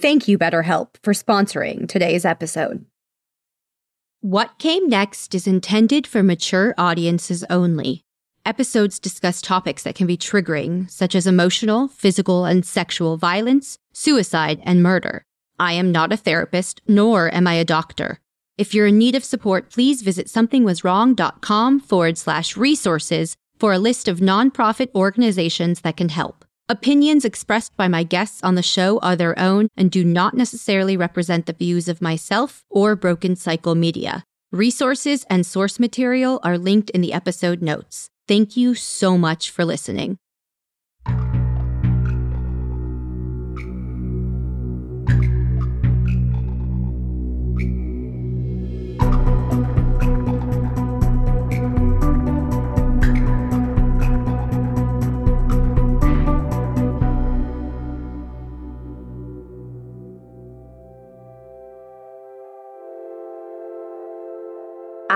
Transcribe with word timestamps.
Thank 0.00 0.28
you, 0.28 0.38
BetterHelp, 0.38 0.90
for 1.02 1.12
sponsoring 1.12 1.88
today's 1.88 2.24
episode. 2.24 2.84
What 4.20 4.56
Came 4.58 4.88
Next 4.88 5.34
is 5.34 5.48
intended 5.48 6.06
for 6.06 6.22
mature 6.22 6.72
audiences 6.78 7.44
only. 7.50 8.02
Episodes 8.46 9.00
discuss 9.00 9.42
topics 9.42 9.82
that 9.82 9.96
can 9.96 10.06
be 10.06 10.16
triggering, 10.16 10.88
such 10.88 11.16
as 11.16 11.26
emotional, 11.26 11.88
physical, 11.88 12.44
and 12.44 12.64
sexual 12.64 13.16
violence, 13.16 13.76
suicide, 13.92 14.60
and 14.62 14.84
murder. 14.84 15.24
I 15.58 15.72
am 15.72 15.90
not 15.90 16.12
a 16.12 16.16
therapist, 16.16 16.80
nor 16.86 17.34
am 17.34 17.48
I 17.48 17.54
a 17.54 17.64
doctor. 17.64 18.20
If 18.56 18.74
you're 18.74 18.86
in 18.86 18.98
need 18.98 19.16
of 19.16 19.24
support, 19.24 19.68
please 19.68 20.02
visit 20.02 20.28
somethingwaswrong.com 20.28 21.80
forward 21.80 22.16
slash 22.16 22.56
resources 22.56 23.36
for 23.58 23.72
a 23.72 23.80
list 23.80 24.06
of 24.06 24.20
nonprofit 24.20 24.94
organizations 24.94 25.80
that 25.80 25.96
can 25.96 26.10
help. 26.10 26.44
Opinions 26.70 27.24
expressed 27.24 27.74
by 27.78 27.88
my 27.88 28.02
guests 28.02 28.44
on 28.44 28.54
the 28.54 28.62
show 28.62 28.98
are 28.98 29.16
their 29.16 29.38
own 29.38 29.68
and 29.74 29.90
do 29.90 30.04
not 30.04 30.34
necessarily 30.34 30.98
represent 30.98 31.46
the 31.46 31.54
views 31.54 31.88
of 31.88 32.02
myself 32.02 32.66
or 32.68 32.94
Broken 32.94 33.36
Cycle 33.36 33.74
Media. 33.74 34.22
Resources 34.52 35.24
and 35.30 35.46
source 35.46 35.80
material 35.80 36.40
are 36.42 36.58
linked 36.58 36.90
in 36.90 37.00
the 37.00 37.14
episode 37.14 37.62
notes. 37.62 38.10
Thank 38.26 38.54
you 38.54 38.74
so 38.74 39.16
much 39.16 39.50
for 39.50 39.64
listening. 39.64 40.18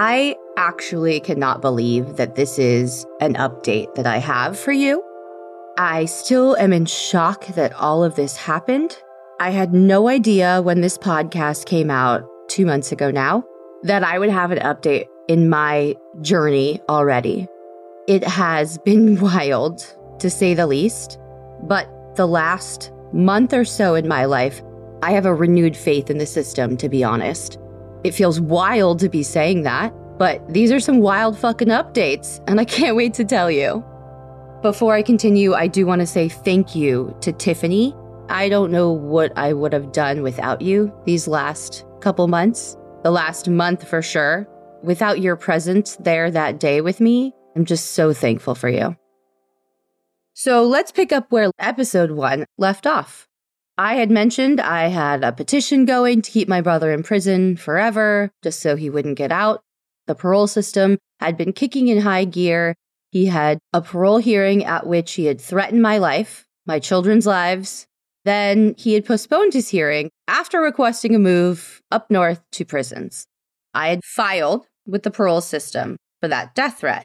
I 0.04 0.34
actually 0.56 1.20
cannot 1.20 1.60
believe 1.60 2.16
that 2.16 2.34
this 2.34 2.58
is 2.58 3.06
an 3.20 3.34
update 3.34 3.94
that 3.94 4.04
I 4.04 4.16
have 4.16 4.58
for 4.58 4.72
you. 4.72 5.00
I 5.78 6.06
still 6.06 6.56
am 6.56 6.72
in 6.72 6.86
shock 6.86 7.46
that 7.54 7.72
all 7.74 8.02
of 8.02 8.16
this 8.16 8.36
happened. 8.36 9.00
I 9.38 9.50
had 9.50 9.72
no 9.72 10.08
idea 10.08 10.60
when 10.60 10.80
this 10.80 10.98
podcast 10.98 11.66
came 11.66 11.88
out 11.88 12.28
two 12.48 12.66
months 12.66 12.90
ago 12.90 13.12
now 13.12 13.44
that 13.84 14.02
I 14.02 14.18
would 14.18 14.28
have 14.28 14.50
an 14.50 14.58
update 14.58 15.06
in 15.28 15.48
my 15.48 15.94
journey 16.20 16.80
already. 16.88 17.46
It 18.08 18.24
has 18.24 18.78
been 18.84 19.20
wild, 19.20 19.86
to 20.18 20.28
say 20.28 20.52
the 20.52 20.66
least, 20.66 21.16
but 21.62 21.86
the 22.16 22.26
last 22.26 22.90
month 23.12 23.52
or 23.52 23.64
so 23.64 23.94
in 23.94 24.08
my 24.08 24.24
life, 24.24 24.62
I 25.00 25.12
have 25.12 25.26
a 25.26 25.34
renewed 25.34 25.76
faith 25.76 26.10
in 26.10 26.18
the 26.18 26.26
system, 26.26 26.76
to 26.78 26.88
be 26.88 27.04
honest. 27.04 27.56
It 28.04 28.14
feels 28.14 28.40
wild 28.40 28.98
to 29.00 29.08
be 29.08 29.22
saying 29.22 29.62
that, 29.62 29.92
but 30.18 30.46
these 30.52 30.72
are 30.72 30.80
some 30.80 30.98
wild 30.98 31.38
fucking 31.38 31.68
updates, 31.68 32.42
and 32.46 32.60
I 32.60 32.64
can't 32.64 32.96
wait 32.96 33.14
to 33.14 33.24
tell 33.24 33.50
you. 33.50 33.84
Before 34.62 34.94
I 34.94 35.02
continue, 35.02 35.54
I 35.54 35.66
do 35.66 35.86
want 35.86 36.00
to 36.00 36.06
say 36.06 36.28
thank 36.28 36.74
you 36.74 37.16
to 37.20 37.32
Tiffany. 37.32 37.94
I 38.28 38.48
don't 38.48 38.70
know 38.70 38.90
what 38.90 39.32
I 39.36 39.52
would 39.52 39.72
have 39.72 39.92
done 39.92 40.22
without 40.22 40.62
you 40.62 40.92
these 41.04 41.26
last 41.26 41.84
couple 42.00 42.28
months, 42.28 42.76
the 43.02 43.10
last 43.10 43.48
month 43.48 43.86
for 43.86 44.02
sure. 44.02 44.48
Without 44.82 45.20
your 45.20 45.36
presence 45.36 45.96
there 45.96 46.30
that 46.30 46.58
day 46.58 46.80
with 46.80 47.00
me, 47.00 47.32
I'm 47.54 47.64
just 47.64 47.92
so 47.92 48.12
thankful 48.12 48.54
for 48.54 48.68
you. 48.68 48.96
So 50.34 50.64
let's 50.64 50.92
pick 50.92 51.12
up 51.12 51.30
where 51.30 51.50
episode 51.58 52.12
one 52.12 52.46
left 52.56 52.86
off. 52.86 53.28
I 53.78 53.94
had 53.94 54.10
mentioned 54.10 54.60
I 54.60 54.88
had 54.88 55.24
a 55.24 55.32
petition 55.32 55.86
going 55.86 56.20
to 56.22 56.30
keep 56.30 56.46
my 56.46 56.60
brother 56.60 56.92
in 56.92 57.02
prison 57.02 57.56
forever, 57.56 58.30
just 58.42 58.60
so 58.60 58.76
he 58.76 58.90
wouldn't 58.90 59.16
get 59.16 59.32
out. 59.32 59.62
The 60.06 60.14
parole 60.14 60.46
system 60.46 60.98
had 61.20 61.36
been 61.36 61.52
kicking 61.52 61.88
in 61.88 62.02
high 62.02 62.24
gear. 62.24 62.74
He 63.10 63.26
had 63.26 63.58
a 63.72 63.80
parole 63.80 64.18
hearing 64.18 64.64
at 64.64 64.86
which 64.86 65.14
he 65.14 65.24
had 65.24 65.40
threatened 65.40 65.80
my 65.80 65.98
life, 65.98 66.46
my 66.66 66.78
children's 66.78 67.26
lives. 67.26 67.86
Then 68.24 68.74
he 68.76 68.94
had 68.94 69.06
postponed 69.06 69.54
his 69.54 69.70
hearing 69.70 70.10
after 70.28 70.60
requesting 70.60 71.14
a 71.14 71.18
move 71.18 71.80
up 71.90 72.10
north 72.10 72.42
to 72.52 72.64
prisons. 72.64 73.26
I 73.74 73.88
had 73.88 74.04
filed 74.04 74.66
with 74.86 75.02
the 75.02 75.10
parole 75.10 75.40
system 75.40 75.96
for 76.20 76.28
that 76.28 76.54
death 76.54 76.80
threat. 76.80 77.04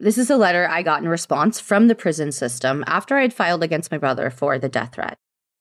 This 0.00 0.18
is 0.18 0.30
a 0.30 0.36
letter 0.36 0.68
I 0.68 0.82
got 0.82 1.02
in 1.02 1.08
response 1.08 1.60
from 1.60 1.88
the 1.88 1.94
prison 1.94 2.32
system 2.32 2.84
after 2.86 3.16
I 3.16 3.22
had 3.22 3.34
filed 3.34 3.62
against 3.62 3.90
my 3.90 3.98
brother 3.98 4.30
for 4.30 4.58
the 4.58 4.68
death 4.68 4.94
threat. 4.94 5.16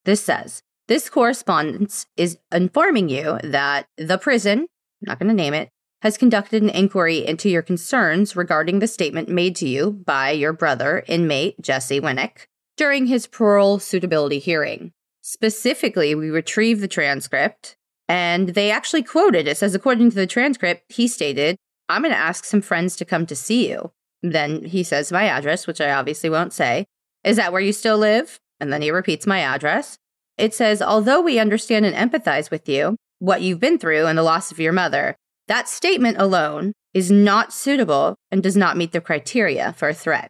This 0.08 0.24
says, 0.24 0.64
this 0.88 1.10
correspondence 1.10 2.06
is 2.16 2.38
informing 2.50 3.10
you 3.10 3.40
that 3.44 3.88
the 3.98 4.18
prison, 4.18 4.60
I'm 4.60 4.68
not 5.02 5.20
going 5.20 5.28
to 5.28 5.36
name 5.36 5.54
it, 5.54 5.68
has 6.02 6.18
conducted 6.18 6.64
an 6.64 6.70
inquiry 6.70 7.26
into 7.28 7.50
your 7.50 7.62
concerns 7.62 8.34
regarding 8.34 8.80
the 8.80 8.88
statement 8.88 9.28
made 9.28 9.54
to 9.58 9.68
you 9.68 9.92
by 9.92 10.32
your 10.32 10.54
brother, 10.54 11.04
inmate 11.10 11.62
Jesse 11.62 12.00
Winnick, 12.00 12.46
during 12.78 13.08
his 13.08 13.28
parole 13.28 13.80
suitability 13.80 14.40
hearing. 14.40 14.94
Specifically, 15.20 16.16
we 16.16 16.30
retrieved 16.30 16.80
the 16.80 16.88
transcript 16.88 17.76
and 18.08 18.50
they 18.50 18.72
actually 18.72 19.04
quoted 19.04 19.46
it 19.46 19.58
says, 19.58 19.76
according 19.76 20.12
to 20.12 20.16
the 20.16 20.26
transcript, 20.26 20.90
he 20.90 21.10
stated, 21.10 21.58
I'm 21.90 22.04
going 22.04 22.14
to 22.14 22.18
ask 22.18 22.46
some 22.46 22.62
friends 22.62 22.96
to 22.96 23.04
come 23.04 23.26
to 23.26 23.36
see 23.36 23.70
you. 23.70 23.92
Then 24.24 24.64
he 24.64 24.84
says 24.84 25.12
my 25.12 25.26
address, 25.26 25.68
which 25.68 25.82
I 25.82 25.92
obviously 25.92 26.30
won't 26.30 26.54
say. 26.54 26.86
Is 27.26 27.36
that 27.36 27.52
where 27.52 27.60
you 27.60 27.74
still 27.74 27.98
live? 27.98 28.40
And 28.60 28.72
then 28.72 28.82
he 28.82 28.92
repeats 28.92 29.28
my 29.28 29.40
address. 29.40 29.98
It 30.38 30.54
says, 30.54 30.82
although 30.82 31.22
we 31.22 31.40
understand 31.40 31.86
and 31.86 31.96
empathize 31.96 32.52
with 32.52 32.70
you, 32.70 32.96
what 33.20 33.42
you've 33.42 33.60
been 33.60 33.80
through 33.80 34.06
and 34.06 34.18
the 34.18 34.24
loss 34.24 34.52
of 34.52 34.60
your 34.60 34.74
mother, 34.74 35.16
that 35.48 35.68
statement 35.68 36.18
alone 36.20 36.74
is 36.94 37.10
not 37.10 37.54
suitable 37.54 38.16
and 38.32 38.44
does 38.44 38.58
not 38.58 38.78
meet 38.78 38.92
the 38.92 39.02
criteria 39.02 39.74
for 39.74 39.90
a 39.90 39.94
threat. 39.94 40.30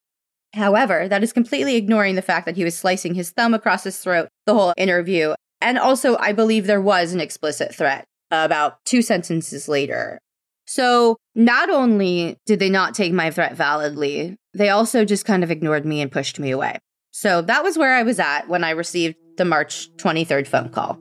However, 0.53 1.07
that 1.07 1.23
is 1.23 1.33
completely 1.33 1.75
ignoring 1.75 2.15
the 2.15 2.21
fact 2.21 2.45
that 2.45 2.55
he 2.55 2.63
was 2.63 2.77
slicing 2.77 3.15
his 3.15 3.31
thumb 3.31 3.53
across 3.53 3.83
his 3.83 3.97
throat 3.97 4.29
the 4.45 4.53
whole 4.53 4.73
interview. 4.77 5.33
And 5.59 5.77
also, 5.77 6.17
I 6.17 6.31
believe 6.31 6.65
there 6.65 6.81
was 6.81 7.13
an 7.13 7.19
explicit 7.19 7.73
threat 7.75 8.05
about 8.31 8.83
two 8.85 9.01
sentences 9.01 9.67
later. 9.67 10.19
So, 10.65 11.17
not 11.35 11.69
only 11.69 12.37
did 12.45 12.59
they 12.59 12.69
not 12.69 12.93
take 12.93 13.13
my 13.13 13.31
threat 13.31 13.55
validly, 13.55 14.35
they 14.53 14.69
also 14.69 15.05
just 15.05 15.25
kind 15.25 15.43
of 15.43 15.51
ignored 15.51 15.85
me 15.85 16.01
and 16.01 16.11
pushed 16.11 16.39
me 16.39 16.51
away. 16.51 16.79
So 17.19 17.41
that 17.41 17.63
was 17.63 17.79
where 17.79 17.95
I 17.95 18.03
was 18.03 18.19
at 18.19 18.47
when 18.47 18.63
I 18.63 18.69
received 18.69 19.15
the 19.37 19.43
March 19.43 19.89
23rd 19.95 20.45
phone 20.45 20.69
call. 20.69 20.99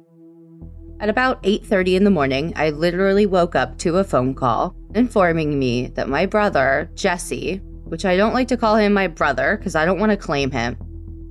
At 0.98 1.10
about 1.10 1.42
8:30 1.42 1.94
in 1.94 2.04
the 2.04 2.10
morning, 2.10 2.54
I 2.56 2.70
literally 2.70 3.26
woke 3.26 3.54
up 3.54 3.76
to 3.80 3.98
a 3.98 4.04
phone 4.04 4.34
call 4.34 4.74
informing 4.94 5.58
me 5.58 5.88
that 5.88 6.08
my 6.08 6.24
brother, 6.24 6.88
Jesse, 6.94 7.58
which 7.84 8.06
I 8.06 8.16
don't 8.16 8.32
like 8.32 8.48
to 8.48 8.56
call 8.56 8.76
him 8.76 8.94
my 8.94 9.08
brother 9.08 9.58
because 9.58 9.74
I 9.74 9.84
don't 9.84 10.00
want 10.00 10.10
to 10.10 10.16
claim 10.16 10.50
him. 10.50 10.78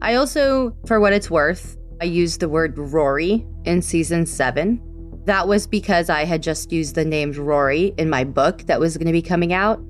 I 0.04 0.14
also, 0.14 0.78
for 0.86 1.00
what 1.00 1.14
it's 1.14 1.32
worth, 1.32 1.76
I 2.00 2.06
used 2.06 2.40
the 2.40 2.48
word 2.48 2.78
Rory 2.78 3.44
in 3.64 3.82
season 3.82 4.28
7. 4.28 4.80
That 5.26 5.48
was 5.48 5.66
because 5.66 6.12
I 6.12 6.26
had 6.26 6.44
just 6.44 6.72
used 6.72 6.94
the 6.94 7.06
name 7.06 7.32
Rory 7.32 7.96
in 7.98 8.08
my 8.08 8.24
book 8.24 8.60
that 8.68 8.80
was 8.80 8.98
going 8.98 9.08
to 9.08 9.12
be 9.12 9.24
coming 9.24 9.52
out 9.52 9.82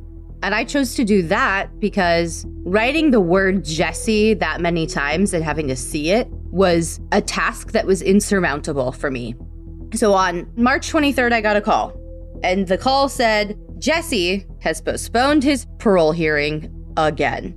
and 0.45 0.53
I 0.53 0.63
chose 0.63 0.93
to 0.93 1.03
do 1.03 1.23
that 1.23 1.79
because 1.79 2.45
writing 2.65 3.09
the 3.09 3.19
word 3.19 3.65
Jesse 3.65 4.35
that 4.35 4.61
many 4.61 4.85
times 4.85 5.33
and 5.33 5.43
having 5.43 5.67
to 5.69 5.75
see 5.75 6.11
it 6.11 6.27
was 6.51 6.99
a 7.11 7.19
task 7.19 7.71
that 7.71 7.87
was 7.87 8.03
insurmountable 8.03 8.91
for 8.91 9.09
me. 9.09 9.33
So 9.95 10.13
on 10.13 10.47
March 10.55 10.91
23rd, 10.91 11.33
I 11.33 11.41
got 11.41 11.55
a 11.55 11.61
call, 11.61 11.99
and 12.43 12.67
the 12.67 12.77
call 12.77 13.09
said 13.09 13.57
Jesse 13.79 14.45
has 14.59 14.81
postponed 14.81 15.43
his 15.43 15.65
parole 15.79 16.11
hearing 16.11 16.71
again. 16.95 17.55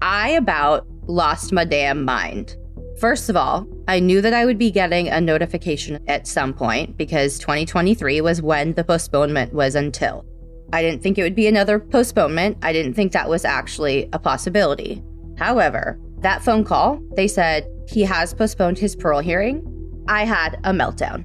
I 0.00 0.30
about 0.30 0.86
lost 1.08 1.52
my 1.52 1.64
damn 1.64 2.04
mind. 2.04 2.56
First 3.00 3.28
of 3.28 3.34
all, 3.34 3.66
I 3.88 3.98
knew 3.98 4.20
that 4.20 4.34
I 4.34 4.44
would 4.44 4.58
be 4.58 4.70
getting 4.70 5.08
a 5.08 5.20
notification 5.20 5.98
at 6.06 6.28
some 6.28 6.54
point 6.54 6.96
because 6.96 7.40
2023 7.40 8.20
was 8.20 8.40
when 8.40 8.74
the 8.74 8.84
postponement 8.84 9.52
was 9.52 9.74
until. 9.74 10.24
I 10.72 10.82
didn't 10.82 11.02
think 11.02 11.18
it 11.18 11.22
would 11.22 11.34
be 11.34 11.46
another 11.46 11.78
postponement. 11.78 12.58
I 12.62 12.72
didn't 12.72 12.94
think 12.94 13.12
that 13.12 13.28
was 13.28 13.44
actually 13.44 14.08
a 14.12 14.18
possibility. 14.18 15.02
However, 15.36 15.98
that 16.20 16.42
phone 16.42 16.64
call, 16.64 17.00
they 17.16 17.26
said 17.26 17.66
he 17.88 18.02
has 18.02 18.34
postponed 18.34 18.78
his 18.78 18.94
parole 18.94 19.20
hearing. 19.20 19.64
I 20.08 20.24
had 20.24 20.60
a 20.64 20.72
meltdown. 20.72 21.24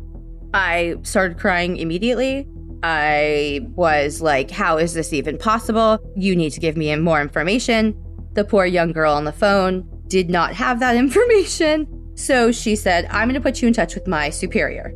I 0.53 0.95
started 1.03 1.37
crying 1.37 1.77
immediately. 1.77 2.47
I 2.81 3.61
was 3.75 4.21
like, 4.21 4.51
How 4.51 4.77
is 4.77 4.93
this 4.93 5.13
even 5.13 5.37
possible? 5.37 5.99
You 6.15 6.35
need 6.35 6.51
to 6.51 6.59
give 6.59 6.77
me 6.77 6.95
more 6.95 7.21
information. 7.21 7.95
The 8.33 8.45
poor 8.45 8.65
young 8.65 8.91
girl 8.91 9.13
on 9.13 9.25
the 9.25 9.31
phone 9.31 9.87
did 10.07 10.29
not 10.29 10.53
have 10.53 10.79
that 10.79 10.95
information. 11.05 11.87
So 12.15 12.51
she 12.51 12.75
said, 12.75 13.07
I'm 13.11 13.27
going 13.27 13.35
to 13.35 13.41
put 13.41 13.61
you 13.61 13.67
in 13.67 13.73
touch 13.73 13.95
with 13.95 14.07
my 14.07 14.29
superior. 14.29 14.93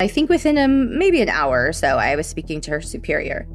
I 0.00 0.08
think 0.08 0.30
within 0.30 0.58
a, 0.58 0.66
maybe 0.66 1.20
an 1.20 1.28
hour 1.28 1.68
or 1.68 1.72
so, 1.72 1.98
I 1.98 2.16
was 2.16 2.26
speaking 2.26 2.60
to 2.62 2.70
her 2.72 2.80
superior 2.80 3.46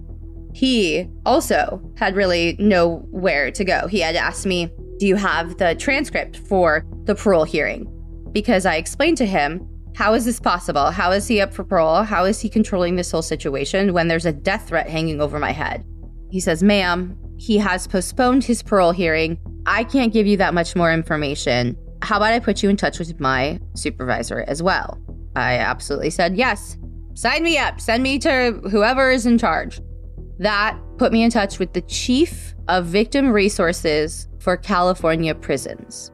he 0.59 1.07
also 1.25 1.81
had 1.95 2.17
really 2.17 2.57
nowhere 2.59 3.49
to 3.49 3.63
go. 3.63 3.87
He 3.87 4.01
had 4.01 4.17
asked 4.17 4.45
me, 4.45 4.69
Do 4.99 5.07
you 5.07 5.15
have 5.15 5.57
the 5.57 5.73
transcript 5.75 6.35
for 6.35 6.85
the 7.05 7.15
parole 7.15 7.45
hearing? 7.45 7.87
Because 8.33 8.65
I 8.65 8.75
explained 8.75 9.15
to 9.19 9.25
him 9.25 9.65
How 9.95 10.13
is 10.15 10.25
this 10.25 10.37
possible? 10.37 10.91
How 10.91 11.13
is 11.13 11.29
he 11.29 11.39
up 11.39 11.53
for 11.53 11.63
parole? 11.63 12.03
How 12.03 12.25
is 12.25 12.41
he 12.41 12.49
controlling 12.49 12.97
this 12.97 13.09
whole 13.09 13.21
situation 13.21 13.93
when 13.93 14.09
there's 14.09 14.25
a 14.25 14.33
death 14.33 14.67
threat 14.67 14.89
hanging 14.89 15.21
over 15.21 15.39
my 15.39 15.53
head? 15.53 15.85
He 16.29 16.41
says, 16.41 16.61
Ma'am, 16.61 17.17
he 17.37 17.57
has 17.57 17.87
postponed 17.87 18.43
his 18.43 18.61
parole 18.61 18.91
hearing. 18.91 19.39
I 19.65 19.85
can't 19.85 20.11
give 20.11 20.27
you 20.27 20.35
that 20.37 20.53
much 20.53 20.75
more 20.75 20.91
information. 20.91 21.77
How 22.01 22.17
about 22.17 22.33
I 22.33 22.39
put 22.39 22.61
you 22.61 22.69
in 22.69 22.75
touch 22.75 22.99
with 22.99 23.17
my 23.17 23.61
supervisor 23.75 24.43
as 24.45 24.61
well? 24.61 25.01
I 25.37 25.53
absolutely 25.53 26.09
said, 26.09 26.35
Yes, 26.35 26.77
sign 27.13 27.43
me 27.43 27.57
up. 27.57 27.79
Send 27.79 28.03
me 28.03 28.19
to 28.19 28.59
whoever 28.69 29.09
is 29.09 29.25
in 29.25 29.37
charge. 29.37 29.79
That 30.39 30.79
put 30.97 31.11
me 31.11 31.23
in 31.23 31.29
touch 31.29 31.59
with 31.59 31.73
the 31.73 31.81
chief 31.81 32.55
of 32.69 32.85
victim 32.85 33.31
resources 33.31 34.27
for 34.39 34.55
California 34.55 35.35
prisons. 35.35 36.11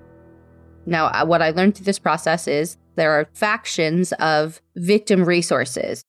Now, 0.88 1.08
uh, 1.08 1.26
what 1.26 1.44
I 1.44 1.52
learned 1.52 1.76
through 1.76 1.86
this 1.86 2.00
process 2.00 2.48
is 2.48 2.78
there 2.96 3.12
are 3.12 3.30
factions 3.34 4.14
of 4.14 4.62
victim 4.76 5.26
resources. 5.26 6.04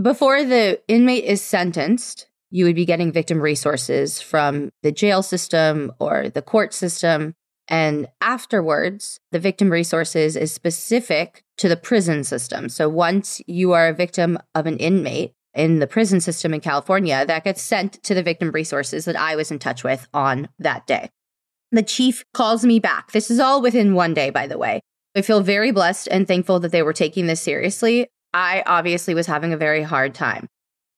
Before 0.00 0.44
the 0.44 0.80
inmate 0.88 1.24
is 1.24 1.42
sentenced, 1.42 2.28
you 2.50 2.64
would 2.64 2.76
be 2.76 2.86
getting 2.86 3.12
victim 3.12 3.40
resources 3.40 4.20
from 4.22 4.70
the 4.82 4.92
jail 4.92 5.22
system 5.22 5.92
or 5.98 6.30
the 6.30 6.42
court 6.42 6.72
system. 6.72 7.34
And 7.68 8.08
afterwards, 8.22 9.20
the 9.30 9.38
victim 9.38 9.70
resources 9.70 10.36
is 10.36 10.52
specific 10.52 11.44
to 11.58 11.68
the 11.68 11.76
prison 11.76 12.24
system. 12.24 12.70
So 12.70 12.88
once 12.88 13.42
you 13.46 13.72
are 13.72 13.88
a 13.88 13.94
victim 13.94 14.38
of 14.54 14.66
an 14.66 14.78
inmate 14.78 15.34
in 15.54 15.78
the 15.78 15.86
prison 15.86 16.20
system 16.20 16.54
in 16.54 16.60
California, 16.60 17.24
that 17.26 17.44
gets 17.44 17.62
sent 17.62 18.02
to 18.04 18.14
the 18.14 18.22
victim 18.22 18.50
resources 18.50 19.04
that 19.04 19.16
I 19.16 19.36
was 19.36 19.50
in 19.50 19.58
touch 19.58 19.84
with 19.84 20.06
on 20.12 20.48
that 20.58 20.86
day. 20.86 21.10
The 21.72 21.82
chief 21.82 22.24
calls 22.32 22.64
me 22.64 22.78
back. 22.78 23.12
This 23.12 23.30
is 23.30 23.40
all 23.40 23.60
within 23.60 23.94
one 23.94 24.14
day, 24.14 24.30
by 24.30 24.46
the 24.46 24.58
way. 24.58 24.80
I 25.14 25.22
feel 25.22 25.40
very 25.40 25.70
blessed 25.70 26.08
and 26.10 26.26
thankful 26.26 26.60
that 26.60 26.72
they 26.72 26.82
were 26.82 26.92
taking 26.92 27.26
this 27.26 27.40
seriously. 27.40 28.06
I 28.32 28.62
obviously 28.66 29.14
was 29.14 29.26
having 29.26 29.52
a 29.52 29.58
very 29.58 29.82
hard 29.82 30.14
time. 30.14 30.46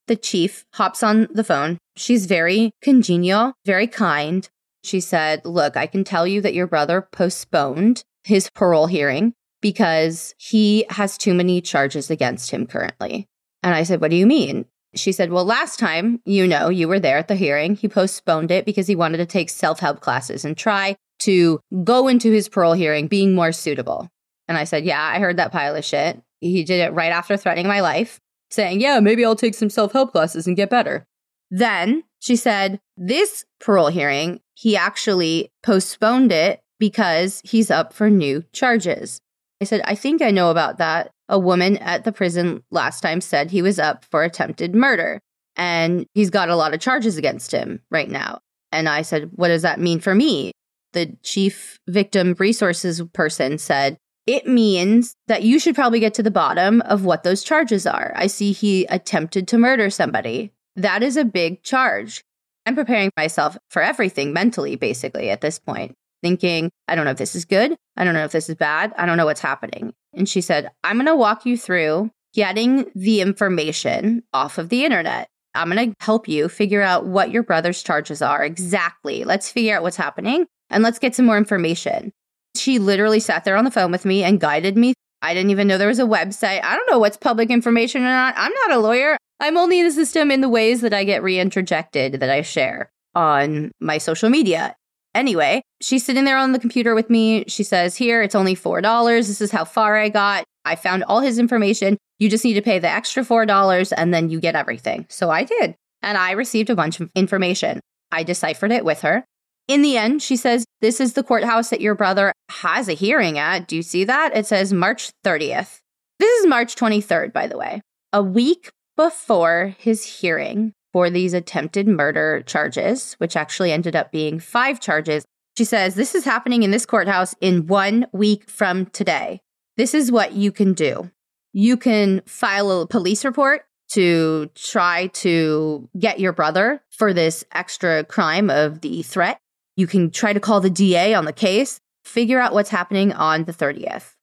The 0.07 0.17
chief 0.17 0.65
hops 0.75 1.03
on 1.03 1.29
the 1.33 1.45
phone. 1.45 1.79
She's 1.97 2.27
very 2.27 2.73
congenial, 2.83 3.55
very 3.65 3.87
kind. 3.87 4.49
She 4.83 5.01
said, 5.01 5.43
Look, 5.45 5.77
I 5.77 5.87
can 5.87 6.05
tell 6.05 6.27
you 6.27 6.41
that 6.41 6.55
your 6.55 6.67
brother 6.67 7.07
postponed 7.13 8.03
his 8.25 8.51
parole 8.51 8.87
hearing 8.87 9.35
because 9.61 10.35
he 10.39 10.85
has 10.91 11.17
too 11.17 11.35
many 11.35 11.61
charges 11.61 12.11
against 12.11 12.51
him 12.51 12.67
currently. 12.67 13.27
And 13.63 13.75
I 13.75 13.83
said, 13.83 14.01
What 14.01 14.11
do 14.11 14.17
you 14.17 14.27
mean? 14.27 14.67
She 14.95 15.13
said, 15.13 15.31
Well, 15.31 15.45
last 15.45 15.79
time, 15.79 16.21
you 16.25 16.47
know, 16.47 16.69
you 16.69 16.89
were 16.89 17.01
there 17.01 17.19
at 17.19 17.29
the 17.29 17.37
hearing. 17.37 17.77
He 17.77 17.89
postponed 17.89 18.51
it 18.51 18.65
because 18.65 18.87
he 18.87 18.97
wanted 18.97 19.19
to 19.19 19.27
take 19.27 19.51
self 19.51 19.81
help 19.81 20.01
classes 20.01 20.45
and 20.45 20.57
try 20.57 20.97
to 21.21 21.61
go 21.85 22.09
into 22.09 22.31
his 22.31 22.49
parole 22.49 22.73
hearing 22.73 23.07
being 23.07 23.35
more 23.35 23.53
suitable. 23.53 24.09
And 24.49 24.59
I 24.59 24.65
said, 24.65 24.85
Yeah, 24.85 25.03
I 25.03 25.19
heard 25.19 25.37
that 25.37 25.53
pile 25.53 25.77
of 25.77 25.85
shit. 25.85 26.21
He 26.41 26.65
did 26.65 26.81
it 26.81 26.93
right 26.93 27.13
after 27.13 27.37
threatening 27.37 27.69
my 27.69 27.81
life, 27.81 28.19
saying, 28.51 28.81
Yeah, 28.81 29.01
maybe 29.01 29.25
I'll 29.25 29.37
take 29.37 29.55
some 29.55 29.71
self 29.71 29.93
help 29.93 30.13
classes 30.13 30.47
and 30.47 30.57
get 30.57 30.71
better. 30.71 31.07
Then 31.51 32.05
she 32.19 32.37
said, 32.37 32.81
This 32.97 33.45
parole 33.61 33.89
hearing, 33.89 34.41
he 34.55 34.77
actually 34.77 35.51
postponed 35.63 36.33
it 36.33 36.61
because 36.79 37.41
he's 37.45 37.71
up 37.71 37.93
for 37.93 38.11
new 38.11 38.45
charges. 38.53 39.21
I 39.61 39.67
said, 39.67 39.83
I 39.85 39.95
think 39.95 40.23
I 40.23 40.31
know 40.31 40.51
about 40.51 40.79
that. 40.79 41.13
A 41.31 41.39
woman 41.39 41.79
at 41.79 42.05
the 42.05 42.13
prison 42.13 42.63
last 42.71 43.01
time 43.01 43.23
said 43.23 43.51
he 43.51 43.63
was 43.63 43.79
up 43.79 44.05
for 44.05 44.23
attempted 44.23 44.75
murder 44.75 45.21
and 45.57 46.05
he's 46.13 46.29
got 46.29 46.51
a 46.51 46.57
lot 46.57 46.75
of 46.75 46.81
charges 46.81 47.17
against 47.17 47.53
him 47.53 47.81
right 47.91 48.11
now. 48.11 48.41
And 48.73 48.89
I 48.89 49.01
said, 49.03 49.31
What 49.33 49.49
does 49.49 49.63
that 49.63 49.81
mean 49.81 50.01
for 50.01 50.15
me? 50.15 50.53
the 50.93 51.17
chief 51.23 51.79
victim 51.89 52.35
resources 52.39 53.03
person 53.13 53.59
said, 53.59 53.97
it 54.27 54.47
means 54.47 55.15
that 55.27 55.43
you 55.43 55.59
should 55.59 55.75
probably 55.75 56.01
get 56.01 56.15
to 56.15 56.23
the 56.23 56.31
bottom 56.31 56.83
of 56.83 57.05
what 57.05 57.23
those 57.23 57.43
charges 57.43 57.87
are. 57.87 58.13
I 58.15 58.27
see 58.27 58.53
he 58.53 58.85
attempted 58.87 59.49
to 59.49 59.59
murder 59.59 59.91
somebody. 59.91 60.53
That 60.77 61.03
is 61.03 61.17
a 61.17 61.25
big 61.25 61.63
charge. 61.63 62.23
I'm 62.67 62.75
preparing 62.75 63.11
myself 63.17 63.57
for 63.71 63.83
everything 63.83 64.33
mentally, 64.33 64.77
basically, 64.77 65.31
at 65.31 65.41
this 65.41 65.59
point, 65.59 65.97
thinking, 66.23 66.71
I 66.87 66.95
don't 66.95 67.07
know 67.07 67.11
if 67.13 67.17
this 67.17 67.35
is 67.35 67.45
good. 67.45 67.75
I 67.97 68.05
don't 68.05 68.15
know 68.15 68.25
if 68.25 68.33
this 68.33 68.49
is 68.49 68.55
bad. 68.57 68.93
I 68.97 69.07
don't 69.07 69.17
know 69.17 69.25
what's 69.25 69.41
happening. 69.41 69.95
And 70.15 70.29
she 70.29 70.41
said, 70.41 70.71
I'm 70.85 70.97
going 70.97 71.07
to 71.07 71.17
walk 71.17 71.47
you 71.47 71.57
through 71.57 72.11
getting 72.33 72.91
the 72.95 73.21
information 73.21 74.23
off 74.33 74.59
of 74.59 74.69
the 74.69 74.85
internet. 74.85 75.29
I'm 75.55 75.71
going 75.71 75.91
to 75.91 75.97
help 76.05 76.29
you 76.29 76.49
figure 76.49 76.83
out 76.83 77.07
what 77.07 77.31
your 77.31 77.43
brother's 77.43 77.83
charges 77.83 78.23
are 78.23 78.45
exactly. 78.45 79.25
Let's 79.25 79.51
figure 79.51 79.77
out 79.77 79.83
what's 79.83 79.97
happening 79.97 80.47
and 80.69 80.83
let's 80.83 80.99
get 80.99 81.15
some 81.15 81.27
more 81.27 81.39
information. 81.39 82.13
She 82.57 82.79
literally 82.79 83.21
sat 83.21 83.45
there 83.45 83.57
on 83.57 83.65
the 83.65 83.71
phone 83.71 83.91
with 83.91 84.05
me 84.05 84.23
and 84.23 84.41
guided 84.41 84.77
me. 84.77 84.95
I 85.23 85.35
didn't 85.35 85.51
even 85.51 85.67
know 85.67 85.77
there 85.77 85.89
was 85.89 85.99
a 85.99 86.05
website. 86.05 86.63
I 86.63 86.77
don't 86.77 86.91
know 86.91 86.99
what's 86.99 87.17
public 87.17 87.51
information 87.51 88.03
or 88.03 88.07
not. 88.07 88.35
I'm 88.37 88.53
not 88.53 88.73
a 88.73 88.81
lawyer. 88.81 89.17
I'm 89.41 89.57
only 89.57 89.81
in 89.81 89.87
the 89.87 89.93
system 89.93 90.31
in 90.31 90.41
the 90.41 90.49
ways 90.49 90.81
that 90.83 90.95
I 90.95 91.05
get 91.05 91.23
reinterjected 91.23 92.21
that 92.21 92.31
I 92.31 92.43
share 92.43 92.91
on 93.15 93.73
my 93.81 93.99
social 93.99 94.31
media. 94.31 94.75
Anyway, 95.15 95.63
she's 95.81 96.05
sitting 96.05 96.25
there 96.25 96.37
on 96.37 96.53
the 96.53 96.59
computer 96.59 96.95
with 96.95 97.11
me. 97.11 97.45
She 97.49 97.63
says, 97.63 97.97
Here, 97.97 98.23
it's 98.23 98.35
only 98.35 98.55
$4. 98.55 99.07
This 99.27 99.41
is 99.41 99.51
how 99.51 99.65
far 99.65 99.97
I 99.97 100.09
got. 100.09 100.45
I 100.65 100.77
found 100.77 101.05
all 101.05 101.21
his 101.21 101.39
information. 101.39 101.97
You 102.19 102.29
just 102.29 102.45
need 102.45 102.55
to 102.55 102.63
pay 102.63 102.79
the 102.79 102.89
extra 102.89 103.25
$4 103.25 103.93
and 103.97 104.15
then 104.15 104.29
you 104.29 104.41
get 104.41 104.55
everything. 104.55 105.07
So 105.09 105.31
I 105.31 105.45
did. 105.45 105.75
And 106.03 106.17
I 106.17 106.33
received 106.33 106.71
a 106.71 106.77
bunch 106.77 107.01
of 107.01 107.11
information. 107.15 107.81
I 108.13 108.23
deciphered 108.23 108.73
it 108.73 108.85
with 108.85 109.01
her. 109.03 109.25
In 109.69 109.83
the 109.83 109.97
end, 109.97 110.23
she 110.23 110.37
says, 110.37 110.65
This 110.81 111.01
is 111.01 111.15
the 111.15 111.23
courthouse 111.23 111.71
that 111.71 111.81
your 111.81 111.95
brother 111.95 112.33
has 112.51 112.89
a 112.89 112.95
hearing 112.95 113.39
at. 113.39 113.69
Do 113.69 113.77
you 113.77 113.83
see 113.83 114.05
that? 114.05 114.37
It 114.37 114.47
says 114.47 114.73
March 114.73 115.11
30th. 115.25 115.79
This 116.19 116.41
is 116.41 116.47
March 116.47 116.77
23rd, 116.77 117.33
by 117.33 117.47
the 117.47 117.57
way. 117.57 117.81
A 118.13 118.23
week 118.23 118.71
before 118.97 119.75
his 119.79 120.05
hearing 120.05 120.73
for 120.93 121.11
these 121.11 121.35
attempted 121.35 121.87
murder 121.87 122.43
charges, 122.47 123.15
which 123.15 123.37
actually 123.37 123.73
ended 123.73 123.95
up 123.95 124.11
being 124.11 124.39
five 124.39 124.81
charges, 124.81 125.25
she 125.57 125.65
says, 125.65 125.95
This 125.95 126.15
is 126.15 126.25
happening 126.25 126.63
in 126.63 126.71
this 126.71 126.87
courthouse 126.87 127.35
in 127.41 127.67
one 127.67 128.07
week 128.13 128.49
from 128.49 128.87
today. 128.87 129.41
This 129.77 129.95
is 129.95 130.13
what 130.13 130.33
you 130.33 130.53
can 130.53 130.73
do. 130.73 131.11
You 131.53 131.77
can 131.77 132.23
file 132.27 132.83
a 132.83 132.87
police 132.87 133.25
report 133.25 133.63
to 133.93 134.51
try 134.55 135.09
to 135.09 135.89
get 135.99 136.21
your 136.21 136.33
brother 136.33 136.83
for 136.91 137.13
this 137.13 137.45
extra 137.53 138.05
crime 138.05 138.49
of 138.49 138.83
the 138.83 139.03
threat 139.03 139.41
you 139.81 139.87
can 139.87 140.11
try 140.11 140.35
to 140.35 140.41
call 140.41 140.61
the 140.61 140.69
DA 140.69 141.15
on 141.15 141.25
the 141.25 141.33
case, 141.33 141.81
figure 142.05 142.39
out 142.39 142.53
what's 142.53 142.69
happening 142.69 143.15
on 143.15 143.45
the 143.45 143.53
30th. 143.53 144.15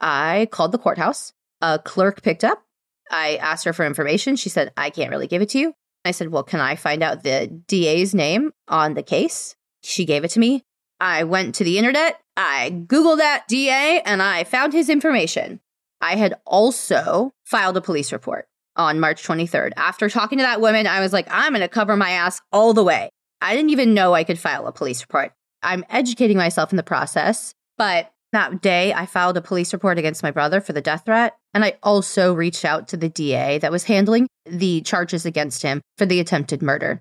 I 0.00 0.46
called 0.52 0.70
the 0.70 0.78
courthouse. 0.78 1.32
A 1.60 1.80
clerk 1.80 2.22
picked 2.22 2.44
up. 2.44 2.62
I 3.10 3.36
asked 3.36 3.64
her 3.64 3.72
for 3.72 3.84
information. 3.84 4.36
She 4.36 4.48
said, 4.48 4.72
I 4.76 4.90
can't 4.90 5.10
really 5.10 5.26
give 5.26 5.42
it 5.42 5.48
to 5.50 5.58
you. 5.58 5.74
I 6.04 6.10
said, 6.10 6.30
Well, 6.30 6.42
can 6.42 6.60
I 6.60 6.76
find 6.76 7.02
out 7.02 7.22
the 7.22 7.46
DA's 7.66 8.14
name 8.14 8.52
on 8.68 8.94
the 8.94 9.02
case? 9.02 9.56
She 9.82 10.04
gave 10.04 10.24
it 10.24 10.30
to 10.32 10.40
me. 10.40 10.62
I 11.00 11.24
went 11.24 11.54
to 11.56 11.64
the 11.64 11.78
internet. 11.78 12.20
I 12.36 12.70
Googled 12.86 13.18
that 13.18 13.46
DA 13.48 14.00
and 14.04 14.22
I 14.22 14.44
found 14.44 14.72
his 14.72 14.88
information. 14.88 15.60
I 16.00 16.16
had 16.16 16.34
also 16.46 17.32
filed 17.44 17.76
a 17.76 17.80
police 17.80 18.12
report 18.12 18.46
on 18.76 19.00
March 19.00 19.22
23rd. 19.22 19.72
After 19.76 20.08
talking 20.08 20.38
to 20.38 20.44
that 20.44 20.60
woman, 20.60 20.86
I 20.86 21.00
was 21.00 21.12
like, 21.12 21.26
I'm 21.30 21.52
going 21.52 21.62
to 21.62 21.68
cover 21.68 21.96
my 21.96 22.10
ass 22.10 22.40
all 22.52 22.74
the 22.74 22.84
way. 22.84 23.10
I 23.40 23.54
didn't 23.54 23.70
even 23.70 23.94
know 23.94 24.14
I 24.14 24.24
could 24.24 24.38
file 24.38 24.66
a 24.66 24.72
police 24.72 25.02
report. 25.02 25.32
I'm 25.62 25.84
educating 25.90 26.36
myself 26.36 26.72
in 26.72 26.76
the 26.76 26.82
process, 26.82 27.54
but 27.78 28.12
that 28.32 28.60
day 28.60 28.92
I 28.92 29.06
filed 29.06 29.36
a 29.36 29.42
police 29.42 29.72
report 29.72 29.98
against 29.98 30.22
my 30.22 30.30
brother 30.30 30.60
for 30.60 30.72
the 30.72 30.80
death 30.80 31.04
threat. 31.06 31.36
And 31.54 31.64
I 31.64 31.78
also 31.82 32.34
reached 32.34 32.64
out 32.64 32.88
to 32.88 32.96
the 32.96 33.08
DA 33.08 33.58
that 33.58 33.72
was 33.72 33.84
handling 33.84 34.26
the 34.44 34.80
charges 34.82 35.24
against 35.24 35.62
him 35.62 35.80
for 35.96 36.04
the 36.04 36.20
attempted 36.20 36.60
murder. 36.60 37.00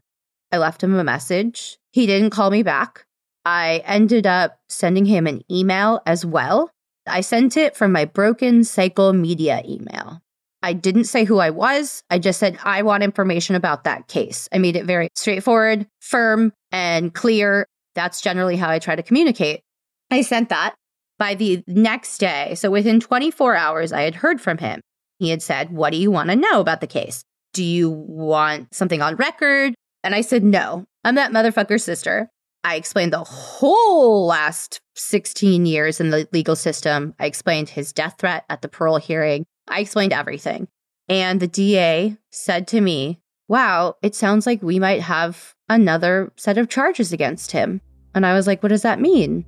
I 0.52 0.58
left 0.58 0.84
him 0.84 0.94
a 0.94 1.04
message. 1.04 1.78
He 1.92 2.06
didn't 2.06 2.30
call 2.30 2.52
me 2.52 2.62
back. 2.62 3.06
I 3.44 3.82
ended 3.86 4.28
up 4.28 4.60
sending 4.70 5.06
him 5.06 5.26
an 5.26 5.42
email 5.52 6.02
as 6.06 6.26
well. 6.26 6.70
I 7.08 7.22
sent 7.22 7.58
it 7.58 7.76
from 7.76 7.92
my 7.92 8.06
Broken 8.06 8.64
Cycle 8.64 9.12
Media 9.12 9.62
email. 9.68 10.22
I 10.62 10.72
didn't 10.72 11.06
say 11.06 11.26
who 11.26 11.40
I 11.40 11.50
was. 11.50 12.04
I 12.10 12.20
just 12.20 12.40
said, 12.40 12.58
I 12.64 12.84
want 12.84 13.04
information 13.04 13.56
about 13.56 13.84
that 13.84 14.08
case. 14.08 14.48
I 14.54 14.60
made 14.60 14.78
it 14.78 14.86
very 14.86 15.10
straightforward, 15.16 15.88
firm, 16.00 16.54
and 16.72 17.14
clear. 17.14 17.66
That's 17.96 18.22
generally 18.22 18.56
how 18.56 18.70
I 18.70 18.80
try 18.80 18.96
to 18.96 19.04
communicate. 19.04 19.62
I 20.10 20.22
sent 20.22 20.50
that 20.50 20.76
by 21.18 21.36
the 21.36 21.64
next 21.68 22.18
day. 22.18 22.56
So 22.56 22.70
within 22.70 23.00
24 23.00 23.56
hours, 23.56 23.92
I 23.94 24.02
had 24.02 24.16
heard 24.16 24.42
from 24.42 24.58
him. 24.58 24.82
He 25.20 25.30
had 25.30 25.42
said, 25.42 25.72
What 25.72 25.92
do 25.92 25.98
you 25.98 26.12
want 26.12 26.30
to 26.30 26.36
know 26.36 26.60
about 26.60 26.82
the 26.82 26.88
case? 26.88 27.24
Do 27.54 27.64
you 27.64 27.90
want 27.90 28.74
something 28.74 29.02
on 29.02 29.16
record? 29.16 29.74
And 30.04 30.16
I 30.16 30.22
said, 30.22 30.44
No, 30.44 30.86
I'm 31.04 31.16
that 31.16 31.32
motherfucker's 31.32 31.84
sister. 31.84 32.30
I 32.64 32.76
explained 32.76 33.14
the 33.14 33.24
whole 33.24 34.26
last 34.26 34.80
16 34.96 35.66
years 35.66 36.00
in 36.00 36.12
the 36.12 36.28
legal 36.32 36.56
system. 36.56 37.14
I 37.20 37.26
explained 37.26 37.70
his 37.70 37.92
death 37.92 38.16
threat 38.18 38.46
at 38.50 38.62
the 38.62 38.70
parole 38.70 38.98
hearing. 38.98 39.46
I 39.68 39.82
explained 39.82 40.14
everything. 40.14 40.68
And 41.10 41.40
the 41.40 41.48
DA 41.48 42.18
said 42.32 42.68
to 42.70 42.82
me, 42.82 43.20
Wow, 43.48 43.96
it 44.02 44.16
sounds 44.16 44.46
like 44.46 44.64
we 44.64 44.80
might 44.80 45.02
have 45.02 45.54
another 45.70 46.32
set 46.38 46.58
of 46.58 46.70
charges 46.70 47.12
against 47.12 47.52
him. 47.52 47.82
And 48.16 48.26
I 48.26 48.34
was 48.34 48.48
like, 48.48 48.64
What 48.64 48.70
does 48.70 48.84
that 48.84 49.00
mean? 49.00 49.46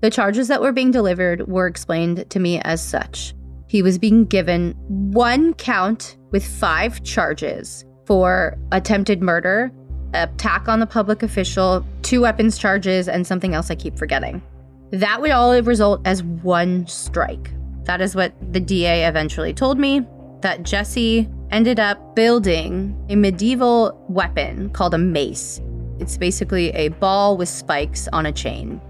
The 0.00 0.10
charges 0.10 0.48
that 0.48 0.60
were 0.60 0.72
being 0.72 0.90
delivered 0.90 1.46
were 1.48 1.66
explained 1.66 2.28
to 2.30 2.38
me 2.38 2.60
as 2.60 2.82
such. 2.82 3.34
He 3.68 3.82
was 3.82 3.98
being 3.98 4.26
given 4.26 4.74
one 4.88 5.54
count 5.54 6.16
with 6.30 6.44
five 6.44 7.02
charges 7.02 7.84
for 8.06 8.56
attempted 8.70 9.22
murder, 9.22 9.72
attack 10.12 10.68
on 10.68 10.80
the 10.80 10.86
public 10.86 11.22
official, 11.22 11.84
two 12.02 12.20
weapons 12.20 12.58
charges, 12.58 13.08
and 13.08 13.26
something 13.26 13.54
else 13.54 13.70
I 13.70 13.74
keep 13.74 13.98
forgetting. 13.98 14.42
That 14.90 15.20
would 15.20 15.30
all 15.30 15.60
result 15.62 16.02
as 16.04 16.22
one 16.22 16.86
strike. 16.86 17.50
That 17.84 18.00
is 18.00 18.14
what 18.14 18.32
the 18.52 18.60
DA 18.60 19.06
eventually 19.06 19.52
told 19.52 19.78
me 19.78 20.06
that 20.42 20.62
Jesse 20.62 21.28
ended 21.50 21.80
up 21.80 22.14
building 22.14 22.96
a 23.08 23.16
medieval 23.16 24.04
weapon 24.08 24.70
called 24.70 24.94
a 24.94 24.98
mace. 24.98 25.60
It's 25.98 26.16
basically 26.16 26.70
a 26.70 26.88
ball 26.88 27.36
with 27.36 27.48
spikes 27.48 28.08
on 28.12 28.26
a 28.26 28.32
chain. 28.32 28.80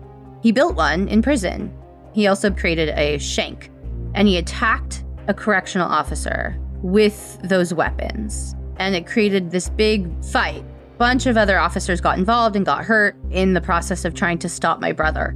He 0.45 0.53
built 0.53 0.77
one 0.77 1.09
in 1.09 1.23
prison. 1.23 1.75
He 2.13 2.27
also 2.27 2.51
created 2.51 2.91
a 2.91 3.17
shank 3.17 3.71
and 4.15 4.29
he 4.29 4.37
attacked 4.37 5.03
a 5.27 5.33
correctional 5.33 5.89
officer 5.89 6.55
with 6.83 7.39
those 7.43 7.73
weapons. 7.73 8.55
And 8.77 8.95
it 8.95 9.07
created 9.07 9.51
this 9.51 9.71
big 9.71 10.07
fight. 10.23 10.63
A 10.63 10.99
bunch 10.99 11.25
of 11.25 11.39
other 11.39 11.59
officers 11.59 12.03
got 12.03 12.19
involved 12.19 12.57
and 12.57 12.67
got 12.67 12.85
hurt 12.85 13.17
in 13.31 13.55
the 13.55 13.63
process 13.63 14.05
of 14.05 14.13
trying 14.13 14.37
to 14.41 14.51
stop 14.51 14.83
my 14.83 14.93
brother. 14.93 15.35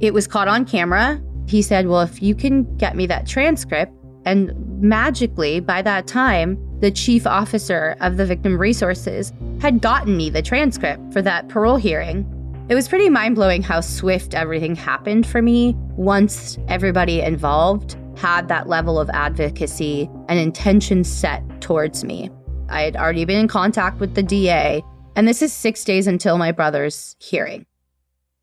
It 0.00 0.12
was 0.12 0.26
caught 0.26 0.48
on 0.48 0.66
camera. 0.66 1.18
He 1.48 1.62
said, 1.62 1.88
Well, 1.88 2.02
if 2.02 2.22
you 2.22 2.34
can 2.34 2.76
get 2.76 2.94
me 2.94 3.06
that 3.06 3.26
transcript, 3.26 3.94
and 4.26 4.52
magically, 4.82 5.60
by 5.60 5.80
that 5.80 6.06
time, 6.06 6.58
the 6.80 6.90
chief 6.90 7.26
officer 7.26 7.96
of 8.02 8.18
the 8.18 8.26
victim 8.26 8.58
resources 8.58 9.32
had 9.62 9.80
gotten 9.80 10.14
me 10.14 10.28
the 10.28 10.42
transcript 10.42 11.10
for 11.10 11.22
that 11.22 11.48
parole 11.48 11.76
hearing. 11.76 12.26
It 12.72 12.74
was 12.74 12.88
pretty 12.88 13.10
mind 13.10 13.34
blowing 13.34 13.60
how 13.60 13.82
swift 13.82 14.34
everything 14.34 14.74
happened 14.74 15.26
for 15.26 15.42
me 15.42 15.74
once 15.90 16.56
everybody 16.68 17.20
involved 17.20 17.98
had 18.16 18.48
that 18.48 18.66
level 18.66 18.98
of 18.98 19.10
advocacy 19.10 20.08
and 20.30 20.38
intention 20.38 21.04
set 21.04 21.42
towards 21.60 22.02
me. 22.02 22.30
I 22.70 22.80
had 22.80 22.96
already 22.96 23.26
been 23.26 23.40
in 23.40 23.46
contact 23.46 24.00
with 24.00 24.14
the 24.14 24.22
DA, 24.22 24.82
and 25.16 25.28
this 25.28 25.42
is 25.42 25.52
six 25.52 25.84
days 25.84 26.06
until 26.06 26.38
my 26.38 26.50
brother's 26.50 27.14
hearing. 27.18 27.66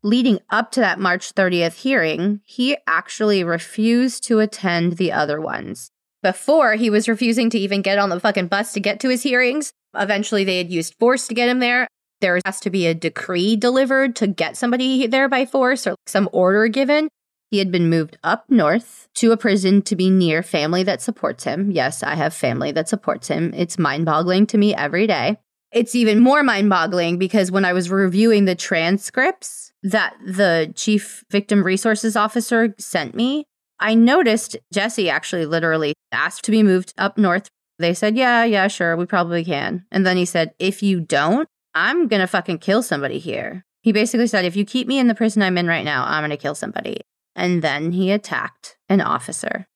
Leading 0.04 0.38
up 0.48 0.70
to 0.70 0.80
that 0.80 1.00
March 1.00 1.34
30th 1.34 1.74
hearing, 1.74 2.40
he 2.44 2.76
actually 2.86 3.42
refused 3.42 4.22
to 4.28 4.38
attend 4.38 4.92
the 4.92 5.10
other 5.10 5.40
ones. 5.40 5.90
Before, 6.22 6.76
he 6.76 6.88
was 6.88 7.08
refusing 7.08 7.50
to 7.50 7.58
even 7.58 7.82
get 7.82 7.98
on 7.98 8.10
the 8.10 8.20
fucking 8.20 8.46
bus 8.46 8.74
to 8.74 8.80
get 8.80 9.00
to 9.00 9.08
his 9.08 9.24
hearings. 9.24 9.72
Eventually, 9.92 10.44
they 10.44 10.58
had 10.58 10.70
used 10.70 10.94
force 11.00 11.26
to 11.26 11.34
get 11.34 11.48
him 11.48 11.58
there. 11.58 11.88
There 12.20 12.38
has 12.44 12.60
to 12.60 12.70
be 12.70 12.86
a 12.86 12.94
decree 12.94 13.56
delivered 13.56 14.16
to 14.16 14.26
get 14.26 14.56
somebody 14.56 15.06
there 15.06 15.28
by 15.28 15.46
force 15.46 15.86
or 15.86 15.96
some 16.06 16.28
order 16.32 16.68
given. 16.68 17.08
He 17.50 17.58
had 17.58 17.72
been 17.72 17.90
moved 17.90 18.16
up 18.22 18.44
north 18.48 19.08
to 19.14 19.32
a 19.32 19.36
prison 19.36 19.82
to 19.82 19.96
be 19.96 20.08
near 20.08 20.42
family 20.42 20.82
that 20.84 21.02
supports 21.02 21.44
him. 21.44 21.70
Yes, 21.72 22.02
I 22.02 22.14
have 22.14 22.32
family 22.32 22.70
that 22.72 22.88
supports 22.88 23.26
him. 23.28 23.52
It's 23.54 23.78
mind 23.78 24.04
boggling 24.04 24.46
to 24.48 24.58
me 24.58 24.74
every 24.74 25.06
day. 25.06 25.38
It's 25.72 25.94
even 25.94 26.20
more 26.20 26.42
mind 26.42 26.68
boggling 26.68 27.18
because 27.18 27.50
when 27.50 27.64
I 27.64 27.72
was 27.72 27.90
reviewing 27.90 28.44
the 28.44 28.54
transcripts 28.54 29.72
that 29.82 30.14
the 30.24 30.72
chief 30.76 31.24
victim 31.30 31.64
resources 31.64 32.16
officer 32.16 32.74
sent 32.78 33.14
me, 33.14 33.46
I 33.78 33.94
noticed 33.94 34.56
Jesse 34.72 35.08
actually 35.08 35.46
literally 35.46 35.94
asked 36.12 36.44
to 36.44 36.50
be 36.50 36.62
moved 36.62 36.92
up 36.98 37.16
north. 37.16 37.48
They 37.78 37.94
said, 37.94 38.16
Yeah, 38.16 38.44
yeah, 38.44 38.68
sure, 38.68 38.96
we 38.96 39.06
probably 39.06 39.44
can. 39.44 39.86
And 39.90 40.04
then 40.04 40.16
he 40.16 40.24
said, 40.24 40.52
If 40.58 40.82
you 40.82 41.00
don't, 41.00 41.48
I'm 41.74 42.08
to 42.08 42.26
fucking 42.26 42.58
kill 42.58 42.82
somebody 42.82 43.18
here. 43.18 43.64
He 43.82 43.92
basically 43.92 44.26
said, 44.26 44.44
If 44.44 44.56
you 44.56 44.64
keep 44.64 44.86
me 44.86 44.98
in 44.98 45.06
the 45.06 45.14
prison 45.14 45.42
I'm 45.42 45.58
in 45.58 45.66
right 45.66 45.84
now, 45.84 46.04
I'm 46.04 46.28
to 46.30 46.36
kill 46.36 46.54
somebody 46.54 47.02
and 47.40 47.62
then 47.62 47.92
he 47.92 48.10
attacked 48.10 48.76
an 48.88 49.00
officer. 49.00 49.66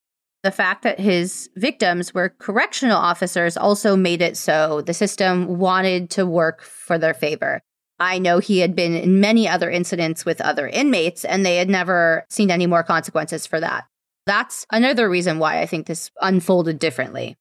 The 0.43 0.51
fact 0.51 0.83
that 0.83 1.01
his 1.01 1.49
victims 1.57 2.13
were 2.13 2.35
correctional 2.39 2.99
officers 2.99 3.57
also 3.57 3.97
made 3.97 4.21
it 4.21 4.37
so 4.37 4.83
the 4.83 4.93
system 4.93 5.59
wanted 5.59 6.11
to 6.11 6.27
work 6.27 6.63
for 6.63 6.99
their 6.99 7.15
favor. 7.15 7.63
I 7.99 8.19
know 8.19 8.39
he 8.39 8.59
had 8.59 8.77
been 8.77 8.95
in 8.95 9.21
many 9.21 9.49
other 9.49 9.71
incidents 9.71 10.27
with 10.27 10.41
other 10.43 10.69
inmates, 10.69 11.25
and 11.25 11.47
they 11.47 11.57
had 11.57 11.71
never 11.71 12.27
seen 12.29 12.51
any 12.51 12.67
more 12.67 12.83
consequences 12.83 13.47
for 13.47 13.61
that. 13.61 13.85
That's 14.27 14.67
another 14.71 15.09
reason 15.09 15.39
why 15.39 15.61
I 15.61 15.67
think 15.67 15.87
this 15.87 16.11
unfolded 16.21 16.79
differently. 16.79 17.37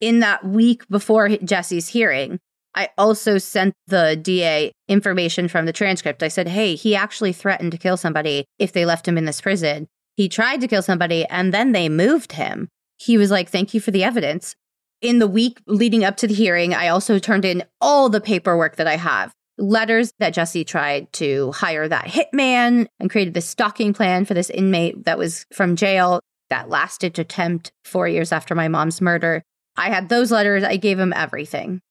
In 0.00 0.20
that 0.20 0.44
week 0.44 0.86
before 0.88 1.28
Jesse's 1.28 1.88
hearing, 1.88 2.38
I 2.80 2.88
also 2.96 3.36
sent 3.36 3.74
the 3.88 4.16
DA 4.16 4.72
information 4.88 5.48
from 5.48 5.66
the 5.66 5.72
transcript. 5.72 6.22
I 6.22 6.28
said, 6.28 6.48
hey, 6.48 6.76
he 6.76 6.96
actually 6.96 7.34
threatened 7.34 7.72
to 7.72 7.78
kill 7.78 7.98
somebody 7.98 8.46
if 8.58 8.72
they 8.72 8.86
left 8.86 9.06
him 9.06 9.18
in 9.18 9.26
this 9.26 9.42
prison. 9.42 9.86
He 10.16 10.30
tried 10.30 10.62
to 10.62 10.68
kill 10.68 10.80
somebody 10.80 11.26
and 11.26 11.52
then 11.52 11.72
they 11.72 11.90
moved 11.90 12.32
him. 12.32 12.68
He 12.96 13.18
was 13.18 13.30
like, 13.30 13.50
thank 13.50 13.74
you 13.74 13.80
for 13.80 13.90
the 13.90 14.02
evidence. 14.02 14.56
In 15.02 15.18
the 15.18 15.26
week 15.26 15.60
leading 15.66 16.04
up 16.04 16.16
to 16.18 16.26
the 16.26 16.32
hearing, 16.32 16.72
I 16.72 16.88
also 16.88 17.18
turned 17.18 17.44
in 17.44 17.64
all 17.82 18.08
the 18.08 18.18
paperwork 18.20 18.76
that 18.76 18.86
I 18.86 18.96
have 18.96 19.34
letters 19.58 20.14
that 20.18 20.32
Jesse 20.32 20.64
tried 20.64 21.12
to 21.12 21.52
hire 21.52 21.86
that 21.86 22.06
hitman 22.06 22.86
and 22.98 23.10
created 23.10 23.34
this 23.34 23.46
stalking 23.46 23.92
plan 23.92 24.24
for 24.24 24.32
this 24.32 24.48
inmate 24.48 25.04
that 25.04 25.18
was 25.18 25.44
from 25.52 25.76
jail 25.76 26.20
that 26.48 26.70
last 26.70 27.02
ditch 27.02 27.18
attempt 27.18 27.72
four 27.84 28.08
years 28.08 28.32
after 28.32 28.54
my 28.54 28.68
mom's 28.68 29.02
murder. 29.02 29.42
I 29.76 29.90
had 29.90 30.08
those 30.08 30.32
letters. 30.32 30.64
I 30.64 30.76
gave 30.76 30.98
him 30.98 31.12
everything. 31.14 31.82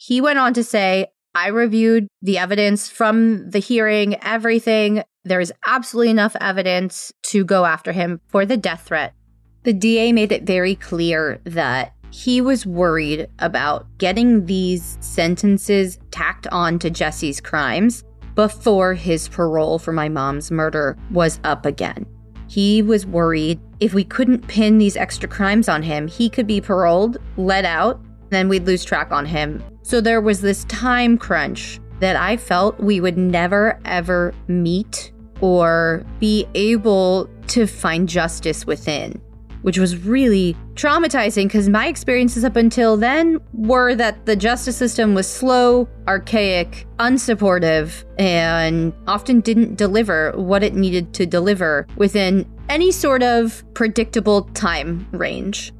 He 0.00 0.20
went 0.20 0.38
on 0.38 0.54
to 0.54 0.62
say, 0.62 1.08
I 1.34 1.48
reviewed 1.48 2.06
the 2.22 2.38
evidence 2.38 2.88
from 2.88 3.50
the 3.50 3.58
hearing, 3.58 4.16
everything. 4.22 5.02
There 5.24 5.40
is 5.40 5.52
absolutely 5.66 6.10
enough 6.10 6.36
evidence 6.40 7.12
to 7.24 7.44
go 7.44 7.64
after 7.64 7.90
him 7.90 8.20
for 8.28 8.46
the 8.46 8.56
death 8.56 8.82
threat. 8.86 9.12
The 9.64 9.72
DA 9.72 10.12
made 10.12 10.30
it 10.30 10.44
very 10.44 10.76
clear 10.76 11.40
that 11.44 11.94
he 12.10 12.40
was 12.40 12.64
worried 12.64 13.28
about 13.40 13.86
getting 13.98 14.46
these 14.46 14.98
sentences 15.00 15.98
tacked 16.12 16.46
on 16.46 16.78
to 16.78 16.90
Jesse's 16.90 17.40
crimes 17.40 18.04
before 18.36 18.94
his 18.94 19.28
parole 19.28 19.80
for 19.80 19.92
my 19.92 20.08
mom's 20.08 20.52
murder 20.52 20.96
was 21.10 21.40
up 21.42 21.66
again. 21.66 22.06
He 22.46 22.82
was 22.82 23.04
worried 23.04 23.60
if 23.80 23.94
we 23.94 24.04
couldn't 24.04 24.46
pin 24.46 24.78
these 24.78 24.96
extra 24.96 25.28
crimes 25.28 25.68
on 25.68 25.82
him, 25.82 26.06
he 26.06 26.30
could 26.30 26.46
be 26.46 26.60
paroled, 26.60 27.18
let 27.36 27.64
out, 27.64 28.00
then 28.30 28.48
we'd 28.48 28.64
lose 28.64 28.84
track 28.84 29.10
on 29.10 29.26
him 29.26 29.62
so 29.88 30.02
there 30.02 30.20
was 30.20 30.42
this 30.42 30.64
time 30.64 31.16
crunch 31.16 31.80
that 32.00 32.14
I 32.14 32.36
felt 32.36 32.78
we 32.78 33.00
would 33.00 33.16
never 33.16 33.80
ever 33.86 34.34
meet 34.46 35.12
or 35.40 36.04
be 36.20 36.46
able 36.54 37.26
to 37.46 37.66
find 37.66 38.06
justice 38.06 38.66
within, 38.66 39.18
which 39.62 39.78
was 39.78 39.96
really 39.96 40.54
traumatizing 40.74 41.44
because 41.44 41.70
my 41.70 41.86
experiences 41.86 42.44
up 42.44 42.54
until 42.54 42.98
then 42.98 43.40
were 43.54 43.94
that 43.94 44.26
the 44.26 44.36
justice 44.36 44.76
system 44.76 45.14
was 45.14 45.26
slow, 45.26 45.88
archaic, 46.06 46.86
unsupportive, 46.98 48.04
and 48.18 48.92
often 49.06 49.40
didn't 49.40 49.76
deliver 49.76 50.32
what 50.32 50.62
it 50.62 50.74
needed 50.74 51.14
to 51.14 51.24
deliver 51.24 51.86
within 51.96 52.46
any 52.68 52.92
sort 52.92 53.22
of 53.22 53.64
predictable 53.72 54.42
time 54.52 55.08
range. 55.12 55.72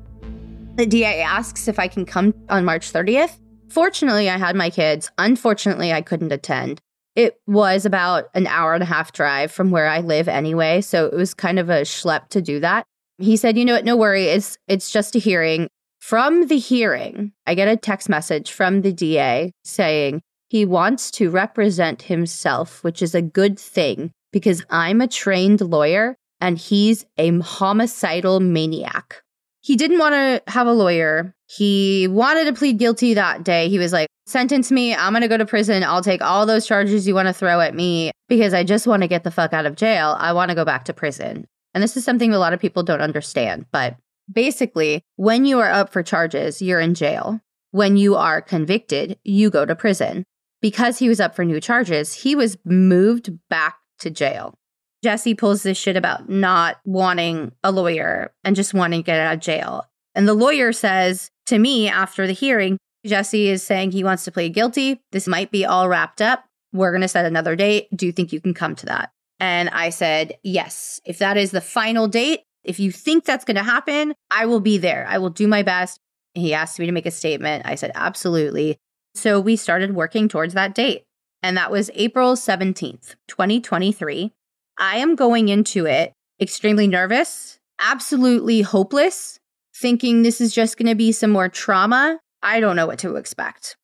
The 0.77 0.87
DA 0.87 1.21
asks 1.21 1.69
if 1.69 1.79
I 1.79 1.89
can 1.89 2.07
come 2.07 2.33
on 2.49 2.65
March 2.65 2.91
30th. 2.91 3.37
Fortunately, 3.69 4.31
I 4.31 4.39
had 4.39 4.57
my 4.57 4.71
kids. 4.71 5.11
Unfortunately, 5.19 5.93
I 5.93 6.03
couldn't 6.03 6.33
attend. 6.33 6.81
It 7.15 7.41
was 7.47 7.85
about 7.85 8.27
an 8.35 8.47
hour 8.47 8.75
and 8.75 8.83
a 8.83 8.87
half 8.87 9.13
drive 9.13 9.51
from 9.51 9.71
where 9.71 9.89
I 9.89 10.01
live 10.01 10.29
anyway, 10.29 10.81
so 10.81 11.07
it 11.07 11.15
was 11.15 11.35
kind 11.35 11.59
of 11.59 11.69
a 11.69 11.83
schlep 11.83 12.29
to 12.29 12.41
do 12.41 12.61
that. 12.61 12.85
He 13.19 13.37
said, 13.37 13.59
"You 13.59 13.65
know 13.65 13.75
what? 13.75 13.85
No 13.85 13.97
worry. 13.97 14.27
It's 14.27 14.57
it's 14.69 14.91
just 14.91 15.17
a 15.17 15.19
hearing." 15.19 15.69
From 16.01 16.47
the 16.47 16.59
hearing, 16.59 17.33
I 17.47 17.55
get 17.55 17.69
a 17.69 17.77
text 17.77 18.09
message 18.09 18.53
from 18.53 18.83
the 18.83 18.93
DA 18.93 19.51
saying 19.65 20.23
he 20.49 20.65
wants 20.65 21.11
to 21.13 21.29
represent 21.29 22.03
himself, 22.03 22.83
which 22.85 23.03
is 23.03 23.15
a 23.15 23.23
good 23.23 23.59
thing 23.59 24.13
because 24.33 24.65
I'm 24.71 25.01
a 25.01 25.09
trained 25.09 25.61
lawyer 25.61 26.17
and 26.41 26.57
he's 26.57 27.05
a 27.19 27.37
homicidal 27.41 28.41
maniac. 28.41 29.23
He 29.61 29.77
didn't 29.77 29.99
want 29.99 30.15
to 30.15 30.43
have 30.53 30.67
a 30.67 30.73
lawyer. 30.73 31.35
He 31.51 32.07
wanted 32.09 32.45
to 32.45 32.53
plead 32.53 32.79
guilty 32.79 33.15
that 33.15 33.43
day. 33.43 33.71
He 33.71 33.79
was 33.79 33.93
like, 33.93 34.09
sentence 34.27 34.71
me. 34.71 34.95
I'm 34.95 35.13
going 35.13 35.23
to 35.23 35.29
go 35.29 35.39
to 35.39 35.47
prison. 35.47 35.83
I'll 35.83 36.03
take 36.03 36.21
all 36.21 36.45
those 36.45 36.67
charges 36.67 37.09
you 37.09 37.15
want 37.15 37.27
to 37.27 37.33
throw 37.33 37.61
at 37.61 37.75
me 37.75 38.11
because 38.29 38.53
I 38.53 38.65
just 38.65 38.87
want 38.87 39.03
to 39.03 39.09
get 39.09 39.25
the 39.25 39.31
fuck 39.31 39.55
out 39.55 39.65
of 39.65 39.75
jail. 39.75 40.15
I 40.19 40.35
want 40.35 40.51
to 40.51 40.55
go 40.55 40.67
back 40.67 40.85
to 40.85 40.93
prison. 40.93 41.47
And 41.73 41.83
this 41.83 41.97
is 41.97 42.05
something 42.05 42.35
a 42.35 42.39
lot 42.39 42.53
of 42.53 42.61
people 42.61 42.83
don't 42.83 43.01
understand. 43.01 43.65
But 43.73 43.97
basically, 44.31 45.03
when 45.17 45.47
you 45.47 45.59
are 45.59 45.71
up 45.71 45.91
for 45.91 46.03
charges, 46.03 46.61
you're 46.61 46.81
in 46.81 46.95
jail. 46.95 47.41
When 47.71 47.97
you 47.97 48.15
are 48.15 48.43
convicted, 48.43 49.19
you 49.25 49.49
go 49.49 49.65
to 49.65 49.75
prison. 49.75 50.25
Because 50.61 50.99
he 50.99 51.09
was 51.09 51.21
up 51.21 51.35
for 51.35 51.45
new 51.45 51.61
charges, 51.61 52.13
he 52.13 52.35
was 52.35 52.59
moved 52.65 53.31
back 53.49 53.79
to 54.01 54.11
jail. 54.11 54.55
Jesse 55.03 55.35
pulls 55.35 55.63
this 55.63 55.79
shit 55.79 55.97
about 55.97 56.29
not 56.29 56.79
wanting 56.85 57.53
a 57.63 57.71
lawyer 57.71 58.33
and 58.45 58.57
just 58.57 58.75
wanting 58.75 59.01
to 59.01 59.07
get 59.07 59.21
out 59.21 59.35
of 59.35 59.41
jail. 59.41 59.85
And 60.15 60.27
the 60.27 60.35
lawyer 60.35 60.73
says 60.73 61.31
to 61.49 61.59
me 61.59 61.89
after 61.89 62.27
the 62.27 62.33
hearing, 62.33 62.79
Jesse 63.05 63.49
is 63.49 63.63
saying 63.63 63.91
he 63.91 64.05
wants 64.05 64.25
to 64.25 64.33
plead 64.33 64.55
guilty. 64.55 65.01
This 65.13 65.29
might 65.29 65.51
be 65.51 65.65
all 65.65 65.89
wrapped 65.89 66.23
up. 66.23 66.45
We're 66.73 66.91
going 66.93 67.03
to 67.03 67.09
set 67.09 67.27
another 67.27 67.57
date. 67.57 67.89
Do 67.95 68.07
you 68.07 68.13
think 68.13 68.33
you 68.33 68.41
can 68.41 68.55
come 68.55 68.75
to 68.77 68.87
that? 68.87 69.11
And 69.41 69.69
I 69.69 69.91
said, 69.91 70.37
yes. 70.43 71.01
If 71.05 71.19
that 71.19 71.37
is 71.37 71.51
the 71.53 71.61
final 71.61 72.09
date, 72.09 72.41
If 72.65 72.79
you 72.79 72.93
think 72.93 73.25
that's 73.25 73.47
going 73.47 73.57
to 73.57 73.63
happen, 73.63 74.15
I 74.31 74.45
will 74.45 74.61
be 74.61 74.77
there. 74.77 75.07
I 75.09 75.17
will 75.17 75.31
do 75.31 75.49
my 75.49 75.63
best. 75.63 76.01
He 76.35 76.53
asked 76.53 76.79
me 76.79 76.85
to 76.85 76.93
make 76.93 77.07
a 77.07 77.11
statement. 77.11 77.67
I 77.67 77.77
said, 77.77 77.93
absolutely. 77.95 78.77
So 79.15 79.41
we 79.41 79.57
started 79.57 79.95
working 79.95 80.29
towards 80.29 80.55
that 80.55 80.75
date. 80.75 81.05
And 81.43 81.57
that 81.57 81.71
was 81.71 81.91
April 81.95 82.35
17th, 82.35 83.15
2023. 83.29 84.33
I 84.79 84.99
am 84.99 85.15
going 85.15 85.49
into 85.49 85.87
it 85.87 86.13
extremely 86.41 86.87
nervous, 86.87 87.59
absolutely 87.81 88.61
hopeless, 88.63 89.39
thinking 89.81 90.23
this 90.23 90.41
is 90.41 90.55
just 90.55 90.77
going 90.77 90.89
to 90.89 90.95
be 90.95 91.13
some 91.13 91.31
more 91.31 91.49
trauma. 91.49 92.19
I 92.43 92.61
don't 92.61 92.77
know 92.77 92.87
what 92.87 92.99
to 93.01 93.17
expect. 93.17 93.77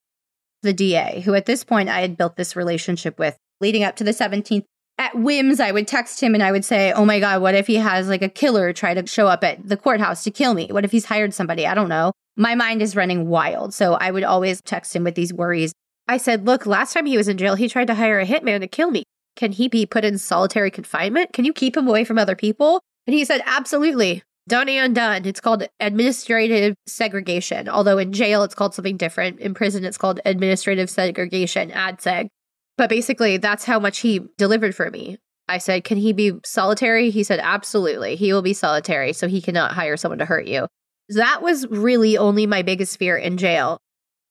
The 0.63 0.73
DA, 0.73 1.21
who 1.21 1.35
at 1.35 1.47
this 1.47 1.65
point 1.65 1.89
I 1.89 2.01
had 2.01 2.17
built 2.17 2.37
this 2.37 2.57
relationship 2.57 3.19
with 3.19 3.37
leading 3.61 3.85
up 3.85 3.97
to 3.97 4.05
the 4.05 4.13
17th, 4.13 4.65
at 4.97 5.15
whims, 5.17 5.59
I 5.61 5.73
would 5.73 5.89
text 5.89 6.21
him 6.21 6.35
and 6.35 6.43
I 6.43 6.53
would 6.53 6.65
say, 6.65 6.93
Oh 6.93 7.05
my 7.05 7.19
God, 7.19 7.43
what 7.43 7.55
if 7.55 7.67
he 7.67 7.77
has 7.77 8.09
like 8.09 8.23
a 8.23 8.29
killer 8.29 8.73
try 8.73 8.95
to 8.95 9.07
show 9.07 9.27
up 9.27 9.43
at 9.43 9.69
the 9.69 9.77
courthouse 9.77 10.23
to 10.25 10.31
kill 10.31 10.55
me? 10.55 10.69
What 10.71 10.85
if 10.85 10.93
he's 10.93 11.05
hired 11.05 11.35
somebody? 11.35 11.67
I 11.67 11.75
don't 11.75 11.89
know. 11.89 12.13
My 12.37 12.55
mind 12.55 12.81
is 12.81 12.97
running 12.97 13.29
wild. 13.29 13.75
So 13.75 13.95
I 13.95 14.11
would 14.11 14.25
always 14.25 14.61
text 14.63 14.95
him 14.95 15.05
with 15.05 15.17
these 15.17 15.33
worries. 15.33 15.73
I 16.07 16.17
said, 16.17 16.47
Look, 16.47 16.65
last 16.65 16.93
time 16.93 17.07
he 17.07 17.17
was 17.17 17.29
in 17.29 17.39
jail, 17.39 17.57
he 17.57 17.69
tried 17.69 17.89
to 17.89 17.95
hire 17.95 18.21
a 18.21 18.27
hitman 18.27 18.61
to 18.61 18.69
kill 18.69 18.91
me. 18.91 19.03
Can 19.37 19.53
he 19.53 19.69
be 19.69 19.85
put 19.85 20.05
in 20.05 20.19
solitary 20.19 20.71
confinement? 20.71 21.33
Can 21.33 21.45
you 21.45 21.53
keep 21.53 21.77
him 21.77 21.89
away 21.89 22.05
from 22.05 22.19
other 22.19 22.37
people? 22.37 22.81
And 23.07 23.15
he 23.15 23.25
said, 23.25 23.43
Absolutely. 23.47 24.23
Done 24.47 24.69
and 24.69 24.95
done. 24.95 25.25
It's 25.25 25.41
called 25.41 25.67
administrative 25.81 26.75
segregation. 26.87 27.69
Although 27.69 27.99
in 27.99 28.13
jail, 28.13 28.43
it's 28.43 28.55
called 28.55 28.75
something 28.75 28.99
different. 28.99 29.41
In 29.41 29.55
prison, 29.55 29.85
it's 29.85 29.97
called 29.97 30.21
administrative 30.27 30.91
segregation, 30.91 31.71
ADSEG. 31.71 32.29
But 32.77 32.91
basically, 32.91 33.39
that's 33.39 33.65
how 33.65 33.79
much 33.79 33.99
he 33.99 34.21
delivered 34.37 34.75
for 34.75 34.91
me. 34.91 35.19
I 35.49 35.59
said, 35.59 35.85
Can 35.85 35.99
he 35.99 36.13
be 36.13 36.33
solitary? 36.45 37.11
He 37.11 37.23
said, 37.23 37.41
Absolutely. 37.43 38.17
He 38.17 38.33
will 38.33 38.43
be 38.43 38.55
solitary, 38.55 39.13
so 39.13 39.29
he 39.29 39.41
cannot 39.41 39.73
hire 39.73 39.97
someone 39.97 40.19
to 40.19 40.25
hurt 40.27 40.47
you. 40.47 40.67
That 41.11 41.43
was 41.43 41.67
really 41.69 42.17
only 42.17 42.47
my 42.47 42.63
biggest 42.63 42.99
fear 42.99 43.17
in 43.17 43.37
jail. 43.37 43.79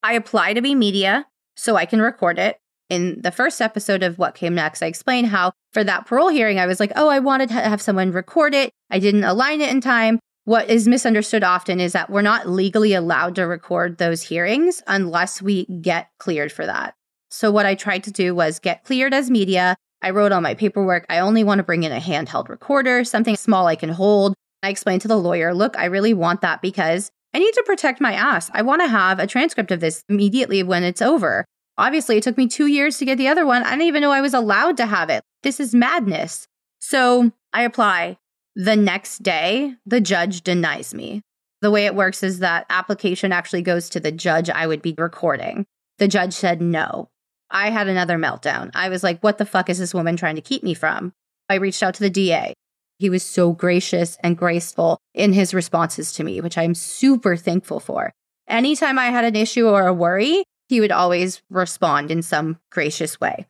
I 0.02 0.14
apply 0.14 0.54
to 0.54 0.62
be 0.62 0.76
media 0.76 1.26
so 1.56 1.76
I 1.76 1.86
can 1.86 2.02
record 2.02 2.40
it. 2.40 2.58
In 2.90 3.22
the 3.22 3.32
first 3.32 3.62
episode 3.62 4.04
of 4.04 4.20
What 4.20 4.36
Came 4.36 4.56
Next, 4.56 4.84
I 4.84 4.88
explained 4.88 5.28
how 5.28 5.54
for 5.72 5.84
that 5.84 6.06
parole 6.06 6.28
hearing, 6.28 6.60
I 6.60 6.68
was 6.68 6.80
like, 6.80 6.92
oh, 6.96 7.08
I 7.08 7.20
wanted 7.20 7.50
to 7.50 7.56
have 7.56 7.82
someone 7.82 8.12
record 8.12 8.54
it. 8.54 8.72
I 8.94 9.00
didn't 9.00 9.24
align 9.24 9.60
it 9.60 9.72
in 9.72 9.82
time. 9.82 10.20
What 10.46 10.70
is 10.70 10.88
misunderstood 10.88 11.44
often 11.44 11.80
is 11.80 11.94
that 11.94 12.12
we're 12.12 12.22
not 12.22 12.48
legally 12.48 12.94
allowed 12.94 13.34
to 13.36 13.48
record 13.48 13.98
those 13.98 14.22
hearings 14.22 14.84
unless 14.86 15.42
we 15.42 15.66
get 15.82 16.10
cleared 16.20 16.52
for 16.52 16.68
that. 16.68 16.94
So, 17.32 17.50
what 17.50 17.66
I 17.66 17.74
tried 17.74 18.04
to 18.04 18.12
do 18.12 18.36
was 18.36 18.60
get 18.60 18.84
cleared 18.84 19.16
as 19.16 19.32
media. 19.32 19.76
I 20.04 20.12
wrote 20.12 20.32
on 20.32 20.44
my 20.44 20.54
paperwork, 20.54 21.08
I 21.10 21.20
only 21.20 21.44
want 21.44 21.58
to 21.58 21.64
bring 21.64 21.82
in 21.82 21.92
a 21.92 22.00
handheld 22.00 22.50
recorder, 22.50 23.04
something 23.04 23.36
small 23.36 23.66
I 23.66 23.76
can 23.76 23.90
hold. 23.90 24.36
I 24.62 24.70
explained 24.70 25.02
to 25.02 25.08
the 25.08 25.18
lawyer, 25.18 25.56
look, 25.56 25.76
I 25.76 25.86
really 25.86 26.14
want 26.14 26.42
that 26.42 26.62
because 26.62 27.10
I 27.34 27.40
need 27.40 27.54
to 27.54 27.64
protect 27.66 28.00
my 28.00 28.14
ass. 28.14 28.52
I 28.54 28.62
want 28.62 28.84
to 28.84 28.88
have 28.88 29.18
a 29.18 29.26
transcript 29.26 29.72
of 29.72 29.80
this 29.80 30.04
immediately 30.08 30.62
when 30.62 30.84
it's 30.84 31.02
over. 31.02 31.46
Obviously, 31.80 32.18
it 32.18 32.24
took 32.24 32.38
me 32.38 32.48
two 32.48 32.68
years 32.68 33.00
to 33.00 33.06
get 33.06 33.18
the 33.18 33.28
other 33.28 33.46
one. 33.46 33.64
I 33.64 33.72
didn't 33.72 33.88
even 33.88 34.02
know 34.02 34.12
I 34.12 34.22
was 34.22 34.36
allowed 34.36 34.78
to 34.78 34.86
have 34.86 35.10
it. 35.10 35.24
This 35.42 35.60
is 35.60 35.74
madness. 35.74 36.48
So 36.80 37.32
I 37.54 37.64
apply. 37.64 38.18
The 38.56 38.76
next 38.76 39.24
day, 39.24 39.76
the 39.86 40.00
judge 40.00 40.42
denies 40.42 40.94
me. 40.94 41.24
The 41.62 41.72
way 41.72 41.86
it 41.86 41.96
works 41.96 42.22
is 42.22 42.40
that 42.40 42.66
application 42.70 43.32
actually 43.32 43.64
goes 43.64 43.90
to 43.90 44.00
the 44.00 44.12
judge 44.12 44.50
I 44.50 44.68
would 44.68 44.82
be 44.82 44.94
recording. 44.98 45.66
The 45.98 46.08
judge 46.08 46.34
said 46.34 46.62
no. 46.62 47.10
I 47.50 47.70
had 47.70 47.88
another 47.88 48.18
meltdown. 48.18 48.70
I 48.76 48.90
was 48.90 49.04
like, 49.04 49.22
what 49.22 49.38
the 49.38 49.46
fuck 49.46 49.70
is 49.70 49.80
this 49.80 49.94
woman 49.94 50.18
trying 50.18 50.36
to 50.36 50.42
keep 50.42 50.64
me 50.64 50.74
from? 50.74 51.14
I 51.50 51.56
reached 51.56 51.82
out 51.82 51.96
to 51.96 52.02
the 52.02 52.10
DA. 52.10 52.54
He 53.00 53.10
was 53.10 53.24
so 53.24 53.54
gracious 53.54 54.18
and 54.22 54.38
graceful 54.38 55.00
in 55.14 55.34
his 55.34 55.54
responses 55.54 56.12
to 56.14 56.24
me, 56.24 56.42
which 56.42 56.58
I'm 56.58 56.76
super 56.76 57.36
thankful 57.36 57.80
for. 57.80 58.12
Anytime 58.48 59.00
I 59.00 59.08
had 59.08 59.26
an 59.26 59.36
issue 59.36 59.68
or 59.68 59.88
a 59.88 59.94
worry, 59.94 60.44
he 60.68 60.80
would 60.80 60.92
always 60.92 61.42
respond 61.50 62.12
in 62.12 62.22
some 62.22 62.60
gracious 62.72 63.20
way. 63.20 63.48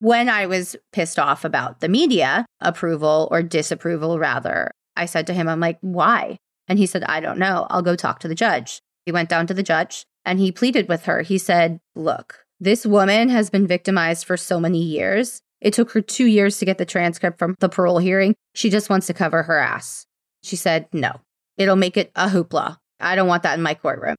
When 0.00 0.28
I 0.28 0.46
was 0.46 0.76
pissed 0.92 1.18
off 1.18 1.44
about 1.44 1.80
the 1.80 1.88
media 1.88 2.46
approval 2.60 3.28
or 3.32 3.42
disapproval, 3.42 4.18
rather, 4.18 4.70
I 4.96 5.06
said 5.06 5.26
to 5.26 5.32
him, 5.32 5.48
I'm 5.48 5.60
like, 5.60 5.78
why? 5.80 6.38
And 6.68 6.78
he 6.78 6.86
said, 6.86 7.02
I 7.04 7.20
don't 7.20 7.38
know. 7.38 7.66
I'll 7.70 7.82
go 7.82 7.96
talk 7.96 8.20
to 8.20 8.28
the 8.28 8.34
judge. 8.34 8.80
He 9.06 9.12
went 9.12 9.28
down 9.28 9.46
to 9.48 9.54
the 9.54 9.62
judge 9.62 10.04
and 10.24 10.38
he 10.38 10.52
pleaded 10.52 10.88
with 10.88 11.06
her. 11.06 11.22
He 11.22 11.38
said, 11.38 11.80
Look, 11.96 12.44
this 12.60 12.84
woman 12.84 13.28
has 13.30 13.50
been 13.50 13.66
victimized 13.66 14.26
for 14.26 14.36
so 14.36 14.60
many 14.60 14.82
years. 14.82 15.40
It 15.60 15.72
took 15.72 15.90
her 15.92 16.00
two 16.00 16.26
years 16.26 16.58
to 16.58 16.64
get 16.64 16.78
the 16.78 16.84
transcript 16.84 17.38
from 17.38 17.56
the 17.58 17.68
parole 17.68 17.98
hearing. 17.98 18.34
She 18.54 18.70
just 18.70 18.90
wants 18.90 19.06
to 19.06 19.14
cover 19.14 19.42
her 19.42 19.58
ass. 19.58 20.06
She 20.42 20.56
said, 20.56 20.86
No, 20.92 21.20
it'll 21.56 21.76
make 21.76 21.96
it 21.96 22.12
a 22.14 22.28
hoopla. 22.28 22.76
I 23.00 23.16
don't 23.16 23.28
want 23.28 23.42
that 23.44 23.56
in 23.56 23.62
my 23.62 23.74
courtroom. 23.74 24.16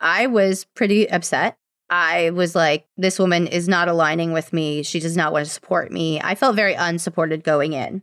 I 0.00 0.28
was 0.28 0.64
pretty 0.74 1.10
upset. 1.10 1.56
I 1.90 2.30
was 2.30 2.54
like, 2.54 2.86
this 2.96 3.18
woman 3.18 3.48
is 3.48 3.68
not 3.68 3.88
aligning 3.88 4.32
with 4.32 4.52
me. 4.52 4.84
She 4.84 5.00
does 5.00 5.16
not 5.16 5.32
want 5.32 5.44
to 5.44 5.50
support 5.50 5.90
me. 5.90 6.20
I 6.20 6.36
felt 6.36 6.54
very 6.54 6.74
unsupported 6.74 7.42
going 7.42 7.72
in. 7.72 8.02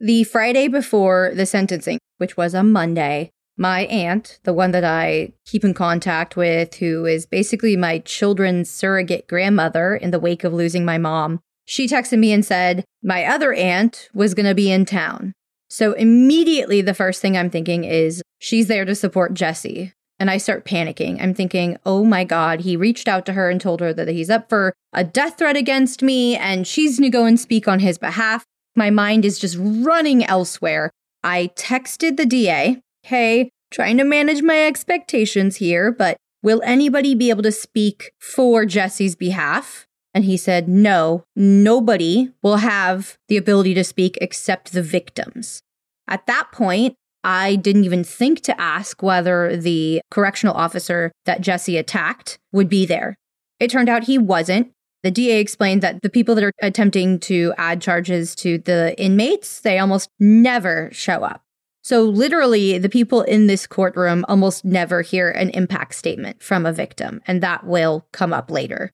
The 0.00 0.24
Friday 0.24 0.68
before 0.68 1.32
the 1.34 1.44
sentencing, 1.44 1.98
which 2.16 2.36
was 2.36 2.54
a 2.54 2.62
Monday, 2.62 3.30
my 3.58 3.80
aunt, 3.86 4.38
the 4.44 4.52
one 4.54 4.70
that 4.70 4.84
I 4.84 5.32
keep 5.44 5.64
in 5.64 5.74
contact 5.74 6.36
with, 6.36 6.76
who 6.76 7.04
is 7.04 7.26
basically 7.26 7.76
my 7.76 7.98
children's 7.98 8.70
surrogate 8.70 9.28
grandmother 9.28 9.94
in 9.94 10.10
the 10.10 10.20
wake 10.20 10.44
of 10.44 10.54
losing 10.54 10.84
my 10.84 10.96
mom, 10.96 11.40
she 11.66 11.86
texted 11.86 12.18
me 12.18 12.32
and 12.32 12.44
said, 12.44 12.84
My 13.02 13.24
other 13.24 13.52
aunt 13.52 14.08
was 14.14 14.32
going 14.32 14.46
to 14.46 14.54
be 14.54 14.70
in 14.70 14.86
town. 14.86 15.34
So 15.68 15.92
immediately, 15.92 16.80
the 16.80 16.94
first 16.94 17.20
thing 17.20 17.36
I'm 17.36 17.50
thinking 17.50 17.84
is, 17.84 18.22
she's 18.38 18.68
there 18.68 18.86
to 18.86 18.94
support 18.94 19.34
Jesse 19.34 19.92
and 20.20 20.30
I 20.30 20.38
start 20.38 20.64
panicking. 20.64 21.22
I'm 21.22 21.34
thinking, 21.34 21.76
oh 21.86 22.04
my 22.04 22.24
God, 22.24 22.60
he 22.60 22.76
reached 22.76 23.08
out 23.08 23.24
to 23.26 23.32
her 23.34 23.50
and 23.50 23.60
told 23.60 23.80
her 23.80 23.92
that 23.92 24.08
he's 24.08 24.30
up 24.30 24.48
for 24.48 24.74
a 24.92 25.04
death 25.04 25.38
threat 25.38 25.56
against 25.56 26.02
me 26.02 26.36
and 26.36 26.66
she's 26.66 26.98
to 26.98 27.10
go 27.10 27.24
and 27.24 27.38
speak 27.38 27.68
on 27.68 27.78
his 27.78 27.98
behalf. 27.98 28.44
My 28.74 28.90
mind 28.90 29.24
is 29.24 29.38
just 29.38 29.56
running 29.58 30.24
elsewhere. 30.24 30.90
I 31.22 31.50
texted 31.56 32.16
the 32.16 32.26
DA, 32.26 32.80
hey, 33.02 33.50
trying 33.70 33.96
to 33.98 34.04
manage 34.04 34.42
my 34.42 34.66
expectations 34.66 35.56
here, 35.56 35.92
but 35.92 36.16
will 36.42 36.62
anybody 36.64 37.14
be 37.14 37.30
able 37.30 37.42
to 37.42 37.52
speak 37.52 38.12
for 38.18 38.64
Jesse's 38.64 39.16
behalf? 39.16 39.86
And 40.14 40.24
he 40.24 40.36
said, 40.36 40.68
no, 40.68 41.24
nobody 41.36 42.30
will 42.42 42.56
have 42.56 43.18
the 43.28 43.36
ability 43.36 43.74
to 43.74 43.84
speak 43.84 44.18
except 44.20 44.72
the 44.72 44.82
victims. 44.82 45.62
At 46.08 46.26
that 46.26 46.50
point, 46.50 46.96
I 47.24 47.56
didn't 47.56 47.84
even 47.84 48.04
think 48.04 48.40
to 48.42 48.60
ask 48.60 49.02
whether 49.02 49.56
the 49.56 50.00
correctional 50.10 50.54
officer 50.54 51.12
that 51.24 51.40
Jesse 51.40 51.76
attacked 51.76 52.38
would 52.52 52.68
be 52.68 52.86
there. 52.86 53.16
It 53.60 53.70
turned 53.70 53.88
out 53.88 54.04
he 54.04 54.18
wasn't. 54.18 54.72
The 55.02 55.10
DA 55.10 55.40
explained 55.40 55.82
that 55.82 56.02
the 56.02 56.10
people 56.10 56.34
that 56.34 56.44
are 56.44 56.52
attempting 56.60 57.20
to 57.20 57.54
add 57.56 57.80
charges 57.80 58.34
to 58.36 58.58
the 58.58 59.00
inmates, 59.00 59.60
they 59.60 59.78
almost 59.78 60.08
never 60.18 60.88
show 60.92 61.22
up. 61.22 61.42
So, 61.82 62.02
literally, 62.02 62.78
the 62.78 62.88
people 62.88 63.22
in 63.22 63.46
this 63.46 63.66
courtroom 63.66 64.24
almost 64.28 64.64
never 64.64 65.00
hear 65.02 65.30
an 65.30 65.50
impact 65.50 65.94
statement 65.94 66.42
from 66.42 66.66
a 66.66 66.72
victim, 66.72 67.22
and 67.26 67.42
that 67.42 67.64
will 67.64 68.06
come 68.12 68.32
up 68.32 68.50
later. 68.50 68.90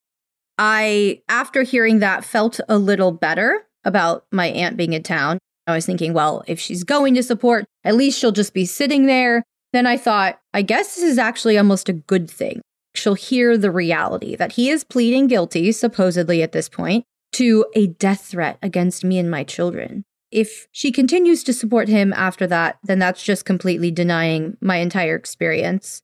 I, 0.58 1.22
after 1.28 1.62
hearing 1.62 1.98
that, 1.98 2.24
felt 2.24 2.60
a 2.68 2.78
little 2.78 3.10
better 3.10 3.66
about 3.84 4.26
my 4.30 4.46
aunt 4.46 4.76
being 4.76 4.92
in 4.92 5.02
town. 5.02 5.38
I 5.66 5.74
was 5.74 5.86
thinking, 5.86 6.12
well, 6.12 6.44
if 6.46 6.60
she's 6.60 6.84
going 6.84 7.14
to 7.14 7.22
support, 7.22 7.64
at 7.84 7.96
least 7.96 8.18
she'll 8.18 8.32
just 8.32 8.54
be 8.54 8.66
sitting 8.66 9.06
there. 9.06 9.44
Then 9.72 9.86
I 9.86 9.96
thought, 9.96 10.38
I 10.52 10.62
guess 10.62 10.94
this 10.94 11.04
is 11.04 11.18
actually 11.18 11.58
almost 11.58 11.88
a 11.88 11.94
good 11.94 12.30
thing. 12.30 12.60
She'll 12.94 13.14
hear 13.14 13.58
the 13.58 13.72
reality 13.72 14.36
that 14.36 14.52
he 14.52 14.70
is 14.70 14.84
pleading 14.84 15.26
guilty, 15.26 15.72
supposedly 15.72 16.42
at 16.42 16.52
this 16.52 16.68
point, 16.68 17.04
to 17.32 17.66
a 17.74 17.88
death 17.88 18.26
threat 18.26 18.58
against 18.62 19.04
me 19.04 19.18
and 19.18 19.30
my 19.30 19.42
children. 19.42 20.04
If 20.30 20.66
she 20.70 20.92
continues 20.92 21.42
to 21.44 21.52
support 21.52 21.88
him 21.88 22.12
after 22.12 22.46
that, 22.46 22.78
then 22.84 22.98
that's 22.98 23.22
just 23.22 23.44
completely 23.44 23.90
denying 23.90 24.56
my 24.60 24.76
entire 24.76 25.16
experience. 25.16 26.02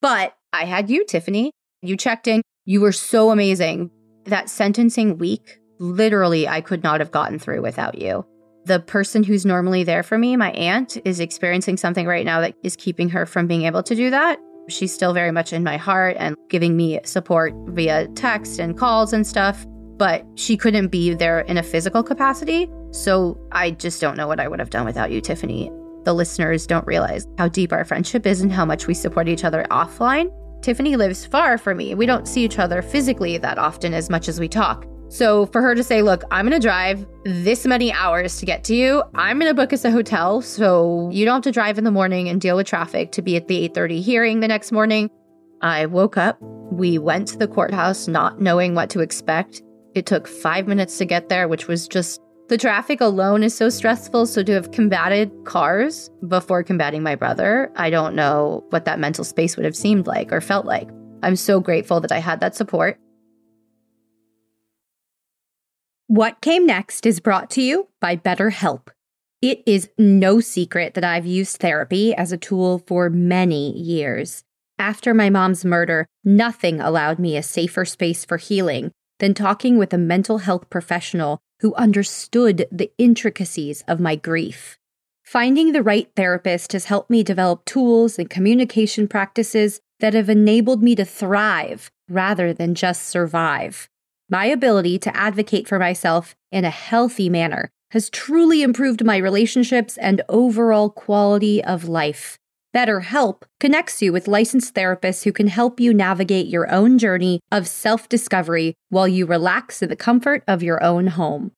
But 0.00 0.36
I 0.52 0.64
had 0.64 0.88
you, 0.88 1.04
Tiffany. 1.04 1.50
You 1.82 1.96
checked 1.96 2.26
in. 2.26 2.42
You 2.64 2.80
were 2.80 2.92
so 2.92 3.30
amazing. 3.30 3.90
That 4.24 4.48
sentencing 4.48 5.18
week, 5.18 5.58
literally, 5.78 6.48
I 6.48 6.60
could 6.62 6.82
not 6.82 7.00
have 7.00 7.10
gotten 7.10 7.38
through 7.38 7.60
without 7.60 8.00
you 8.00 8.24
the 8.66 8.80
person 8.80 9.22
who's 9.22 9.44
normally 9.44 9.84
there 9.84 10.02
for 10.02 10.16
me, 10.16 10.36
my 10.36 10.50
aunt, 10.52 10.96
is 11.04 11.20
experiencing 11.20 11.76
something 11.76 12.06
right 12.06 12.24
now 12.24 12.40
that 12.40 12.54
is 12.62 12.76
keeping 12.76 13.08
her 13.10 13.26
from 13.26 13.46
being 13.46 13.62
able 13.64 13.82
to 13.82 13.94
do 13.94 14.10
that. 14.10 14.38
She's 14.68 14.92
still 14.92 15.12
very 15.12 15.30
much 15.30 15.52
in 15.52 15.62
my 15.62 15.76
heart 15.76 16.16
and 16.18 16.36
giving 16.48 16.76
me 16.76 17.00
support 17.04 17.52
via 17.68 18.08
text 18.08 18.58
and 18.58 18.76
calls 18.76 19.12
and 19.12 19.26
stuff, 19.26 19.66
but 19.98 20.24
she 20.36 20.56
couldn't 20.56 20.88
be 20.88 21.12
there 21.12 21.40
in 21.40 21.58
a 21.58 21.62
physical 21.62 22.02
capacity. 22.02 22.70
So 22.90 23.38
I 23.52 23.72
just 23.72 24.00
don't 24.00 24.16
know 24.16 24.26
what 24.26 24.40
I 24.40 24.48
would 24.48 24.60
have 24.60 24.70
done 24.70 24.86
without 24.86 25.10
you, 25.10 25.20
Tiffany. 25.20 25.70
The 26.04 26.14
listeners 26.14 26.66
don't 26.66 26.86
realize 26.86 27.26
how 27.38 27.48
deep 27.48 27.72
our 27.72 27.84
friendship 27.84 28.26
is 28.26 28.40
and 28.40 28.52
how 28.52 28.64
much 28.64 28.86
we 28.86 28.94
support 28.94 29.28
each 29.28 29.44
other 29.44 29.66
offline. 29.70 30.30
Tiffany 30.62 30.96
lives 30.96 31.26
far 31.26 31.58
from 31.58 31.76
me. 31.76 31.94
We 31.94 32.06
don't 32.06 32.26
see 32.26 32.44
each 32.44 32.58
other 32.58 32.80
physically 32.80 33.36
that 33.38 33.58
often 33.58 33.92
as 33.92 34.08
much 34.08 34.28
as 34.28 34.40
we 34.40 34.48
talk. 34.48 34.86
So 35.14 35.46
for 35.46 35.62
her 35.62 35.76
to 35.76 35.84
say, 35.84 36.02
look, 36.02 36.24
I'm 36.32 36.44
going 36.44 36.60
to 36.60 36.66
drive 36.66 37.06
this 37.24 37.64
many 37.64 37.92
hours 37.92 38.38
to 38.38 38.46
get 38.46 38.64
to 38.64 38.74
you. 38.74 39.00
I'm 39.14 39.38
going 39.38 39.48
to 39.48 39.54
book 39.54 39.72
us 39.72 39.84
a 39.84 39.90
hotel 39.92 40.42
so 40.42 41.08
you 41.12 41.24
don't 41.24 41.34
have 41.34 41.42
to 41.44 41.52
drive 41.52 41.78
in 41.78 41.84
the 41.84 41.92
morning 41.92 42.28
and 42.28 42.40
deal 42.40 42.56
with 42.56 42.66
traffic 42.66 43.12
to 43.12 43.22
be 43.22 43.36
at 43.36 43.46
the 43.46 43.68
8:30 43.68 44.02
hearing 44.02 44.40
the 44.40 44.48
next 44.48 44.72
morning. 44.72 45.08
I 45.62 45.86
woke 45.86 46.16
up. 46.16 46.36
We 46.72 46.98
went 46.98 47.28
to 47.28 47.38
the 47.38 47.46
courthouse 47.46 48.08
not 48.08 48.40
knowing 48.40 48.74
what 48.74 48.90
to 48.90 49.00
expect. 49.00 49.62
It 49.94 50.04
took 50.04 50.26
5 50.26 50.66
minutes 50.66 50.98
to 50.98 51.04
get 51.04 51.28
there, 51.28 51.46
which 51.46 51.68
was 51.68 51.86
just 51.86 52.20
the 52.48 52.58
traffic 52.58 53.00
alone 53.00 53.44
is 53.44 53.56
so 53.56 53.68
stressful. 53.68 54.26
So 54.26 54.42
to 54.42 54.52
have 54.52 54.72
combated 54.72 55.30
cars 55.44 56.10
before 56.26 56.64
combating 56.64 57.04
my 57.04 57.14
brother, 57.14 57.70
I 57.76 57.88
don't 57.88 58.16
know 58.16 58.64
what 58.70 58.84
that 58.86 58.98
mental 58.98 59.22
space 59.22 59.56
would 59.56 59.64
have 59.64 59.76
seemed 59.76 60.08
like 60.08 60.32
or 60.32 60.40
felt 60.40 60.66
like. 60.66 60.90
I'm 61.22 61.36
so 61.36 61.60
grateful 61.60 62.00
that 62.00 62.10
I 62.10 62.18
had 62.18 62.40
that 62.40 62.56
support. 62.56 62.98
What 66.06 66.42
came 66.42 66.66
next 66.66 67.06
is 67.06 67.18
brought 67.18 67.48
to 67.52 67.62
you 67.62 67.88
by 67.98 68.16
BetterHelp. 68.16 68.88
It 69.40 69.62
is 69.64 69.88
no 69.96 70.38
secret 70.38 70.92
that 70.94 71.04
I've 71.04 71.24
used 71.24 71.56
therapy 71.56 72.14
as 72.14 72.30
a 72.30 72.36
tool 72.36 72.82
for 72.86 73.08
many 73.08 73.72
years. 73.72 74.44
After 74.78 75.14
my 75.14 75.30
mom's 75.30 75.64
murder, 75.64 76.06
nothing 76.22 76.78
allowed 76.78 77.18
me 77.18 77.38
a 77.38 77.42
safer 77.42 77.86
space 77.86 78.22
for 78.22 78.36
healing 78.36 78.92
than 79.18 79.32
talking 79.32 79.78
with 79.78 79.94
a 79.94 79.98
mental 79.98 80.38
health 80.38 80.68
professional 80.68 81.38
who 81.60 81.74
understood 81.76 82.66
the 82.70 82.92
intricacies 82.98 83.82
of 83.88 83.98
my 83.98 84.14
grief. 84.14 84.76
Finding 85.24 85.72
the 85.72 85.82
right 85.82 86.10
therapist 86.14 86.72
has 86.72 86.84
helped 86.84 87.08
me 87.08 87.22
develop 87.22 87.64
tools 87.64 88.18
and 88.18 88.28
communication 88.28 89.08
practices 89.08 89.80
that 90.00 90.12
have 90.12 90.28
enabled 90.28 90.82
me 90.82 90.94
to 90.96 91.04
thrive 91.06 91.90
rather 92.10 92.52
than 92.52 92.74
just 92.74 93.06
survive. 93.06 93.88
My 94.30 94.46
ability 94.46 94.98
to 95.00 95.16
advocate 95.16 95.68
for 95.68 95.78
myself 95.78 96.34
in 96.50 96.64
a 96.64 96.70
healthy 96.70 97.28
manner 97.28 97.70
has 97.90 98.10
truly 98.10 98.62
improved 98.62 99.04
my 99.04 99.16
relationships 99.16 99.98
and 99.98 100.22
overall 100.28 100.90
quality 100.90 101.62
of 101.62 101.88
life. 101.88 102.38
BetterHelp 102.74 103.42
connects 103.60 104.02
you 104.02 104.12
with 104.12 104.26
licensed 104.26 104.74
therapists 104.74 105.22
who 105.22 105.32
can 105.32 105.46
help 105.46 105.78
you 105.78 105.94
navigate 105.94 106.46
your 106.46 106.68
own 106.72 106.98
journey 106.98 107.38
of 107.52 107.68
self 107.68 108.08
discovery 108.08 108.74
while 108.88 109.06
you 109.06 109.26
relax 109.26 109.80
in 109.80 109.88
the 109.88 109.96
comfort 109.96 110.42
of 110.48 110.62
your 110.62 110.82
own 110.82 111.06
home. 111.08 111.52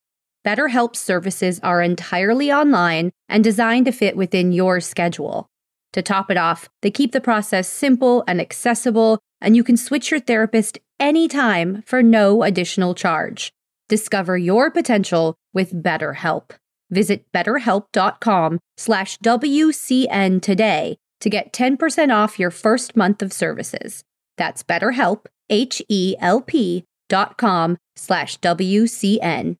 BetterHelp 0.46 0.94
services 0.94 1.58
are 1.62 1.80
entirely 1.80 2.52
online 2.52 3.12
and 3.28 3.42
designed 3.42 3.86
to 3.86 3.92
fit 3.92 4.16
within 4.16 4.52
your 4.52 4.80
schedule. 4.80 5.46
To 5.94 6.02
top 6.02 6.30
it 6.30 6.36
off, 6.36 6.68
they 6.82 6.90
keep 6.90 7.12
the 7.12 7.20
process 7.22 7.66
simple 7.66 8.22
and 8.28 8.38
accessible, 8.38 9.18
and 9.46 9.54
you 9.54 9.62
can 9.62 9.76
switch 9.76 10.10
your 10.10 10.18
therapist 10.18 10.76
anytime 10.98 11.82
for 11.86 12.02
no 12.02 12.42
additional 12.42 12.96
charge. 12.96 13.52
Discover 13.88 14.38
your 14.38 14.72
potential 14.72 15.36
with 15.54 15.84
BetterHelp. 15.84 16.50
Visit 16.90 17.24
betterhelp.com 17.32 18.58
slash 18.76 19.18
WCN 19.18 20.42
today 20.42 20.96
to 21.20 21.30
get 21.30 21.52
10% 21.52 22.12
off 22.12 22.40
your 22.40 22.50
first 22.50 22.96
month 22.96 23.22
of 23.22 23.32
services. 23.32 24.02
That's 24.36 24.64
betterhelp, 24.64 25.26
H-E-L-P 25.48 26.84
dot 27.08 27.38
com 27.38 27.78
slash 27.94 28.40
WCN. 28.40 29.56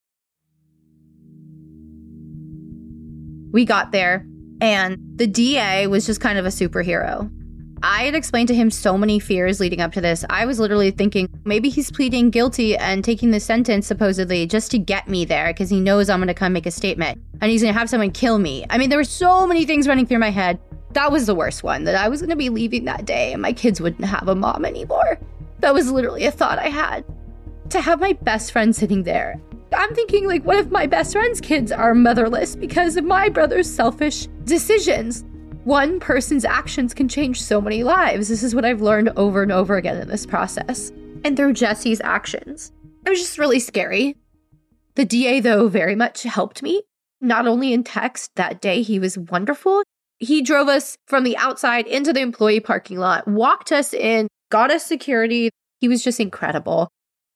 We 3.53 3.65
got 3.65 3.93
there 3.93 4.27
and 4.61 4.99
the 5.15 5.29
DA 5.29 5.87
was 5.87 6.07
just 6.07 6.21
kind 6.21 6.39
of 6.39 6.45
a 6.45 6.49
superhero. 6.49 7.31
I 7.89 8.03
had 8.03 8.17
explained 8.17 8.49
to 8.49 8.55
him 8.55 8.69
so 8.69 8.99
many 8.99 9.21
fears 9.21 9.61
leading 9.61 9.81
up 9.81 9.93
to 9.93 10.01
this. 10.01 10.25
I 10.29 10.45
was 10.45 10.59
literally 10.59 10.91
thinking 10.91 11.29
maybe 11.45 11.69
he's 11.69 11.89
pleading 11.89 12.31
guilty 12.31 12.77
and 12.77 13.05
taking 13.05 13.31
the 13.31 13.39
sentence 13.39 13.87
supposedly 13.87 14.45
just 14.45 14.73
to 14.73 14.79
get 14.79 15.07
me 15.07 15.25
there 15.25 15.53
because 15.53 15.71
he 15.71 15.79
knows 15.79 16.11
I'm 16.11 16.19
going 16.19 16.27
to 16.27 16.35
come 16.35 16.53
make 16.53 16.67
a 16.67 16.73
statement 16.73 17.23
and 17.41 17.49
he's 17.49 17.63
going 17.63 17.73
to 17.73 17.79
have 17.79 17.89
someone 17.89 18.11
kill 18.11 18.41
me. 18.41 18.67
I 18.71 18.79
mean, 18.79 18.91
there 18.91 18.99
were 18.99 19.05
so 19.05 19.47
many 19.47 19.65
things 19.65 19.87
running 19.87 20.05
through 20.05 20.19
my 20.19 20.33
head. 20.33 20.59
That 20.95 21.13
was 21.13 21.27
the 21.27 21.35
worst 21.37 21.63
one 21.63 21.85
that 21.85 21.95
I 21.95 22.09
was 22.09 22.21
going 22.21 22.31
to 22.31 22.37
be 22.37 22.49
leaving 22.49 22.87
that 22.87 23.05
day 23.05 23.33
and 23.33 23.41
my 23.41 23.53
kids 23.53 23.81
wouldn't 23.81 24.05
have 24.05 24.27
a 24.27 24.35
mom 24.35 24.65
anymore. 24.65 25.21
That 25.61 25.73
was 25.73 25.89
literally 25.89 26.25
a 26.25 26.33
thought 26.33 26.59
I 26.59 26.71
had. 26.71 27.05
To 27.71 27.81
have 27.81 28.01
my 28.01 28.15
best 28.15 28.51
friend 28.51 28.75
sitting 28.75 29.05
there 29.05 29.41
I'm 29.73 29.95
thinking, 29.95 30.27
like, 30.27 30.45
what 30.45 30.59
if 30.59 30.71
my 30.71 30.87
best 30.87 31.13
friend's 31.13 31.41
kids 31.41 31.71
are 31.71 31.95
motherless 31.95 32.57
because 32.57 32.97
of 32.97 33.05
my 33.05 33.29
brother's 33.29 33.73
selfish 33.73 34.27
decisions? 34.45 35.25
One 35.67 35.99
person's 35.99 36.45
actions 36.45 36.95
can 36.95 37.09
change 37.09 37.43
so 37.43 37.61
many 37.61 37.83
lives. 37.83 38.29
This 38.29 38.45
is 38.45 38.55
what 38.55 38.65
I've 38.65 38.83
learned 38.83 39.09
over 39.17 39.43
and 39.43 39.51
over 39.51 39.77
again 39.77 40.01
in 40.01 40.07
this 40.07 40.25
process. 40.25 40.93
And 41.25 41.37
through 41.37 41.55
Jesse's 41.55 42.01
actions, 42.05 42.71
it 43.05 43.11
was 43.11 43.19
just 43.19 43.37
really 43.37 43.59
scary. 43.59 44.17
The 44.95 45.05
DA, 45.05 45.41
though, 45.41 45.67
very 45.67 45.97
much 45.97 46.23
helped 46.23 46.63
me. 46.63 46.85
Not 47.21 47.49
only 47.49 47.73
in 47.73 47.83
text 47.83 48.31
that 48.37 48.61
day, 48.61 48.81
he 48.83 49.01
was 49.01 49.19
wonderful. 49.19 49.83
He 50.21 50.41
drove 50.41 50.69
us 50.69 50.97
from 51.09 51.25
the 51.25 51.37
outside 51.37 51.89
into 51.89 52.13
the 52.13 52.21
employee 52.21 52.61
parking 52.61 53.01
lot, 53.01 53.27
walked 53.27 53.73
us 53.73 53.93
in, 53.93 54.29
got 54.53 54.71
us 54.71 54.87
security. 54.87 55.51
He 55.81 55.89
was 55.89 56.05
just 56.05 56.21
incredible. 56.21 56.87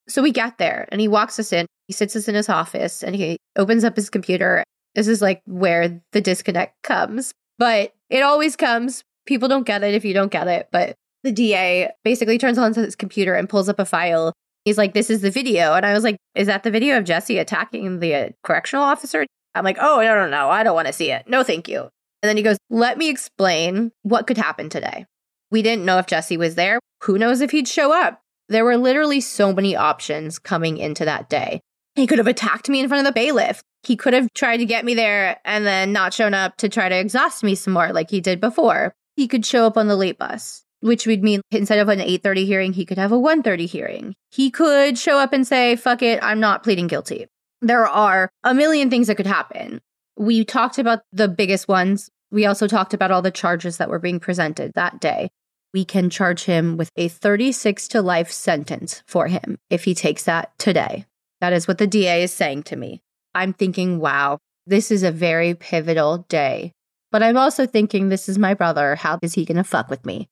So 0.09 0.23
we 0.23 0.31
get 0.31 0.57
there 0.57 0.87
and 0.93 1.01
he 1.01 1.09
walks 1.09 1.41
us 1.41 1.53
in. 1.53 1.67
He 1.89 1.95
sits 1.95 2.15
us 2.15 2.29
in 2.29 2.37
his 2.37 2.49
office 2.49 3.03
and 3.03 3.17
he 3.17 3.39
opens 3.57 3.83
up 3.83 3.97
his 3.97 4.09
computer. 4.09 4.63
This 4.95 5.09
is 5.09 5.21
like 5.21 5.43
where 5.47 6.01
the 6.13 6.21
disconnect 6.21 6.81
comes, 6.85 7.33
but 7.59 7.93
it 8.11 8.23
always 8.23 8.57
comes. 8.57 9.05
People 9.27 9.49
don't 9.49 9.67
get 9.67 9.83
it 9.83 9.95
if 9.95 10.05
you 10.05 10.13
don't 10.13 10.33
get 10.33 10.49
it. 10.49 10.69
But 10.73 10.97
the 11.23 11.33
DA 11.33 11.91
basically 12.05 12.39
turns 12.39 12.59
on 12.59 12.75
his 12.75 12.97
computer 12.97 13.35
and 13.35 13.49
pulls 13.49 13.69
up 13.69 13.79
a 13.79 13.85
file. 13.85 14.33
He's 14.65 14.79
like, 14.79 14.95
This 14.95 15.11
is 15.11 15.23
the 15.23 15.31
video. 15.31 15.75
And 15.75 15.87
I 15.87 15.95
was 15.95 16.05
like, 16.05 16.17
Is 16.35 16.47
that 16.47 16.63
the 16.63 16.71
video 16.71 16.99
of 16.99 17.05
Jesse 17.05 17.39
attacking 17.39 18.01
the 18.01 18.35
correctional 18.43 18.85
officer? 18.85 19.25
I'm 19.55 19.65
like, 19.65 19.79
Oh, 19.81 20.01
no, 20.01 20.15
no, 20.15 20.29
no. 20.29 20.51
I 20.51 20.63
don't 20.63 20.75
want 20.75 20.89
to 20.89 20.93
see 20.93 21.11
it. 21.11 21.29
No, 21.29 21.43
thank 21.43 21.69
you. 21.69 21.89
And 22.23 22.29
then 22.29 22.37
he 22.37 22.43
goes, 22.43 22.59
Let 22.69 22.99
me 22.99 23.09
explain 23.09 23.93
what 24.03 24.27
could 24.27 24.39
happen 24.39 24.69
today. 24.69 25.07
We 25.51 25.63
didn't 25.63 25.85
know 25.85 25.99
if 25.99 26.07
Jesse 26.07 26.37
was 26.37 26.55
there. 26.55 26.79
Who 27.05 27.19
knows 27.19 27.41
if 27.41 27.51
he'd 27.51 27.69
show 27.69 27.93
up? 27.93 28.21
There 28.49 28.65
were 28.65 28.77
literally 28.77 29.21
so 29.21 29.53
many 29.53 29.77
options 29.77 30.39
coming 30.39 30.77
into 30.77 31.05
that 31.05 31.29
day. 31.29 31.61
He 32.01 32.07
could 32.07 32.17
have 32.17 32.27
attacked 32.27 32.71
me 32.71 32.81
in 32.81 32.89
front 32.89 33.07
of 33.07 33.13
the 33.13 33.21
bailiff. 33.21 33.63
He 33.83 33.95
could 33.95 34.15
have 34.15 34.33
tried 34.33 34.57
to 34.57 34.65
get 34.65 34.87
me 34.87 34.95
there 34.95 35.39
and 35.45 35.67
then 35.67 35.93
not 35.93 36.15
shown 36.15 36.33
up 36.33 36.57
to 36.57 36.71
try 36.71 36.89
to 36.89 36.99
exhaust 36.99 37.45
me 37.45 37.55
some 37.55 37.75
more 37.75 37.93
like 37.93 38.09
he 38.09 38.23
did 38.23 38.41
before. 38.41 38.95
He 39.17 39.29
could 39.29 39.45
show 39.45 39.67
up 39.67 39.77
on 39.77 39.87
the 39.87 39.97
late 39.97 40.19
bus, 40.19 40.65
which 40.81 41.07
would 41.07 41.23
mean 41.23 41.43
instead 41.51 41.79
of 41.79 41.91
an 41.91 42.01
8:30 42.01 42.47
hearing, 42.47 42.73
he 42.73 42.87
could 42.87 42.97
have 42.97 43.13
a 43.13 43.19
1:30 43.19 43.67
hearing. 43.67 44.15
He 44.31 44.51
could 44.51 44.97
show 44.97 45.19
up 45.19 45.35
and 45.35 45.47
say, 45.47 45.77
"Fuck 45.77 46.01
it, 46.01 46.19
I'm 46.23 46.41
not 46.41 46.63
pleading 46.63 46.87
guilty." 46.87 47.27
There 47.61 47.87
are 47.87 48.31
a 48.45 48.55
million 48.55 48.89
things 48.89 49.09
that 49.09 49.17
could 49.17 49.27
happen. 49.27 49.83
We 50.17 50.43
talked 50.43 50.79
about 50.79 51.01
the 51.13 51.29
biggest 51.29 51.69
ones. 51.69 52.09
We 52.31 52.47
also 52.47 52.67
talked 52.67 52.95
about 52.95 53.11
all 53.11 53.21
the 53.21 53.31
charges 53.31 53.77
that 53.77 53.91
were 53.91 53.99
being 53.99 54.21
presented 54.21 54.73
that 54.75 55.03
day 55.03 55.29
we 55.73 55.85
can 55.85 56.11
charge 56.11 56.45
him 56.45 56.77
with 56.77 56.91
a 56.97 57.09
36 57.09 57.89
to 57.89 58.03
life 58.03 58.31
sentence 58.31 59.03
for 59.07 59.29
him 59.29 59.59
if 59.69 59.85
he 59.85 59.95
takes 59.95 60.25
that 60.25 60.51
today. 60.59 61.07
That 61.41 61.53
is 61.53 61.67
what 61.67 61.79
the 61.79 61.87
DA 61.87 62.23
is 62.23 62.33
saying 62.33 62.65
to 62.65 62.77
me. 62.77 63.03
I'm 63.35 63.53
thinking, 63.53 63.99
wow, 63.99 64.39
this 64.67 64.91
is 64.91 65.03
a 65.03 65.13
very 65.13 65.55
pivotal 65.55 66.27
day. 66.29 66.73
But 67.13 67.23
I'm 67.23 67.37
also 67.37 67.67
thinking, 67.67 68.09
this 68.09 68.29
is 68.29 68.39
my 68.39 68.55
brother. 68.55 68.95
How 68.95 69.19
is 69.23 69.35
he 69.35 69.45
going 69.45 69.57
to 69.57 69.65
fuck 69.65 69.91
with 69.91 70.05
me? 70.05 70.29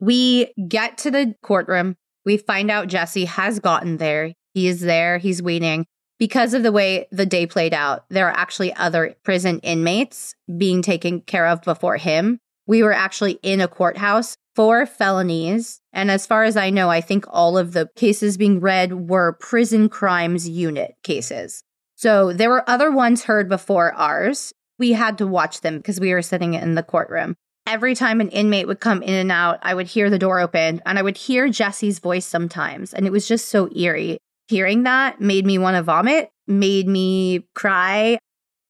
We 0.00 0.52
get 0.68 0.98
to 0.98 1.10
the 1.10 1.34
courtroom. 1.42 1.96
We 2.24 2.36
find 2.36 2.70
out 2.70 2.88
Jesse 2.88 3.26
has 3.26 3.60
gotten 3.60 3.98
there. 3.98 4.32
He 4.54 4.68
is 4.68 4.80
there. 4.80 5.18
He's 5.18 5.42
waiting. 5.42 5.86
Because 6.18 6.54
of 6.54 6.62
the 6.62 6.72
way 6.72 7.08
the 7.10 7.26
day 7.26 7.46
played 7.46 7.74
out, 7.74 8.06
there 8.08 8.26
are 8.26 8.36
actually 8.36 8.72
other 8.74 9.14
prison 9.22 9.58
inmates 9.60 10.34
being 10.56 10.80
taken 10.80 11.20
care 11.20 11.46
of 11.46 11.60
before 11.62 11.98
him. 11.98 12.38
We 12.66 12.82
were 12.82 12.92
actually 12.92 13.38
in 13.42 13.60
a 13.60 13.68
courthouse 13.68 14.36
four 14.56 14.86
felonies. 14.86 15.80
And 15.92 16.10
as 16.10 16.26
far 16.26 16.44
as 16.44 16.56
I 16.56 16.70
know, 16.70 16.90
I 16.90 17.02
think 17.02 17.26
all 17.28 17.58
of 17.58 17.74
the 17.74 17.90
cases 17.94 18.38
being 18.38 18.58
read 18.58 19.08
were 19.08 19.34
prison 19.34 19.88
crimes 19.88 20.48
unit 20.48 20.96
cases. 21.04 21.62
So 21.94 22.32
there 22.32 22.50
were 22.50 22.68
other 22.68 22.90
ones 22.90 23.24
heard 23.24 23.48
before 23.48 23.92
ours. 23.92 24.52
We 24.78 24.92
had 24.92 25.18
to 25.18 25.26
watch 25.26 25.60
them 25.60 25.76
because 25.76 26.00
we 26.00 26.12
were 26.12 26.22
sitting 26.22 26.54
in 26.54 26.74
the 26.74 26.82
courtroom. 26.82 27.36
Every 27.66 27.94
time 27.94 28.20
an 28.20 28.28
inmate 28.30 28.66
would 28.66 28.80
come 28.80 29.02
in 29.02 29.14
and 29.14 29.30
out, 29.30 29.58
I 29.62 29.74
would 29.74 29.86
hear 29.86 30.08
the 30.08 30.18
door 30.18 30.40
open 30.40 30.80
and 30.86 30.98
I 30.98 31.02
would 31.02 31.16
hear 31.16 31.48
Jesse's 31.48 31.98
voice 31.98 32.26
sometimes. 32.26 32.94
And 32.94 33.06
it 33.06 33.12
was 33.12 33.28
just 33.28 33.48
so 33.48 33.68
eerie. 33.76 34.18
Hearing 34.48 34.84
that 34.84 35.20
made 35.20 35.44
me 35.44 35.58
want 35.58 35.76
to 35.76 35.82
vomit, 35.82 36.30
made 36.46 36.86
me 36.86 37.46
cry. 37.54 38.18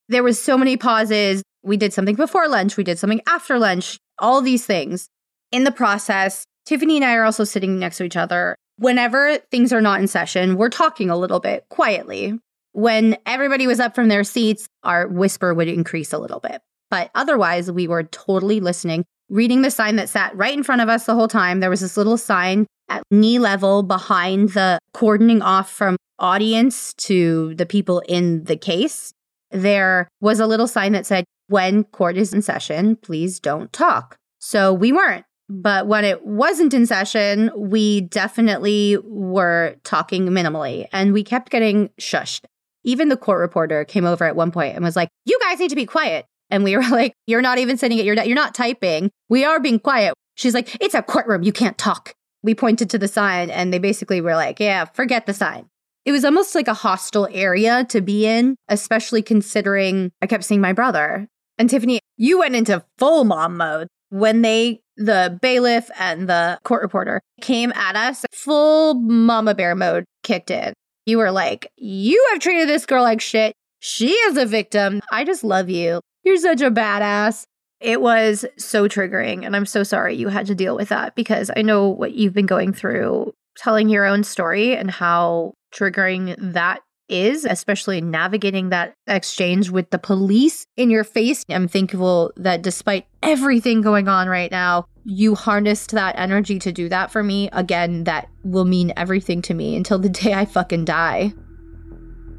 There 0.08 0.22
was 0.22 0.40
so 0.40 0.56
many 0.56 0.76
pauses. 0.76 1.42
We 1.62 1.76
did 1.76 1.92
something 1.92 2.16
before 2.16 2.48
lunch, 2.48 2.76
we 2.76 2.84
did 2.84 2.98
something 2.98 3.20
after 3.26 3.58
lunch, 3.58 3.98
all 4.18 4.40
these 4.40 4.64
things 4.64 5.10
in 5.56 5.64
the 5.64 5.72
process, 5.72 6.44
Tiffany 6.66 6.96
and 6.96 7.04
I 7.04 7.14
are 7.14 7.24
also 7.24 7.44
sitting 7.44 7.78
next 7.78 7.96
to 7.96 8.04
each 8.04 8.16
other. 8.16 8.56
Whenever 8.76 9.38
things 9.50 9.72
are 9.72 9.80
not 9.80 10.00
in 10.00 10.06
session, 10.06 10.56
we're 10.56 10.68
talking 10.68 11.08
a 11.08 11.16
little 11.16 11.40
bit 11.40 11.64
quietly. 11.70 12.38
When 12.72 13.16
everybody 13.24 13.66
was 13.66 13.80
up 13.80 13.94
from 13.94 14.08
their 14.08 14.22
seats, 14.22 14.66
our 14.84 15.08
whisper 15.08 15.54
would 15.54 15.66
increase 15.66 16.12
a 16.12 16.18
little 16.18 16.40
bit. 16.40 16.60
But 16.90 17.10
otherwise, 17.14 17.72
we 17.72 17.88
were 17.88 18.02
totally 18.02 18.60
listening, 18.60 19.06
reading 19.30 19.62
the 19.62 19.70
sign 19.70 19.96
that 19.96 20.10
sat 20.10 20.36
right 20.36 20.52
in 20.52 20.62
front 20.62 20.82
of 20.82 20.90
us 20.90 21.06
the 21.06 21.14
whole 21.14 21.26
time. 21.26 21.60
There 21.60 21.70
was 21.70 21.80
this 21.80 21.96
little 21.96 22.18
sign 22.18 22.66
at 22.90 23.02
knee 23.10 23.38
level 23.38 23.82
behind 23.82 24.50
the 24.50 24.78
cordoning 24.92 25.40
off 25.40 25.70
from 25.70 25.96
audience 26.18 26.92
to 26.98 27.54
the 27.54 27.66
people 27.66 28.00
in 28.08 28.44
the 28.44 28.56
case. 28.56 29.10
There 29.50 30.06
was 30.20 30.38
a 30.38 30.46
little 30.46 30.68
sign 30.68 30.92
that 30.92 31.06
said, 31.06 31.24
when 31.48 31.84
court 31.84 32.18
is 32.18 32.34
in 32.34 32.42
session, 32.42 32.96
please 32.96 33.40
don't 33.40 33.72
talk. 33.72 34.16
So 34.38 34.72
we 34.72 34.92
weren't. 34.92 35.24
But 35.48 35.86
when 35.86 36.04
it 36.04 36.24
wasn't 36.26 36.74
in 36.74 36.86
session, 36.86 37.50
we 37.56 38.02
definitely 38.02 38.98
were 39.04 39.76
talking 39.84 40.26
minimally 40.26 40.88
and 40.92 41.12
we 41.12 41.22
kept 41.22 41.50
getting 41.50 41.90
shushed. 42.00 42.44
Even 42.84 43.08
the 43.08 43.16
court 43.16 43.40
reporter 43.40 43.84
came 43.84 44.04
over 44.04 44.24
at 44.24 44.36
one 44.36 44.50
point 44.50 44.74
and 44.74 44.84
was 44.84 44.96
like, 44.96 45.08
You 45.24 45.38
guys 45.42 45.58
need 45.58 45.70
to 45.70 45.76
be 45.76 45.86
quiet. 45.86 46.26
And 46.50 46.64
we 46.64 46.76
were 46.76 46.88
like, 46.88 47.12
You're 47.26 47.42
not 47.42 47.58
even 47.58 47.76
sitting 47.76 47.98
at 47.98 48.04
your 48.04 48.14
desk. 48.14 48.26
You're 48.26 48.36
not 48.36 48.54
typing. 48.54 49.10
We 49.28 49.44
are 49.44 49.60
being 49.60 49.78
quiet. 49.78 50.14
She's 50.34 50.54
like, 50.54 50.76
It's 50.80 50.94
a 50.94 51.02
courtroom. 51.02 51.42
You 51.42 51.52
can't 51.52 51.78
talk. 51.78 52.12
We 52.42 52.54
pointed 52.54 52.90
to 52.90 52.98
the 52.98 53.08
sign 53.08 53.50
and 53.50 53.72
they 53.72 53.78
basically 53.78 54.20
were 54.20 54.34
like, 54.34 54.58
Yeah, 54.58 54.86
forget 54.86 55.26
the 55.26 55.34
sign. 55.34 55.68
It 56.04 56.12
was 56.12 56.24
almost 56.24 56.54
like 56.54 56.68
a 56.68 56.74
hostile 56.74 57.28
area 57.32 57.84
to 57.88 58.00
be 58.00 58.26
in, 58.26 58.56
especially 58.68 59.22
considering 59.22 60.12
I 60.22 60.28
kept 60.28 60.44
seeing 60.44 60.60
my 60.60 60.72
brother. 60.72 61.28
And 61.58 61.68
Tiffany, 61.68 61.98
you 62.16 62.38
went 62.38 62.54
into 62.54 62.84
full 62.96 63.24
mom 63.24 63.56
mode 63.56 63.88
when 64.10 64.42
they, 64.42 64.82
the 64.96 65.38
bailiff 65.42 65.90
and 65.98 66.28
the 66.28 66.58
court 66.64 66.82
reporter 66.82 67.20
came 67.40 67.72
at 67.72 67.96
us, 67.96 68.24
full 68.32 68.94
mama 68.94 69.54
bear 69.54 69.74
mode 69.74 70.04
kicked 70.22 70.50
in. 70.50 70.72
You 71.04 71.18
were 71.18 71.30
like, 71.30 71.70
You 71.76 72.24
have 72.32 72.40
treated 72.40 72.68
this 72.68 72.86
girl 72.86 73.02
like 73.02 73.20
shit. 73.20 73.54
She 73.78 74.10
is 74.10 74.36
a 74.36 74.46
victim. 74.46 75.00
I 75.12 75.24
just 75.24 75.44
love 75.44 75.70
you. 75.70 76.00
You're 76.24 76.38
such 76.38 76.60
a 76.60 76.70
badass. 76.70 77.44
It 77.80 78.00
was 78.00 78.44
so 78.56 78.88
triggering. 78.88 79.44
And 79.44 79.54
I'm 79.54 79.66
so 79.66 79.82
sorry 79.82 80.14
you 80.14 80.28
had 80.28 80.46
to 80.46 80.54
deal 80.54 80.74
with 80.74 80.88
that 80.88 81.14
because 81.14 81.50
I 81.56 81.62
know 81.62 81.88
what 81.88 82.14
you've 82.14 82.32
been 82.32 82.46
going 82.46 82.72
through 82.72 83.32
telling 83.56 83.88
your 83.88 84.04
own 84.04 84.24
story 84.24 84.76
and 84.76 84.90
how 84.90 85.54
triggering 85.74 86.34
that 86.52 86.80
is, 87.08 87.44
especially 87.44 88.00
navigating 88.00 88.70
that 88.70 88.94
exchange 89.06 89.70
with 89.70 89.90
the 89.90 89.98
police 89.98 90.66
in 90.76 90.90
your 90.90 91.04
face. 91.04 91.44
I'm 91.48 91.68
thankful 91.68 92.32
that 92.36 92.62
despite 92.62 93.06
everything 93.22 93.80
going 93.80 94.08
on 94.08 94.28
right 94.28 94.50
now, 94.50 94.86
you 95.04 95.34
harnessed 95.34 95.92
that 95.92 96.18
energy 96.18 96.58
to 96.58 96.72
do 96.72 96.88
that 96.88 97.10
for 97.10 97.22
me. 97.22 97.48
Again, 97.52 98.04
that 98.04 98.28
will 98.44 98.64
mean 98.64 98.92
everything 98.96 99.40
to 99.42 99.54
me 99.54 99.76
until 99.76 99.98
the 99.98 100.08
day 100.24 100.34
I 100.34 100.44
fucking 100.44 100.84
die. 100.84 101.32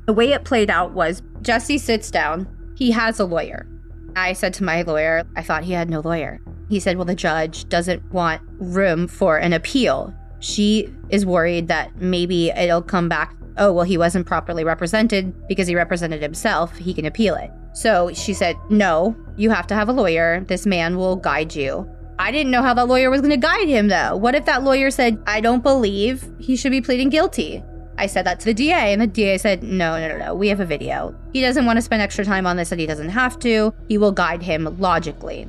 The 0.06 0.14
way 0.14 0.32
it 0.32 0.46
played 0.46 0.70
out 0.70 0.94
was 0.94 1.22
Jesse 1.42 1.78
sits 1.78 2.12
down, 2.12 2.48
he 2.78 2.92
has 2.92 3.20
a 3.20 3.26
lawyer. 3.26 3.68
I 4.16 4.34
said 4.34 4.54
to 4.56 4.64
my 4.64 4.82
lawyer, 4.82 5.24
I 5.36 5.44
thought 5.44 5.64
he 5.64 5.74
had 5.74 5.90
no 5.90 6.00
lawyer. 6.00 6.40
He 6.70 6.80
said, 6.80 6.98
Well, 6.98 7.06
the 7.06 7.16
judge 7.16 7.68
doesn't 7.70 8.12
want 8.12 8.42
room 8.58 9.08
for 9.08 9.38
an 9.38 9.54
appeal. 9.54 10.14
She 10.40 10.94
is 11.10 11.26
worried 11.26 11.68
that 11.68 11.96
maybe 11.98 12.50
it'll 12.50 12.82
come 12.82 13.10
back 13.10 13.36
oh, 13.58 13.72
well, 13.72 13.86
he 13.86 13.98
wasn't 13.98 14.26
properly 14.26 14.64
represented 14.64 15.48
because 15.48 15.68
he 15.68 15.76
represented 15.76 16.22
himself. 16.22 16.76
He 16.78 16.94
can 16.94 17.06
appeal 17.06 17.36
it. 17.36 17.52
So 17.74 18.12
she 18.14 18.34
said, 18.34 18.56
no, 18.70 19.16
you 19.36 19.50
have 19.50 19.68
to 19.68 19.76
have 19.76 19.90
a 19.90 19.94
lawyer. 19.94 20.42
This 20.48 20.66
man 20.66 20.98
will 20.98 21.16
guide 21.16 21.56
you. 21.56 21.90
I 22.20 22.32
didn't 22.32 22.52
know 22.52 22.64
how 22.64 22.74
that 22.74 22.88
lawyer 22.88 23.12
was 23.12 23.22
going 23.22 23.32
to 23.32 23.38
guide 23.38 23.68
him, 23.68 23.90
though. 23.90 24.16
What 24.16 24.34
if 24.34 24.46
that 24.46 24.64
lawyer 24.64 24.90
said, 24.90 25.22
I 25.28 25.40
don't 25.40 25.62
believe 25.62 26.28
he 26.40 26.56
should 26.56 26.72
be 26.72 26.82
pleading 26.82 27.10
guilty? 27.10 27.64
I 28.00 28.08
said 28.08 28.26
that 28.26 28.40
to 28.40 28.46
the 28.46 28.54
DA, 28.54 28.94
and 28.94 29.02
the 29.02 29.08
DA 29.08 29.38
said, 29.38 29.64
No, 29.64 30.00
no, 30.00 30.08
no, 30.08 30.18
no, 30.18 30.36
we 30.36 30.48
have 30.50 30.60
a 30.60 30.66
video. 30.66 31.16
He 31.34 31.42
doesn't 31.42 31.66
want 31.66 31.78
to 31.78 31.82
spend 31.82 32.02
extra 32.02 32.26
time 32.26 32.46
on 32.46 32.58
this, 32.58 32.72
and 32.72 32.82
he 32.82 32.88
doesn't 32.88 33.10
have 33.10 33.40
to. 33.40 33.74
He 33.88 33.98
will 33.98 34.12
guide 34.12 34.42
him 34.42 34.78
logically. 34.80 35.48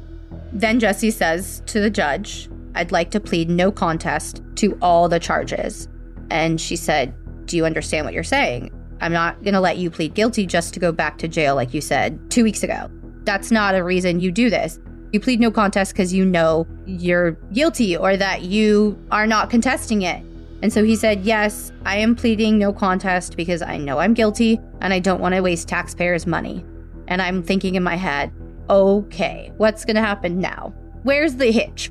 Then 0.52 0.80
Jesse 0.80 1.10
says 1.10 1.62
to 1.66 1.80
the 1.80 1.90
judge, 1.90 2.48
I'd 2.74 2.92
like 2.92 3.10
to 3.10 3.20
plead 3.20 3.50
no 3.50 3.70
contest 3.70 4.42
to 4.56 4.78
all 4.80 5.08
the 5.08 5.18
charges. 5.18 5.88
And 6.30 6.60
she 6.60 6.76
said, 6.76 7.14
do 7.48 7.56
you 7.56 7.64
understand 7.64 8.04
what 8.04 8.14
you're 8.14 8.22
saying? 8.22 8.70
I'm 9.00 9.12
not 9.12 9.42
going 9.42 9.54
to 9.54 9.60
let 9.60 9.78
you 9.78 9.90
plead 9.90 10.14
guilty 10.14 10.46
just 10.46 10.74
to 10.74 10.80
go 10.80 10.92
back 10.92 11.18
to 11.18 11.28
jail, 11.28 11.54
like 11.54 11.74
you 11.74 11.80
said 11.80 12.30
two 12.30 12.44
weeks 12.44 12.62
ago. 12.62 12.90
That's 13.24 13.50
not 13.50 13.74
a 13.74 13.82
reason 13.82 14.20
you 14.20 14.30
do 14.30 14.50
this. 14.50 14.78
You 15.12 15.20
plead 15.20 15.40
no 15.40 15.50
contest 15.50 15.92
because 15.92 16.12
you 16.12 16.24
know 16.24 16.66
you're 16.86 17.32
guilty 17.52 17.96
or 17.96 18.16
that 18.16 18.42
you 18.42 18.98
are 19.10 19.26
not 19.26 19.50
contesting 19.50 20.02
it. 20.02 20.22
And 20.60 20.72
so 20.72 20.84
he 20.84 20.96
said, 20.96 21.24
Yes, 21.24 21.72
I 21.86 21.96
am 21.98 22.16
pleading 22.16 22.58
no 22.58 22.72
contest 22.72 23.36
because 23.36 23.62
I 23.62 23.76
know 23.76 23.98
I'm 23.98 24.12
guilty 24.12 24.60
and 24.80 24.92
I 24.92 24.98
don't 24.98 25.20
want 25.20 25.34
to 25.34 25.40
waste 25.40 25.68
taxpayers' 25.68 26.26
money. 26.26 26.64
And 27.06 27.22
I'm 27.22 27.42
thinking 27.42 27.76
in 27.76 27.82
my 27.82 27.96
head, 27.96 28.32
okay, 28.68 29.52
what's 29.56 29.84
going 29.84 29.96
to 29.96 30.02
happen 30.02 30.40
now? 30.40 30.74
Where's 31.04 31.36
the 31.36 31.50
hitch? 31.50 31.90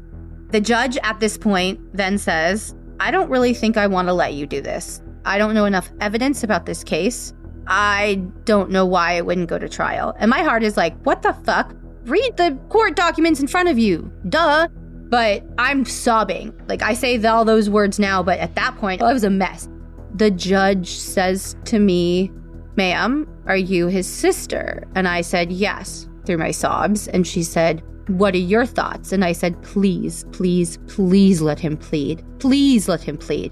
The 0.51 0.61
judge 0.61 0.97
at 1.01 1.19
this 1.19 1.37
point 1.37 1.79
then 1.95 2.17
says, 2.17 2.75
I 2.99 3.09
don't 3.09 3.29
really 3.29 3.53
think 3.53 3.77
I 3.77 3.87
want 3.87 4.09
to 4.09 4.13
let 4.13 4.33
you 4.33 4.45
do 4.45 4.61
this. 4.61 5.01
I 5.27 5.37
don't 5.37 5.53
know 5.53 5.65
enough 5.65 5.91
evidence 5.99 6.43
about 6.43 6.65
this 6.65 6.83
case. 6.83 7.33
I 7.67 8.23
don't 8.45 8.71
know 8.71 8.85
why 8.85 9.13
it 9.13 9.25
wouldn't 9.25 9.49
go 9.49 9.59
to 9.59 9.67
trial. 9.67 10.15
And 10.19 10.29
my 10.29 10.41
heart 10.41 10.63
is 10.63 10.77
like, 10.77 10.97
what 11.03 11.21
the 11.21 11.33
fuck? 11.33 11.75
Read 12.05 12.37
the 12.37 12.57
court 12.69 12.95
documents 12.95 13.41
in 13.41 13.47
front 13.47 13.67
of 13.67 13.77
you. 13.77 14.09
Duh. 14.29 14.69
But 15.09 15.43
I'm 15.57 15.83
sobbing. 15.83 16.53
Like 16.67 16.81
I 16.81 16.93
say 16.93 17.21
all 17.25 17.43
those 17.43 17.69
words 17.69 17.99
now, 17.99 18.23
but 18.23 18.39
at 18.39 18.55
that 18.55 18.77
point, 18.77 19.01
I 19.01 19.11
was 19.11 19.25
a 19.25 19.29
mess. 19.29 19.67
The 20.15 20.31
judge 20.31 20.89
says 20.89 21.55
to 21.65 21.79
me, 21.79 22.31
Ma'am, 22.77 23.27
are 23.47 23.57
you 23.57 23.87
his 23.87 24.07
sister? 24.07 24.85
And 24.95 25.07
I 25.07 25.21
said, 25.21 25.51
Yes, 25.51 26.07
through 26.25 26.37
my 26.37 26.51
sobs. 26.51 27.07
And 27.09 27.25
she 27.25 27.43
said, 27.43 27.83
What 28.07 28.33
are 28.33 28.39
your 28.39 28.65
thoughts? 28.65 29.11
And 29.11 29.23
I 29.23 29.31
said, 29.31 29.61
Please, 29.63 30.25
please, 30.31 30.77
please 30.87 31.41
let 31.41 31.59
him 31.59 31.77
plead. 31.77 32.23
Please 32.39 32.87
let 32.87 33.01
him 33.01 33.17
plead. 33.17 33.51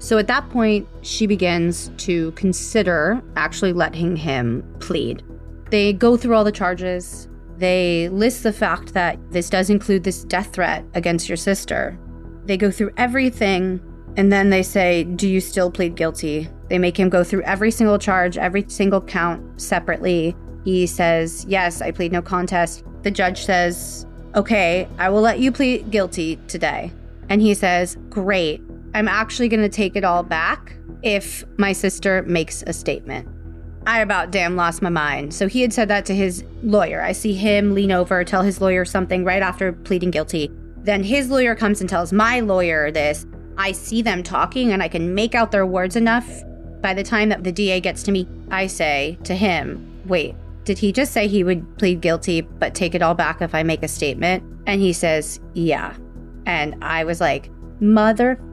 So 0.00 0.16
at 0.16 0.26
that 0.28 0.48
point, 0.48 0.88
she 1.02 1.26
begins 1.26 1.90
to 1.98 2.32
consider 2.32 3.22
actually 3.36 3.74
letting 3.74 4.16
him 4.16 4.64
plead. 4.80 5.22
They 5.70 5.92
go 5.92 6.16
through 6.16 6.34
all 6.34 6.42
the 6.42 6.50
charges. 6.50 7.28
They 7.58 8.08
list 8.08 8.42
the 8.42 8.52
fact 8.52 8.94
that 8.94 9.18
this 9.30 9.50
does 9.50 9.68
include 9.68 10.02
this 10.02 10.24
death 10.24 10.54
threat 10.54 10.86
against 10.94 11.28
your 11.28 11.36
sister. 11.36 11.98
They 12.46 12.56
go 12.56 12.70
through 12.70 12.92
everything 12.96 13.78
and 14.16 14.32
then 14.32 14.48
they 14.48 14.62
say, 14.62 15.04
Do 15.04 15.28
you 15.28 15.38
still 15.38 15.70
plead 15.70 15.96
guilty? 15.96 16.48
They 16.68 16.78
make 16.78 16.98
him 16.98 17.10
go 17.10 17.22
through 17.22 17.42
every 17.42 17.70
single 17.70 17.98
charge, 17.98 18.38
every 18.38 18.64
single 18.68 19.02
count 19.02 19.60
separately. 19.60 20.34
He 20.64 20.86
says, 20.86 21.44
Yes, 21.46 21.82
I 21.82 21.90
plead 21.90 22.10
no 22.10 22.22
contest. 22.22 22.84
The 23.02 23.10
judge 23.10 23.44
says, 23.44 24.06
Okay, 24.34 24.88
I 24.98 25.10
will 25.10 25.20
let 25.20 25.40
you 25.40 25.52
plead 25.52 25.90
guilty 25.90 26.36
today. 26.48 26.90
And 27.28 27.42
he 27.42 27.52
says, 27.52 27.98
Great. 28.08 28.62
I'm 28.94 29.08
actually 29.08 29.48
going 29.48 29.62
to 29.62 29.68
take 29.68 29.96
it 29.96 30.04
all 30.04 30.22
back 30.22 30.74
if 31.02 31.44
my 31.58 31.72
sister 31.72 32.22
makes 32.22 32.62
a 32.66 32.72
statement. 32.72 33.28
I 33.86 34.00
about 34.00 34.30
damn 34.30 34.56
lost 34.56 34.82
my 34.82 34.90
mind. 34.90 35.32
So 35.32 35.48
he 35.48 35.62
had 35.62 35.72
said 35.72 35.88
that 35.88 36.04
to 36.06 36.14
his 36.14 36.44
lawyer. 36.62 37.00
I 37.00 37.12
see 37.12 37.32
him 37.32 37.74
lean 37.74 37.92
over, 37.92 38.22
tell 38.24 38.42
his 38.42 38.60
lawyer 38.60 38.84
something 38.84 39.24
right 39.24 39.42
after 39.42 39.72
pleading 39.72 40.10
guilty. 40.10 40.50
Then 40.78 41.02
his 41.02 41.30
lawyer 41.30 41.54
comes 41.54 41.80
and 41.80 41.88
tells 41.88 42.12
my 42.12 42.40
lawyer 42.40 42.90
this. 42.90 43.26
I 43.56 43.72
see 43.72 44.02
them 44.02 44.22
talking 44.22 44.72
and 44.72 44.82
I 44.82 44.88
can 44.88 45.14
make 45.14 45.34
out 45.34 45.50
their 45.50 45.66
words 45.66 45.96
enough. 45.96 46.28
By 46.80 46.94
the 46.94 47.02
time 47.02 47.28
that 47.28 47.44
the 47.44 47.52
DA 47.52 47.80
gets 47.80 48.02
to 48.04 48.12
me, 48.12 48.26
I 48.50 48.66
say 48.66 49.18
to 49.24 49.34
him, 49.34 49.86
Wait, 50.06 50.34
did 50.64 50.78
he 50.78 50.92
just 50.92 51.12
say 51.12 51.26
he 51.26 51.44
would 51.44 51.78
plead 51.78 52.00
guilty 52.00 52.40
but 52.40 52.74
take 52.74 52.94
it 52.94 53.02
all 53.02 53.14
back 53.14 53.42
if 53.42 53.54
I 53.54 53.62
make 53.62 53.82
a 53.82 53.88
statement? 53.88 54.42
And 54.66 54.80
he 54.80 54.92
says, 54.92 55.40
Yeah. 55.54 55.94
And 56.46 56.82
I 56.82 57.04
was 57.04 57.20
like, 57.20 57.50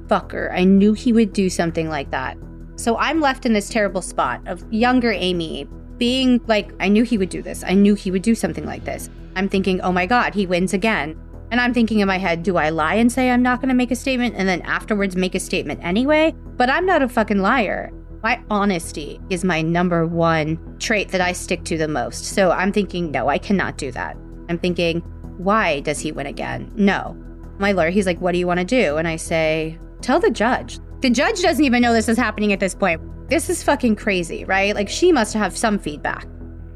Motherfucker, 0.07 0.51
I 0.53 0.63
knew 0.63 0.93
he 0.93 1.13
would 1.13 1.33
do 1.33 1.49
something 1.49 1.89
like 1.89 2.11
that. 2.11 2.37
So 2.75 2.97
I'm 2.97 3.19
left 3.19 3.45
in 3.45 3.53
this 3.53 3.69
terrible 3.69 4.01
spot 4.01 4.41
of 4.47 4.63
younger 4.71 5.11
Amy 5.11 5.67
being 5.97 6.39
like, 6.47 6.71
I 6.79 6.87
knew 6.87 7.03
he 7.03 7.17
would 7.17 7.29
do 7.29 7.41
this. 7.41 7.63
I 7.65 7.73
knew 7.73 7.95
he 7.95 8.11
would 8.11 8.21
do 8.21 8.35
something 8.35 8.65
like 8.65 8.85
this. 8.85 9.09
I'm 9.35 9.49
thinking, 9.49 9.81
oh 9.81 9.91
my 9.91 10.05
God, 10.05 10.33
he 10.33 10.45
wins 10.45 10.73
again. 10.73 11.19
And 11.49 11.59
I'm 11.61 11.73
thinking 11.73 11.99
in 11.99 12.07
my 12.07 12.17
head, 12.17 12.43
do 12.43 12.57
I 12.57 12.69
lie 12.69 12.95
and 12.95 13.11
say 13.11 13.29
I'm 13.31 13.41
not 13.41 13.61
going 13.61 13.69
to 13.69 13.75
make 13.75 13.91
a 13.91 13.95
statement 13.95 14.35
and 14.37 14.47
then 14.47 14.61
afterwards 14.63 15.15
make 15.15 15.33
a 15.33 15.39
statement 15.39 15.79
anyway? 15.83 16.35
But 16.57 16.69
I'm 16.69 16.85
not 16.85 17.01
a 17.01 17.09
fucking 17.09 17.39
liar. 17.39 17.91
My 18.21 18.41
honesty 18.49 19.19
is 19.29 19.43
my 19.43 19.61
number 19.61 20.05
one 20.05 20.77
trait 20.79 21.09
that 21.09 21.21
I 21.21 21.31
stick 21.31 21.63
to 21.65 21.77
the 21.77 21.87
most. 21.87 22.25
So 22.25 22.51
I'm 22.51 22.71
thinking, 22.71 23.11
no, 23.11 23.27
I 23.27 23.37
cannot 23.37 23.77
do 23.77 23.91
that. 23.91 24.17
I'm 24.49 24.59
thinking, 24.59 25.01
why 25.37 25.79
does 25.81 25.99
he 25.99 26.11
win 26.11 26.27
again? 26.27 26.71
No, 26.75 27.15
my 27.59 27.71
lawyer, 27.71 27.89
he's 27.89 28.05
like, 28.05 28.19
What 28.21 28.33
do 28.33 28.37
you 28.37 28.47
want 28.47 28.59
to 28.59 28.65
do? 28.65 28.97
And 28.97 29.07
I 29.07 29.15
say, 29.15 29.77
Tell 30.07 30.21
the 30.21 30.31
judge. 30.31 30.79
The 31.01 31.09
judge 31.09 31.41
doesn't 31.41 31.65
even 31.65 31.81
know 31.81 31.91
this 31.91 32.07
is 32.07 32.17
happening 32.17 32.53
at 32.53 32.61
this 32.61 32.73
point. 32.73 33.01
This 33.29 33.49
is 33.49 33.61
fucking 33.61 33.97
crazy, 33.97 34.45
right? 34.45 34.73
Like, 34.73 34.87
she 34.87 35.11
must 35.11 35.33
have 35.33 35.57
some 35.57 35.77
feedback. 35.77 36.25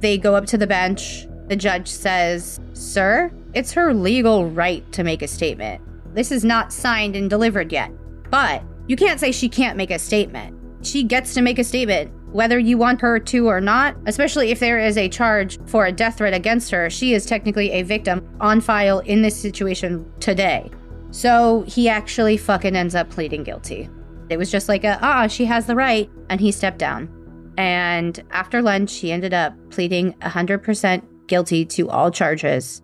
They 0.01 0.17
go 0.17 0.35
up 0.35 0.45
to 0.47 0.57
the 0.57 0.67
bench. 0.67 1.27
The 1.47 1.55
judge 1.55 1.87
says, 1.87 2.59
Sir, 2.73 3.31
it's 3.53 3.71
her 3.71 3.93
legal 3.93 4.49
right 4.49 4.83
to 4.91 5.05
make 5.05 5.21
a 5.21 5.29
statement. 5.29 5.81
This 6.13 6.29
is 6.29 6.43
not 6.43 6.73
signed 6.73 7.15
and 7.15 7.29
delivered 7.29 7.71
yet. 7.71 7.89
But 8.29 8.63
you 8.87 8.97
can't 8.97 9.17
say 9.17 9.31
she 9.31 9.47
can't 9.47 9.77
make 9.77 9.91
a 9.91 9.99
statement. 9.99 10.85
She 10.85 11.01
gets 11.01 11.33
to 11.35 11.41
make 11.41 11.57
a 11.57 11.63
statement 11.63 12.11
whether 12.33 12.59
you 12.59 12.77
want 12.77 12.99
her 12.99 13.17
to 13.17 13.47
or 13.47 13.61
not, 13.61 13.95
especially 14.07 14.51
if 14.51 14.59
there 14.59 14.77
is 14.77 14.97
a 14.97 15.07
charge 15.07 15.57
for 15.67 15.85
a 15.85 15.91
death 15.93 16.17
threat 16.17 16.33
against 16.33 16.69
her, 16.71 16.89
she 16.89 17.13
is 17.13 17.25
technically 17.25 17.71
a 17.71 17.83
victim 17.83 18.27
on 18.41 18.59
file 18.59 18.99
in 18.99 19.21
this 19.21 19.39
situation 19.39 20.05
today. 20.19 20.69
So 21.11 21.63
he 21.67 21.89
actually 21.89 22.37
fucking 22.37 22.75
ends 22.75 22.95
up 22.95 23.09
pleading 23.09 23.43
guilty. 23.43 23.89
It 24.29 24.37
was 24.37 24.49
just 24.49 24.69
like 24.69 24.83
a, 24.85 24.97
ah, 25.01 25.27
she 25.27 25.45
has 25.45 25.65
the 25.65 25.75
right. 25.75 26.09
And 26.29 26.39
he 26.39 26.51
stepped 26.51 26.77
down. 26.77 27.09
And 27.57 28.23
after 28.31 28.61
lunch, 28.61 28.95
he 28.95 29.11
ended 29.11 29.33
up 29.33 29.53
pleading 29.69 30.13
100% 30.21 31.27
guilty 31.27 31.65
to 31.65 31.89
all 31.89 32.11
charges. 32.11 32.81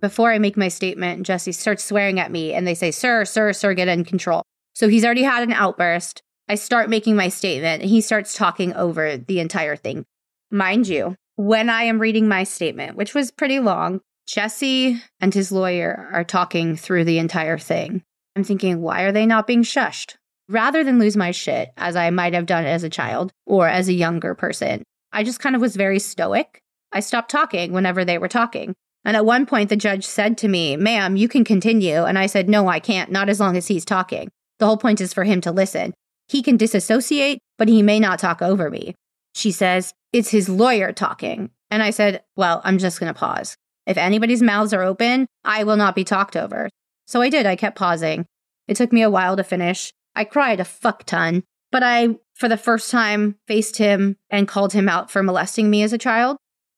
Before 0.00 0.32
I 0.32 0.38
make 0.38 0.56
my 0.56 0.68
statement, 0.68 1.26
Jesse 1.26 1.52
starts 1.52 1.82
swearing 1.82 2.20
at 2.20 2.30
me 2.30 2.52
and 2.52 2.66
they 2.66 2.74
say, 2.74 2.90
Sir, 2.90 3.24
sir, 3.24 3.52
sir, 3.52 3.74
get 3.74 3.88
in 3.88 4.04
control. 4.04 4.42
So 4.74 4.88
he's 4.88 5.04
already 5.04 5.22
had 5.22 5.42
an 5.42 5.52
outburst. 5.52 6.22
I 6.48 6.56
start 6.56 6.90
making 6.90 7.16
my 7.16 7.28
statement 7.28 7.82
and 7.82 7.90
he 7.90 8.00
starts 8.00 8.34
talking 8.34 8.74
over 8.74 9.16
the 9.16 9.40
entire 9.40 9.76
thing. 9.76 10.04
Mind 10.50 10.86
you, 10.86 11.16
when 11.36 11.70
I 11.70 11.84
am 11.84 12.00
reading 12.00 12.28
my 12.28 12.44
statement, 12.44 12.96
which 12.96 13.14
was 13.14 13.30
pretty 13.30 13.58
long, 13.60 14.00
Jesse 14.26 15.02
and 15.20 15.34
his 15.34 15.52
lawyer 15.52 16.08
are 16.12 16.24
talking 16.24 16.76
through 16.76 17.04
the 17.04 17.18
entire 17.18 17.58
thing. 17.58 18.02
I'm 18.36 18.44
thinking, 18.44 18.80
why 18.80 19.02
are 19.02 19.12
they 19.12 19.26
not 19.26 19.46
being 19.46 19.62
shushed? 19.62 20.16
Rather 20.48 20.84
than 20.84 20.98
lose 20.98 21.16
my 21.16 21.30
shit, 21.30 21.70
as 21.76 21.96
I 21.96 22.10
might 22.10 22.34
have 22.34 22.46
done 22.46 22.64
as 22.64 22.84
a 22.84 22.90
child 22.90 23.32
or 23.46 23.68
as 23.68 23.88
a 23.88 23.92
younger 23.92 24.34
person, 24.34 24.82
I 25.12 25.24
just 25.24 25.40
kind 25.40 25.54
of 25.54 25.62
was 25.62 25.76
very 25.76 25.98
stoic. 25.98 26.60
I 26.92 27.00
stopped 27.00 27.30
talking 27.30 27.72
whenever 27.72 28.04
they 28.04 28.18
were 28.18 28.28
talking. 28.28 28.74
And 29.04 29.16
at 29.16 29.26
one 29.26 29.46
point, 29.46 29.68
the 29.68 29.76
judge 29.76 30.06
said 30.06 30.38
to 30.38 30.48
me, 30.48 30.76
Ma'am, 30.76 31.16
you 31.16 31.28
can 31.28 31.44
continue. 31.44 32.04
And 32.04 32.18
I 32.18 32.26
said, 32.26 32.48
No, 32.48 32.68
I 32.68 32.80
can't, 32.80 33.10
not 33.10 33.28
as 33.28 33.40
long 33.40 33.56
as 33.56 33.68
he's 33.68 33.84
talking. 33.84 34.30
The 34.58 34.66
whole 34.66 34.76
point 34.76 35.00
is 35.00 35.12
for 35.12 35.24
him 35.24 35.40
to 35.42 35.52
listen. 35.52 35.92
He 36.28 36.42
can 36.42 36.56
disassociate, 36.56 37.38
but 37.58 37.68
he 37.68 37.82
may 37.82 38.00
not 38.00 38.18
talk 38.18 38.40
over 38.40 38.70
me. 38.70 38.94
She 39.34 39.50
says, 39.50 39.92
It's 40.12 40.30
his 40.30 40.48
lawyer 40.48 40.92
talking. 40.92 41.50
And 41.70 41.82
I 41.82 41.90
said, 41.90 42.22
Well, 42.36 42.62
I'm 42.64 42.78
just 42.78 42.98
going 42.98 43.12
to 43.12 43.18
pause. 43.18 43.56
If 43.86 43.96
anybody's 43.96 44.42
mouths 44.42 44.72
are 44.72 44.82
open, 44.82 45.26
I 45.44 45.64
will 45.64 45.76
not 45.76 45.94
be 45.94 46.04
talked 46.04 46.36
over. 46.36 46.68
So 47.06 47.20
I 47.20 47.28
did. 47.28 47.46
I 47.46 47.56
kept 47.56 47.76
pausing. 47.76 48.26
It 48.66 48.76
took 48.76 48.92
me 48.92 49.02
a 49.02 49.10
while 49.10 49.36
to 49.36 49.44
finish. 49.44 49.92
I 50.14 50.24
cried 50.24 50.60
a 50.60 50.64
fuck 50.64 51.04
ton, 51.04 51.42
but 51.70 51.82
I, 51.82 52.16
for 52.34 52.48
the 52.48 52.56
first 52.56 52.90
time, 52.90 53.36
faced 53.46 53.78
him 53.78 54.16
and 54.30 54.48
called 54.48 54.72
him 54.72 54.88
out 54.88 55.10
for 55.10 55.22
molesting 55.22 55.70
me 55.70 55.82
as 55.82 55.92
a 55.92 55.98
child. 55.98 56.36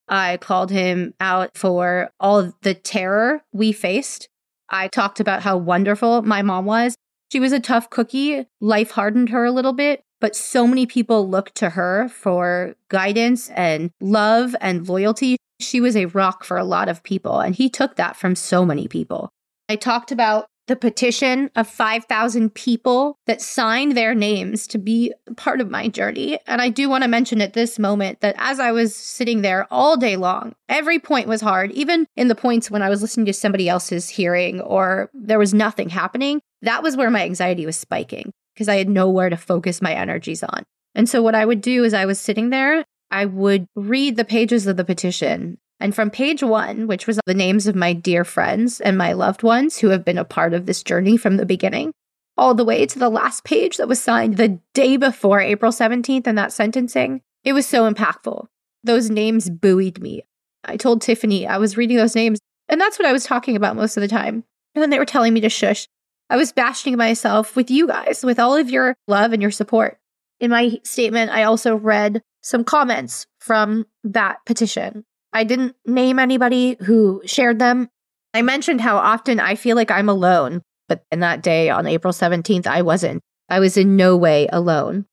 I 0.08 0.36
called 0.38 0.70
him 0.70 1.14
out 1.20 1.56
for 1.56 2.10
all 2.18 2.52
the 2.62 2.74
terror 2.74 3.42
we 3.52 3.72
faced. 3.72 4.28
I 4.70 4.88
talked 4.88 5.20
about 5.20 5.42
how 5.42 5.56
wonderful 5.56 6.22
my 6.22 6.42
mom 6.42 6.64
was. 6.64 6.96
She 7.30 7.40
was 7.40 7.52
a 7.52 7.60
tough 7.60 7.90
cookie. 7.90 8.46
Life 8.60 8.92
hardened 8.92 9.30
her 9.30 9.44
a 9.44 9.50
little 9.50 9.72
bit, 9.72 10.02
but 10.20 10.36
so 10.36 10.66
many 10.66 10.86
people 10.86 11.28
looked 11.28 11.56
to 11.56 11.70
her 11.70 12.08
for 12.08 12.74
guidance 12.88 13.50
and 13.50 13.90
love 14.00 14.54
and 14.60 14.88
loyalty. 14.88 15.36
She 15.60 15.80
was 15.80 15.96
a 15.96 16.06
rock 16.06 16.44
for 16.44 16.56
a 16.56 16.64
lot 16.64 16.88
of 16.88 17.02
people, 17.02 17.40
and 17.40 17.54
he 17.54 17.68
took 17.68 17.96
that 17.96 18.16
from 18.16 18.34
so 18.34 18.64
many 18.64 18.88
people. 18.88 19.30
I 19.68 19.76
talked 19.76 20.12
about 20.12 20.46
the 20.66 20.76
petition 20.76 21.50
of 21.54 21.68
5,000 21.68 22.52
people 22.54 23.18
that 23.26 23.40
signed 23.40 23.96
their 23.96 24.14
names 24.14 24.66
to 24.68 24.78
be 24.78 25.12
part 25.36 25.60
of 25.60 25.70
my 25.70 25.88
journey. 25.88 26.38
And 26.46 26.60
I 26.60 26.70
do 26.70 26.88
want 26.88 27.04
to 27.04 27.08
mention 27.08 27.40
at 27.40 27.52
this 27.52 27.78
moment 27.78 28.20
that 28.20 28.34
as 28.38 28.58
I 28.58 28.72
was 28.72 28.94
sitting 28.94 29.42
there 29.42 29.66
all 29.70 29.96
day 29.96 30.16
long, 30.16 30.54
every 30.68 30.98
point 30.98 31.28
was 31.28 31.40
hard, 31.40 31.70
even 31.72 32.06
in 32.16 32.28
the 32.28 32.34
points 32.34 32.70
when 32.70 32.82
I 32.82 32.88
was 32.88 33.00
listening 33.00 33.26
to 33.26 33.32
somebody 33.32 33.68
else's 33.68 34.08
hearing 34.08 34.60
or 34.60 35.10
there 35.14 35.38
was 35.38 35.54
nothing 35.54 35.88
happening. 35.88 36.40
That 36.62 36.82
was 36.82 36.96
where 36.96 37.10
my 37.10 37.22
anxiety 37.22 37.64
was 37.64 37.76
spiking 37.76 38.32
because 38.54 38.68
I 38.68 38.76
had 38.76 38.88
nowhere 38.88 39.30
to 39.30 39.36
focus 39.36 39.80
my 39.80 39.94
energies 39.94 40.42
on. 40.42 40.64
And 40.94 41.08
so, 41.08 41.22
what 41.22 41.34
I 41.34 41.44
would 41.44 41.60
do 41.60 41.84
is 41.84 41.92
I 41.92 42.06
was 42.06 42.18
sitting 42.18 42.48
there, 42.50 42.84
I 43.16 43.24
would 43.24 43.66
read 43.74 44.16
the 44.16 44.26
pages 44.26 44.66
of 44.66 44.76
the 44.76 44.84
petition 44.84 45.56
and 45.80 45.94
from 45.94 46.10
page 46.10 46.42
one, 46.42 46.86
which 46.86 47.06
was 47.06 47.18
the 47.24 47.32
names 47.32 47.66
of 47.66 47.74
my 47.74 47.94
dear 47.94 48.24
friends 48.24 48.78
and 48.78 48.98
my 48.98 49.14
loved 49.14 49.42
ones 49.42 49.78
who 49.78 49.88
have 49.88 50.04
been 50.04 50.18
a 50.18 50.24
part 50.26 50.52
of 50.52 50.66
this 50.66 50.82
journey 50.82 51.16
from 51.16 51.38
the 51.38 51.46
beginning, 51.46 51.92
all 52.36 52.54
the 52.54 52.64
way 52.64 52.84
to 52.84 52.98
the 52.98 53.08
last 53.08 53.42
page 53.42 53.78
that 53.78 53.88
was 53.88 54.02
signed 54.02 54.36
the 54.36 54.60
day 54.74 54.98
before 54.98 55.40
April 55.40 55.72
17th 55.72 56.26
and 56.26 56.36
that 56.36 56.52
sentencing, 56.52 57.22
it 57.42 57.54
was 57.54 57.66
so 57.66 57.90
impactful. 57.90 58.48
Those 58.84 59.08
names 59.08 59.48
buoyed 59.48 59.98
me. 59.98 60.26
I 60.66 60.76
told 60.76 61.00
Tiffany 61.00 61.46
I 61.46 61.56
was 61.56 61.78
reading 61.78 61.96
those 61.96 62.14
names, 62.14 62.38
and 62.68 62.78
that's 62.78 62.98
what 62.98 63.08
I 63.08 63.14
was 63.14 63.24
talking 63.24 63.56
about 63.56 63.76
most 63.76 63.96
of 63.96 64.02
the 64.02 64.08
time. 64.08 64.44
And 64.74 64.82
then 64.82 64.90
they 64.90 64.98
were 64.98 65.06
telling 65.06 65.32
me 65.32 65.40
to 65.40 65.48
shush. 65.48 65.88
I 66.28 66.36
was 66.36 66.52
bashing 66.52 66.98
myself 66.98 67.56
with 67.56 67.70
you 67.70 67.86
guys, 67.86 68.22
with 68.22 68.38
all 68.38 68.54
of 68.54 68.68
your 68.68 68.94
love 69.08 69.32
and 69.32 69.40
your 69.40 69.52
support. 69.52 69.98
In 70.38 70.50
my 70.50 70.78
statement, 70.82 71.30
I 71.30 71.44
also 71.44 71.76
read 71.76 72.20
some 72.46 72.64
comments 72.64 73.26
from 73.40 73.86
that 74.04 74.38
petition 74.46 75.04
I 75.36 75.44
didn't 75.44 75.76
name 75.84 76.18
anybody 76.18 76.78
who 76.80 77.20
shared 77.26 77.58
them. 77.58 77.90
I 78.32 78.40
mentioned 78.40 78.80
how 78.80 78.96
often 78.96 79.38
I 79.38 79.54
feel 79.54 79.76
like 79.76 79.90
I'm 79.90 80.08
alone, 80.08 80.62
but 80.88 81.04
in 81.12 81.20
that 81.20 81.42
day 81.42 81.68
on 81.68 81.86
April 81.86 82.14
17th, 82.14 82.66
I 82.66 82.80
wasn't. 82.80 83.20
I 83.50 83.60
was 83.60 83.76
in 83.76 83.96
no 83.96 84.16
way 84.16 84.48
alone. 84.50 85.04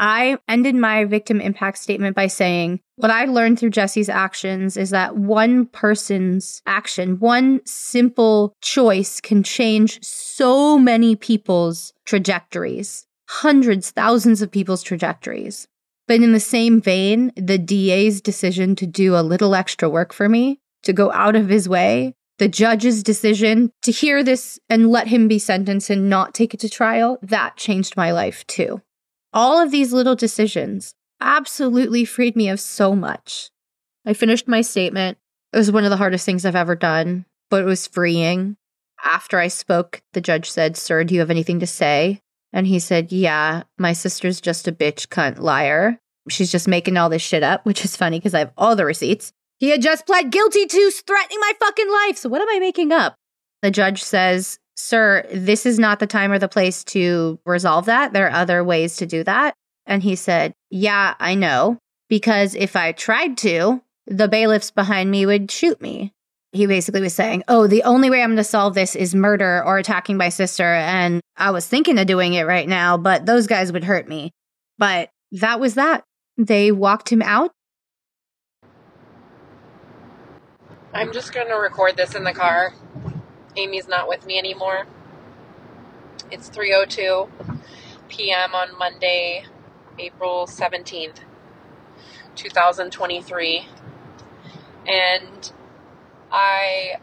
I 0.00 0.38
ended 0.48 0.74
my 0.74 1.04
victim 1.04 1.40
impact 1.40 1.78
statement 1.78 2.16
by 2.16 2.26
saying, 2.26 2.80
What 2.96 3.12
I 3.12 3.26
learned 3.26 3.60
through 3.60 3.70
Jesse's 3.70 4.08
actions 4.08 4.76
is 4.76 4.90
that 4.90 5.16
one 5.16 5.66
person's 5.66 6.60
action, 6.66 7.20
one 7.20 7.60
simple 7.64 8.54
choice 8.60 9.20
can 9.20 9.44
change 9.44 10.02
so 10.02 10.76
many 10.76 11.14
people's 11.14 11.92
trajectories, 12.06 13.06
hundreds, 13.28 13.92
thousands 13.92 14.42
of 14.42 14.50
people's 14.50 14.82
trajectories. 14.82 15.68
But 16.06 16.22
in 16.22 16.32
the 16.32 16.40
same 16.40 16.80
vein, 16.80 17.32
the 17.36 17.58
DA's 17.58 18.20
decision 18.20 18.76
to 18.76 18.86
do 18.86 19.16
a 19.16 19.22
little 19.22 19.54
extra 19.54 19.88
work 19.88 20.12
for 20.12 20.28
me, 20.28 20.60
to 20.82 20.92
go 20.92 21.10
out 21.12 21.34
of 21.34 21.48
his 21.48 21.68
way, 21.68 22.14
the 22.38 22.48
judge's 22.48 23.02
decision 23.02 23.70
to 23.82 23.92
hear 23.92 24.22
this 24.22 24.58
and 24.68 24.90
let 24.90 25.08
him 25.08 25.28
be 25.28 25.38
sentenced 25.38 25.88
and 25.88 26.10
not 26.10 26.34
take 26.34 26.52
it 26.52 26.60
to 26.60 26.68
trial, 26.68 27.18
that 27.22 27.56
changed 27.56 27.96
my 27.96 28.10
life 28.10 28.46
too. 28.46 28.82
All 29.32 29.60
of 29.60 29.70
these 29.70 29.92
little 29.92 30.16
decisions 30.16 30.94
absolutely 31.20 32.04
freed 32.04 32.36
me 32.36 32.48
of 32.48 32.60
so 32.60 32.94
much. 32.94 33.50
I 34.04 34.12
finished 34.12 34.48
my 34.48 34.60
statement. 34.60 35.18
It 35.52 35.58
was 35.58 35.72
one 35.72 35.84
of 35.84 35.90
the 35.90 35.96
hardest 35.96 36.26
things 36.26 36.44
I've 36.44 36.56
ever 36.56 36.74
done, 36.74 37.24
but 37.50 37.62
it 37.62 37.66
was 37.66 37.86
freeing. 37.86 38.56
After 39.02 39.38
I 39.38 39.48
spoke, 39.48 40.02
the 40.12 40.20
judge 40.20 40.50
said, 40.50 40.76
Sir, 40.76 41.04
do 41.04 41.14
you 41.14 41.20
have 41.20 41.30
anything 41.30 41.60
to 41.60 41.66
say? 41.66 42.20
And 42.54 42.68
he 42.68 42.78
said, 42.78 43.12
Yeah, 43.12 43.64
my 43.76 43.92
sister's 43.92 44.40
just 44.40 44.68
a 44.68 44.72
bitch, 44.72 45.08
cunt, 45.08 45.38
liar. 45.40 45.98
She's 46.30 46.52
just 46.52 46.68
making 46.68 46.96
all 46.96 47.10
this 47.10 47.20
shit 47.20 47.42
up, 47.42 47.66
which 47.66 47.84
is 47.84 47.96
funny 47.96 48.18
because 48.18 48.32
I 48.32 48.38
have 48.38 48.52
all 48.56 48.76
the 48.76 48.86
receipts. 48.86 49.32
He 49.58 49.70
had 49.70 49.82
just 49.82 50.06
pled 50.06 50.30
guilty 50.30 50.64
to 50.64 50.90
threatening 51.06 51.40
my 51.40 51.52
fucking 51.60 51.90
life. 51.90 52.16
So 52.16 52.28
what 52.30 52.40
am 52.40 52.48
I 52.48 52.60
making 52.60 52.92
up? 52.92 53.16
The 53.60 53.70
judge 53.70 54.02
says, 54.02 54.58
Sir, 54.76 55.26
this 55.32 55.66
is 55.66 55.78
not 55.78 55.98
the 55.98 56.06
time 56.06 56.32
or 56.32 56.38
the 56.38 56.48
place 56.48 56.84
to 56.84 57.38
resolve 57.44 57.86
that. 57.86 58.12
There 58.12 58.28
are 58.28 58.40
other 58.40 58.62
ways 58.64 58.96
to 58.96 59.06
do 59.06 59.24
that. 59.24 59.54
And 59.84 60.02
he 60.02 60.14
said, 60.14 60.54
Yeah, 60.70 61.14
I 61.18 61.34
know. 61.34 61.78
Because 62.08 62.54
if 62.54 62.76
I 62.76 62.92
tried 62.92 63.36
to, 63.38 63.82
the 64.06 64.28
bailiffs 64.28 64.70
behind 64.70 65.10
me 65.10 65.26
would 65.26 65.50
shoot 65.50 65.80
me 65.82 66.13
he 66.54 66.66
basically 66.66 67.00
was 67.00 67.14
saying, 67.14 67.42
Oh, 67.48 67.66
the 67.66 67.82
only 67.82 68.08
way 68.08 68.22
I'm 68.22 68.30
going 68.30 68.36
to 68.36 68.44
solve 68.44 68.74
this 68.74 68.94
is 68.94 69.14
murder 69.14 69.62
or 69.64 69.76
attacking 69.78 70.16
my 70.16 70.28
sister. 70.28 70.64
And 70.64 71.20
I 71.36 71.50
was 71.50 71.66
thinking 71.66 71.98
of 71.98 72.06
doing 72.06 72.34
it 72.34 72.44
right 72.44 72.68
now, 72.68 72.96
but 72.96 73.26
those 73.26 73.46
guys 73.46 73.72
would 73.72 73.84
hurt 73.84 74.08
me. 74.08 74.30
But 74.78 75.10
that 75.32 75.58
was 75.58 75.74
that. 75.74 76.04
They 76.38 76.70
walked 76.70 77.10
him 77.10 77.22
out. 77.22 77.50
I'm 80.92 81.12
just 81.12 81.34
going 81.34 81.48
to 81.48 81.54
record 81.54 81.96
this 81.96 82.14
in 82.14 82.22
the 82.22 82.32
car. 82.32 82.72
Amy's 83.56 83.88
not 83.88 84.08
with 84.08 84.24
me 84.24 84.38
anymore. 84.38 84.86
It's 86.30 86.48
3:02 86.50 87.28
p.m. 88.08 88.54
on 88.54 88.78
Monday, 88.78 89.44
April 89.98 90.46
17th, 90.46 91.18
2023. 92.36 93.66
And 94.86 95.52
I 96.34 96.96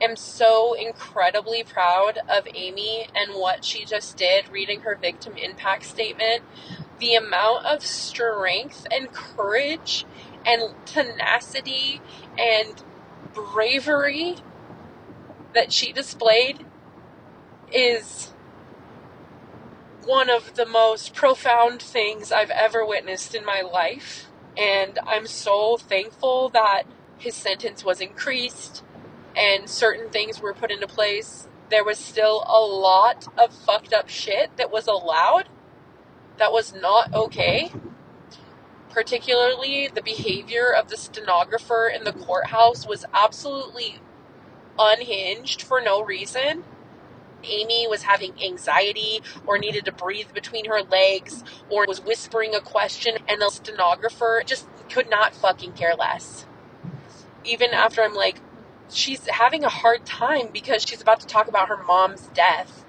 am 0.00 0.16
so 0.16 0.74
incredibly 0.74 1.62
proud 1.62 2.18
of 2.28 2.48
Amy 2.52 3.06
and 3.14 3.34
what 3.34 3.64
she 3.64 3.84
just 3.84 4.16
did 4.16 4.48
reading 4.48 4.80
her 4.80 4.96
victim 4.96 5.36
impact 5.36 5.84
statement. 5.84 6.42
The 6.98 7.14
amount 7.14 7.66
of 7.66 7.86
strength 7.86 8.84
and 8.90 9.12
courage 9.12 10.04
and 10.44 10.74
tenacity 10.86 12.00
and 12.36 12.82
bravery 13.32 14.38
that 15.54 15.72
she 15.72 15.92
displayed 15.92 16.66
is 17.72 18.32
one 20.04 20.28
of 20.28 20.56
the 20.56 20.66
most 20.66 21.14
profound 21.14 21.80
things 21.80 22.32
I've 22.32 22.50
ever 22.50 22.84
witnessed 22.84 23.36
in 23.36 23.44
my 23.44 23.60
life. 23.60 24.26
And 24.56 24.98
I'm 25.06 25.28
so 25.28 25.76
thankful 25.76 26.48
that 26.48 26.82
his 27.20 27.36
sentence 27.36 27.84
was 27.84 28.00
increased 28.00 28.84
and 29.36 29.70
certain 29.70 30.10
things 30.10 30.40
were 30.42 30.54
put 30.54 30.72
into 30.72 30.88
place, 30.88 31.48
there 31.70 31.84
was 31.84 31.98
still 31.98 32.44
a 32.48 32.60
lot 32.60 33.28
of 33.38 33.54
fucked 33.54 33.92
up 33.92 34.08
shit 34.08 34.56
that 34.56 34.72
was 34.72 34.88
allowed 34.88 35.48
that 36.38 36.52
was 36.52 36.74
not 36.74 37.14
okay. 37.14 37.70
Particularly, 38.90 39.88
the 39.94 40.02
behavior 40.02 40.72
of 40.72 40.88
the 40.88 40.96
stenographer 40.96 41.88
in 41.94 42.04
the 42.04 42.12
courthouse 42.12 42.86
was 42.86 43.04
absolutely 43.14 44.00
unhinged 44.78 45.62
for 45.62 45.80
no 45.80 46.02
reason. 46.02 46.64
Amy 47.44 47.86
was 47.88 48.02
having 48.04 48.34
anxiety 48.42 49.22
or 49.46 49.58
needed 49.58 49.84
to 49.86 49.92
breathe 49.92 50.32
between 50.34 50.66
her 50.66 50.82
legs 50.82 51.44
or 51.70 51.86
was 51.86 52.00
whispering 52.02 52.54
a 52.54 52.60
question, 52.60 53.18
and 53.28 53.40
the 53.42 53.50
stenographer 53.50 54.42
just 54.44 54.68
could 54.90 55.10
not 55.10 55.34
fucking 55.34 55.72
care 55.72 55.94
less. 55.94 56.46
Even 57.44 57.70
after 57.70 58.02
I'm 58.02 58.14
like, 58.14 58.40
she's 58.90 59.26
having 59.28 59.64
a 59.64 59.68
hard 59.68 60.04
time 60.04 60.48
because 60.52 60.84
she's 60.86 61.00
about 61.00 61.20
to 61.20 61.26
talk 61.26 61.48
about 61.48 61.68
her 61.68 61.82
mom's 61.82 62.28
death. 62.28 62.84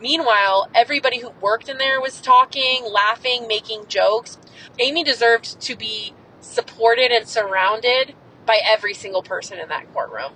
Meanwhile, 0.00 0.68
everybody 0.74 1.20
who 1.20 1.30
worked 1.40 1.68
in 1.68 1.78
there 1.78 2.00
was 2.00 2.20
talking, 2.20 2.84
laughing, 2.90 3.46
making 3.46 3.86
jokes. 3.86 4.38
Amy 4.78 5.04
deserved 5.04 5.60
to 5.60 5.76
be 5.76 6.12
supported 6.40 7.12
and 7.12 7.28
surrounded 7.28 8.14
by 8.44 8.58
every 8.64 8.94
single 8.94 9.22
person 9.22 9.60
in 9.60 9.68
that 9.68 9.92
courtroom, 9.92 10.32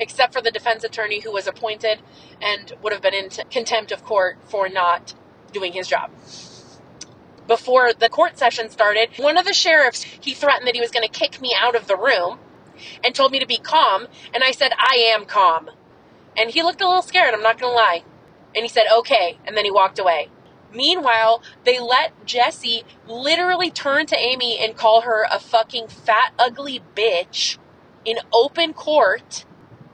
except 0.00 0.32
for 0.32 0.40
the 0.42 0.50
defense 0.50 0.82
attorney 0.82 1.20
who 1.20 1.30
was 1.30 1.46
appointed 1.46 2.00
and 2.42 2.72
would 2.82 2.92
have 2.92 3.02
been 3.02 3.14
in 3.14 3.30
contempt 3.50 3.92
of 3.92 4.04
court 4.04 4.36
for 4.48 4.68
not 4.68 5.14
doing 5.52 5.72
his 5.72 5.86
job. 5.86 6.10
Before 7.46 7.92
the 7.92 8.08
court 8.08 8.36
session 8.38 8.68
started, 8.70 9.10
one 9.18 9.36
of 9.36 9.44
the 9.44 9.52
sheriffs, 9.52 10.02
he 10.02 10.34
threatened 10.34 10.66
that 10.66 10.74
he 10.74 10.80
was 10.80 10.90
going 10.90 11.06
to 11.06 11.20
kick 11.20 11.40
me 11.40 11.54
out 11.56 11.76
of 11.76 11.86
the 11.86 11.96
room 11.96 12.40
and 13.02 13.14
told 13.14 13.32
me 13.32 13.38
to 13.40 13.46
be 13.46 13.58
calm. 13.58 14.06
And 14.32 14.44
I 14.44 14.50
said, 14.50 14.72
I 14.78 14.96
am 14.96 15.24
calm. 15.24 15.70
And 16.36 16.50
he 16.50 16.62
looked 16.62 16.80
a 16.80 16.86
little 16.86 17.02
scared, 17.02 17.34
I'm 17.34 17.42
not 17.42 17.58
going 17.58 17.72
to 17.72 17.76
lie. 17.76 18.04
And 18.54 18.64
he 18.64 18.68
said, 18.68 18.86
okay. 18.98 19.38
And 19.46 19.56
then 19.56 19.64
he 19.64 19.70
walked 19.70 19.98
away. 19.98 20.28
Meanwhile, 20.72 21.42
they 21.64 21.78
let 21.78 22.26
Jesse 22.26 22.82
literally 23.06 23.70
turn 23.70 24.06
to 24.06 24.18
Amy 24.18 24.58
and 24.58 24.76
call 24.76 25.02
her 25.02 25.24
a 25.30 25.38
fucking 25.38 25.88
fat, 25.88 26.32
ugly 26.38 26.82
bitch 26.96 27.58
in 28.04 28.18
open 28.32 28.72
court. 28.72 29.44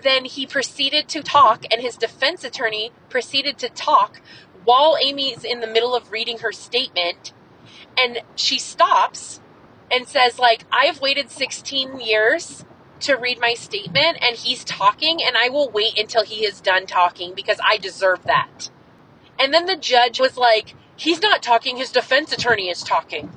Then 0.02 0.24
he 0.24 0.46
proceeded 0.46 1.08
to 1.10 1.22
talk, 1.22 1.64
and 1.70 1.82
his 1.82 1.96
defense 1.96 2.44
attorney 2.44 2.92
proceeded 3.10 3.58
to 3.58 3.68
talk 3.68 4.22
while 4.64 4.96
Amy's 5.02 5.44
in 5.44 5.60
the 5.60 5.66
middle 5.66 5.94
of 5.94 6.10
reading 6.10 6.38
her 6.38 6.52
statement. 6.52 7.34
And 7.98 8.20
she 8.34 8.58
stops 8.58 9.40
and 9.90 10.06
says, 10.06 10.38
like, 10.38 10.64
I've 10.72 11.00
waited 11.00 11.30
16 11.30 12.00
years 12.00 12.64
to 13.00 13.14
read 13.14 13.40
my 13.40 13.54
statement 13.54 14.18
and 14.20 14.36
he's 14.36 14.62
talking 14.64 15.22
and 15.22 15.36
I 15.36 15.48
will 15.48 15.70
wait 15.70 15.98
until 15.98 16.22
he 16.22 16.44
is 16.44 16.60
done 16.60 16.86
talking 16.86 17.34
because 17.34 17.58
I 17.64 17.78
deserve 17.78 18.24
that. 18.24 18.70
And 19.38 19.54
then 19.54 19.66
the 19.66 19.76
judge 19.76 20.20
was 20.20 20.36
like, 20.36 20.74
he's 20.96 21.22
not 21.22 21.42
talking, 21.42 21.76
his 21.76 21.90
defense 21.90 22.32
attorney 22.32 22.68
is 22.68 22.82
talking. 22.82 23.32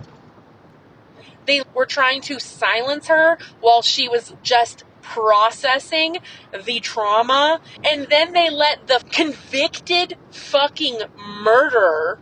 They 1.45 1.63
were 1.73 1.85
trying 1.85 2.21
to 2.23 2.39
silence 2.39 3.07
her 3.07 3.37
while 3.61 3.81
she 3.81 4.07
was 4.07 4.33
just 4.43 4.83
processing 5.01 6.17
the 6.65 6.79
trauma. 6.79 7.61
And 7.83 8.07
then 8.09 8.33
they 8.33 8.49
let 8.49 8.87
the 8.87 9.03
convicted 9.11 10.17
fucking 10.31 10.99
murderer 11.41 12.19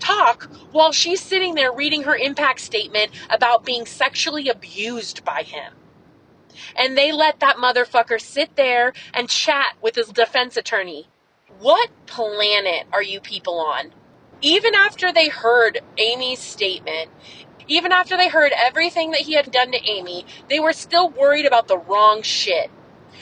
talk 0.00 0.44
while 0.72 0.92
she's 0.92 1.20
sitting 1.20 1.54
there 1.54 1.72
reading 1.72 2.02
her 2.04 2.16
impact 2.16 2.60
statement 2.60 3.12
about 3.30 3.64
being 3.64 3.86
sexually 3.86 4.48
abused 4.48 5.24
by 5.24 5.42
him 5.42 5.74
and 6.76 6.96
they 6.96 7.12
let 7.12 7.40
that 7.40 7.56
motherfucker 7.56 8.20
sit 8.20 8.56
there 8.56 8.92
and 9.14 9.28
chat 9.28 9.76
with 9.82 9.94
his 9.94 10.08
defense 10.08 10.56
attorney. 10.56 11.08
What 11.58 11.90
planet 12.06 12.86
are 12.92 13.02
you 13.02 13.20
people 13.20 13.60
on? 13.60 13.92
Even 14.40 14.74
after 14.74 15.12
they 15.12 15.28
heard 15.28 15.80
Amy's 15.98 16.40
statement, 16.40 17.10
even 17.68 17.92
after 17.92 18.16
they 18.16 18.28
heard 18.28 18.52
everything 18.56 19.10
that 19.12 19.22
he 19.22 19.34
had 19.34 19.50
done 19.50 19.72
to 19.72 19.84
Amy, 19.88 20.24
they 20.48 20.60
were 20.60 20.72
still 20.72 21.10
worried 21.10 21.46
about 21.46 21.68
the 21.68 21.78
wrong 21.78 22.22
shit. 22.22 22.70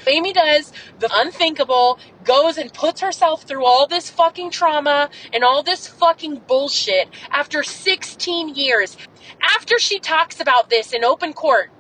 Amy 0.09 0.32
does 0.32 0.72
the 0.98 1.11
unthinkable, 1.14 1.98
goes 2.24 2.59
and 2.59 2.72
puts 2.72 3.00
herself 3.00 3.42
through 3.42 3.64
all 3.64 3.86
this 3.86 4.11
fucking 4.11 4.50
trauma 4.50 5.11
and 5.32 5.44
all 5.44 5.62
this 5.62 5.86
fucking 5.86 6.42
bullshit 6.46 7.09
after 7.30 7.62
16 7.62 8.54
years. 8.54 8.96
After 9.40 9.78
she 9.78 9.98
talks 10.00 10.40
about 10.40 10.70
this 10.70 10.92
in 10.92 11.04
open 11.04 11.32
court, 11.32 11.70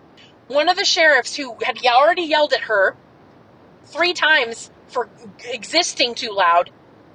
one 0.46 0.68
of 0.68 0.76
the 0.76 0.84
sheriffs 0.84 1.36
who 1.36 1.56
had 1.62 1.78
already 1.86 2.22
yelled 2.22 2.52
at 2.52 2.62
her 2.62 2.96
three 3.84 4.12
times 4.12 4.70
for 4.86 5.08
existing 5.50 6.14
too 6.14 6.32
loud, 6.32 6.70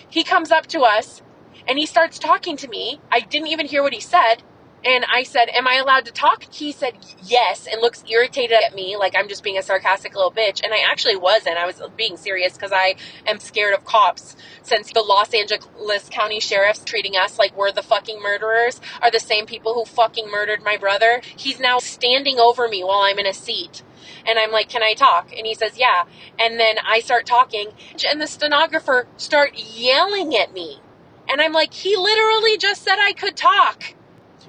he 0.09 0.23
comes 0.23 0.51
up 0.51 0.67
to 0.67 0.81
us 0.81 1.21
and 1.67 1.77
he 1.79 1.85
starts 1.85 2.19
talking 2.19 2.57
to 2.57 2.67
me. 2.67 2.99
I 3.11 3.19
didn't 3.21 3.47
even 3.47 3.67
hear 3.67 3.83
what 3.83 3.93
he 3.93 3.99
said. 3.99 4.43
And 4.85 5.05
I 5.09 5.23
said, 5.23 5.47
Am 5.49 5.67
I 5.67 5.75
allowed 5.75 6.05
to 6.05 6.11
talk? 6.11 6.43
He 6.51 6.71
said, 6.71 6.93
Yes, 7.23 7.67
and 7.71 7.81
looks 7.81 8.03
irritated 8.09 8.57
at 8.65 8.75
me, 8.75 8.97
like 8.97 9.15
I'm 9.17 9.29
just 9.29 9.43
being 9.43 9.57
a 9.57 9.63
sarcastic 9.63 10.15
little 10.15 10.31
bitch. 10.31 10.61
And 10.63 10.73
I 10.73 10.79
actually 10.89 11.15
wasn't. 11.15 11.57
I 11.57 11.65
was 11.65 11.81
being 11.95 12.17
serious 12.17 12.53
because 12.53 12.71
I 12.73 12.95
am 13.25 13.39
scared 13.39 13.73
of 13.73 13.85
cops. 13.85 14.35
Since 14.61 14.91
the 14.91 15.01
Los 15.01 15.33
Angeles 15.33 16.09
County 16.09 16.39
sheriffs 16.39 16.83
treating 16.83 17.15
us 17.15 17.39
like 17.39 17.55
we're 17.55 17.71
the 17.71 17.83
fucking 17.83 18.21
murderers 18.21 18.81
are 19.01 19.11
the 19.11 19.19
same 19.19 19.45
people 19.45 19.73
who 19.73 19.85
fucking 19.85 20.29
murdered 20.29 20.63
my 20.63 20.77
brother. 20.77 21.21
He's 21.35 21.59
now 21.59 21.79
standing 21.79 22.39
over 22.39 22.67
me 22.67 22.83
while 22.83 23.01
I'm 23.01 23.19
in 23.19 23.27
a 23.27 23.33
seat. 23.33 23.83
And 24.25 24.37
I'm 24.37 24.51
like, 24.51 24.67
Can 24.67 24.83
I 24.83 24.95
talk? 24.95 25.31
And 25.35 25.47
he 25.47 25.53
says, 25.53 25.77
Yeah. 25.77 26.03
And 26.37 26.59
then 26.59 26.75
I 26.85 26.99
start 26.99 27.25
talking, 27.25 27.69
and 28.05 28.19
the 28.19 28.27
stenographer 28.27 29.07
start 29.15 29.53
yelling 29.55 30.35
at 30.35 30.51
me. 30.53 30.81
And 31.29 31.39
I'm 31.39 31.53
like, 31.53 31.73
He 31.73 31.95
literally 31.95 32.57
just 32.57 32.83
said 32.83 32.97
I 32.99 33.13
could 33.13 33.37
talk 33.37 33.95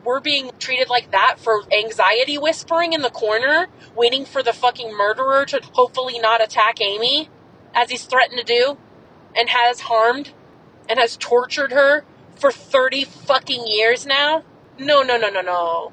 we're 0.04 0.20
being 0.20 0.50
treated 0.58 0.88
like 0.88 1.10
that 1.12 1.36
for 1.38 1.62
anxiety 1.72 2.38
whispering 2.38 2.92
in 2.92 3.02
the 3.02 3.10
corner, 3.10 3.68
waiting 3.96 4.24
for 4.24 4.42
the 4.42 4.52
fucking 4.52 4.96
murderer 4.96 5.44
to 5.46 5.60
hopefully 5.72 6.18
not 6.18 6.42
attack 6.42 6.80
Amy, 6.80 7.30
as 7.74 7.90
he's 7.90 8.04
threatened 8.04 8.38
to 8.38 8.44
do, 8.44 8.78
and 9.34 9.48
has 9.48 9.80
harmed 9.80 10.32
and 10.88 10.98
has 10.98 11.16
tortured 11.16 11.72
her 11.72 12.04
for 12.36 12.52
30 12.52 13.04
fucking 13.04 13.66
years 13.66 14.06
now? 14.06 14.44
No, 14.78 15.02
no, 15.02 15.16
no, 15.16 15.28
no, 15.30 15.40
no. 15.40 15.92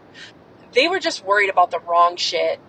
They 0.73 0.87
were 0.87 0.99
just 0.99 1.25
worried 1.25 1.49
about 1.49 1.71
the 1.71 1.79
wrong 1.79 2.17
shit. 2.17 2.59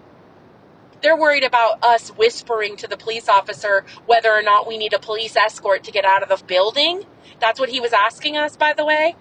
They're 1.02 1.16
worried 1.16 1.44
about 1.44 1.82
us 1.82 2.10
whispering 2.10 2.76
to 2.76 2.86
the 2.86 2.96
police 2.96 3.28
officer 3.28 3.84
whether 4.06 4.30
or 4.30 4.42
not 4.42 4.68
we 4.68 4.78
need 4.78 4.92
a 4.92 5.00
police 5.00 5.34
escort 5.34 5.82
to 5.84 5.90
get 5.90 6.04
out 6.04 6.22
of 6.22 6.28
the 6.28 6.44
building. 6.44 7.04
That's 7.40 7.58
what 7.58 7.70
he 7.70 7.80
was 7.80 7.92
asking 7.92 8.36
us, 8.36 8.56
by 8.56 8.72
the 8.72 8.84
way 8.84 9.16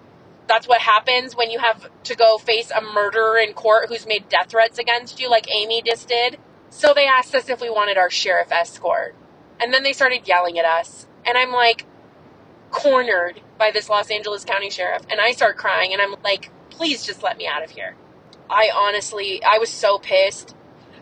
that's 0.48 0.68
what 0.68 0.80
happens 0.80 1.36
when 1.36 1.50
you 1.50 1.58
have 1.58 1.88
to 2.04 2.14
go 2.14 2.38
face 2.38 2.70
a 2.70 2.80
murderer 2.80 3.38
in 3.38 3.54
court 3.54 3.88
who's 3.88 4.06
made 4.06 4.28
death 4.28 4.50
threats 4.50 4.78
against 4.78 5.20
you, 5.20 5.30
like 5.30 5.48
Amy 5.50 5.82
just 5.82 6.08
did. 6.08 6.38
So 6.70 6.92
they 6.94 7.06
asked 7.06 7.34
us 7.34 7.48
if 7.48 7.60
we 7.60 7.70
wanted 7.70 7.96
our 7.96 8.10
sheriff 8.10 8.50
escort. 8.50 9.14
And 9.60 9.72
then 9.72 9.82
they 9.82 9.92
started 9.92 10.26
yelling 10.26 10.58
at 10.58 10.64
us. 10.64 11.06
And 11.24 11.38
I'm 11.38 11.52
like, 11.52 11.86
cornered 12.70 13.40
by 13.58 13.70
this 13.70 13.88
Los 13.88 14.10
Angeles 14.10 14.44
County 14.44 14.70
sheriff. 14.70 15.02
And 15.08 15.20
I 15.20 15.32
start 15.32 15.56
crying, 15.56 15.92
and 15.92 16.02
I'm 16.02 16.16
like, 16.24 16.50
please 16.70 17.04
just 17.04 17.22
let 17.22 17.36
me 17.36 17.46
out 17.46 17.62
of 17.62 17.70
here. 17.70 17.94
I 18.50 18.70
honestly, 18.74 19.42
I 19.44 19.58
was 19.58 19.70
so 19.70 19.98
pissed. 19.98 20.56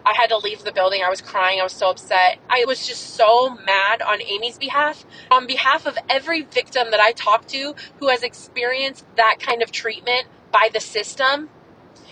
I 0.05 0.15
had 0.15 0.31
to 0.31 0.39
leave 0.39 0.65
the 0.65 0.73
building. 0.73 1.03
I 1.05 1.11
was 1.11 1.21
crying. 1.21 1.61
I 1.61 1.65
was 1.65 1.73
so 1.73 1.91
upset. 1.91 2.39
I 2.49 2.65
was 2.67 2.87
just 2.87 3.15
so 3.15 3.51
mad 3.51 4.03
on 4.03 4.23
Amy's 4.23 4.59
behalf, 4.59 5.05
on 5.31 5.47
behalf 5.47 5.87
of 5.87 5.99
every 6.09 6.43
victim 6.43 6.91
that 6.91 7.01
I 7.01 7.13
talked 7.13 7.49
to 7.51 7.75
who 7.99 8.09
has 8.09 8.23
experienced 8.23 9.05
that 9.17 9.37
kind 9.41 9.63
of 9.63 9.71
treatment 9.71 10.27
by 10.51 10.71
the 10.73 10.81
system. 10.81 11.51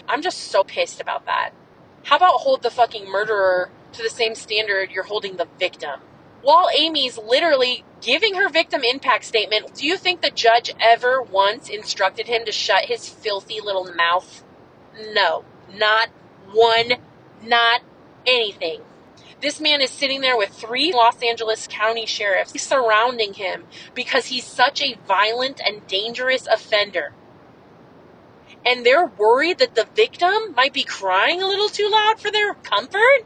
I'm 0.09 0.23
just 0.23 0.39
so 0.39 0.65
pissed 0.65 1.01
about 1.01 1.27
that. 1.27 1.51
How 2.05 2.17
about 2.17 2.41
hold 2.41 2.63
the 2.63 2.71
fucking 2.71 3.11
murderer 3.11 3.71
to 3.93 4.03
the 4.03 4.11
same 4.11 4.35
standard 4.35 4.91
you're 4.91 5.05
holding 5.05 5.37
the 5.37 5.49
victim? 5.59 6.01
While 6.43 6.69
Amy's 6.75 7.19
literally 7.19 7.85
giving 8.01 8.35
her 8.35 8.49
victim 8.49 8.83
impact 8.85 9.25
statement, 9.25 9.75
do 9.75 9.87
you 9.87 9.97
think 9.97 10.21
the 10.21 10.31
judge 10.31 10.73
ever 10.81 11.21
once 11.21 11.69
instructed 11.69 12.29
him 12.29 12.45
to 12.45 12.53
shut 12.53 12.85
his 12.85 13.09
filthy 13.09 13.61
little 13.61 13.93
mouth? 13.93 14.45
No, 15.13 15.45
not 15.75 16.09
one 16.53 16.93
not 17.43 17.83
anything. 18.27 18.83
This 19.41 19.61
man 19.61 19.81
is 19.81 19.91
sitting 19.91 20.21
there 20.21 20.37
with 20.37 20.51
three 20.51 20.93
Los 20.93 21.23
Angeles 21.23 21.69
County 21.69 22.07
sheriffs 22.07 22.61
surrounding 22.61 23.35
him 23.35 23.65
because 23.95 24.27
he's 24.27 24.45
such 24.45 24.83
a 24.83 24.97
violent 25.07 25.61
and 25.65 25.87
dangerous 25.87 26.47
offender. 26.49 27.13
And 28.67 28.85
they're 28.85 29.07
worried 29.07 29.59
that 29.59 29.77
the 29.77 29.87
victim 29.95 30.55
might 30.57 30.73
be 30.73 30.83
crying 30.83 31.41
a 31.41 31.47
little 31.47 31.69
too 31.69 31.89
loud 31.89 32.21
for 32.21 32.31
their 32.33 32.55
comfort? 32.55 33.25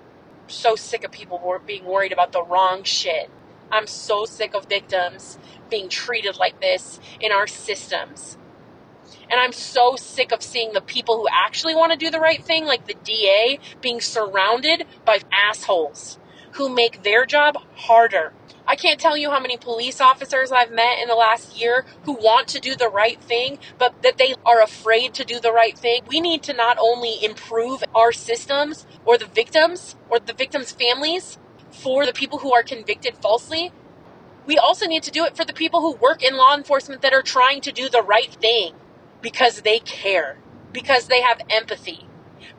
So 0.49 0.77
sick 0.77 1.03
of 1.03 1.13
people 1.13 1.41
being 1.67 1.85
worried 1.87 2.13
about 2.13 2.33
the 2.33 2.45
wrong 2.45 2.83
shit. 2.85 3.31
I'm 3.71 3.87
so 3.87 4.27
sick 4.27 4.55
of 4.55 4.67
victims 4.67 5.39
being 5.71 5.89
treated 5.89 6.37
like 6.37 6.61
this 6.61 7.01
in 7.21 7.33
our 7.33 7.47
systems. 7.47 8.37
And 9.33 9.41
I'm 9.41 9.53
so 9.53 9.97
sick 9.97 10.33
of 10.33 10.43
seeing 10.43 10.74
the 10.74 10.83
people 10.83 11.16
who 11.16 11.28
actually 11.33 11.74
want 11.74 11.93
to 11.93 11.99
do 11.99 12.11
the 12.11 12.20
right 12.20 12.45
thing, 12.45 12.66
like 12.66 12.87
the 12.87 12.97
DA, 13.05 13.61
being 13.83 14.03
surrounded 14.03 14.87
by 15.07 15.20
assholes 15.33 16.20
who 16.53 16.70
make 16.70 17.05
their 17.05 17.26
job 17.26 17.57
harder. 17.76 18.35
I 18.68 18.76
can't 18.76 19.01
tell 19.01 19.16
you 19.16 19.30
how 19.30 19.41
many 19.41 19.59
police 19.59 20.03
officers 20.03 20.53
I've 20.53 20.72
met 20.72 21.01
in 21.01 21.09
the 21.09 21.16
last 21.16 21.61
year 21.61 21.87
who 22.05 22.14
want 22.14 22.49
to 22.51 22.61
do 22.61 22.76
the 22.76 22.91
right 22.91 23.22
thing, 23.22 23.59
but 23.78 24.03
that 24.05 24.18
they 24.18 24.37
are 24.47 24.62
afraid 24.62 25.14
to 25.16 25.24
do 25.24 25.41
the 25.41 25.53
right 25.53 25.78
thing. 25.78 26.05
We 26.09 26.20
need 26.20 26.45
to 26.45 26.55
not 26.55 26.78
only 26.80 27.24
improve 27.24 27.85
our 27.97 28.12
systems 28.12 28.87
or 29.07 29.18
the 29.18 29.26
victims 29.26 29.97
or 30.11 30.20
the 30.20 30.35
victims' 30.35 30.72
families, 30.72 31.39
for 31.72 32.07
the 32.07 32.14
people 32.14 32.41
who 32.41 32.55
are 32.55 32.64
convicted 32.64 33.16
falsely, 33.18 33.72
we 34.47 34.59
also 34.59 34.87
need 34.87 35.05
to 35.05 35.12
do 35.12 35.26
it 35.26 35.37
for 35.37 35.45
the 35.45 35.55
people 35.55 35.83
who 35.83 35.97
work 35.97 36.22
in 36.24 36.37
law 36.37 36.57
enforcement 36.57 37.03
that 37.03 37.14
are 37.14 37.22
trying 37.22 37.62
to 37.62 37.72
do 37.72 37.89
the 37.91 38.03
right 38.03 38.33
thing 38.33 38.74
because 39.23 39.62
they 39.62 39.81
care, 39.81 40.39
because 40.73 41.09
they 41.09 41.23
have 41.23 41.43
empathy, 41.51 42.07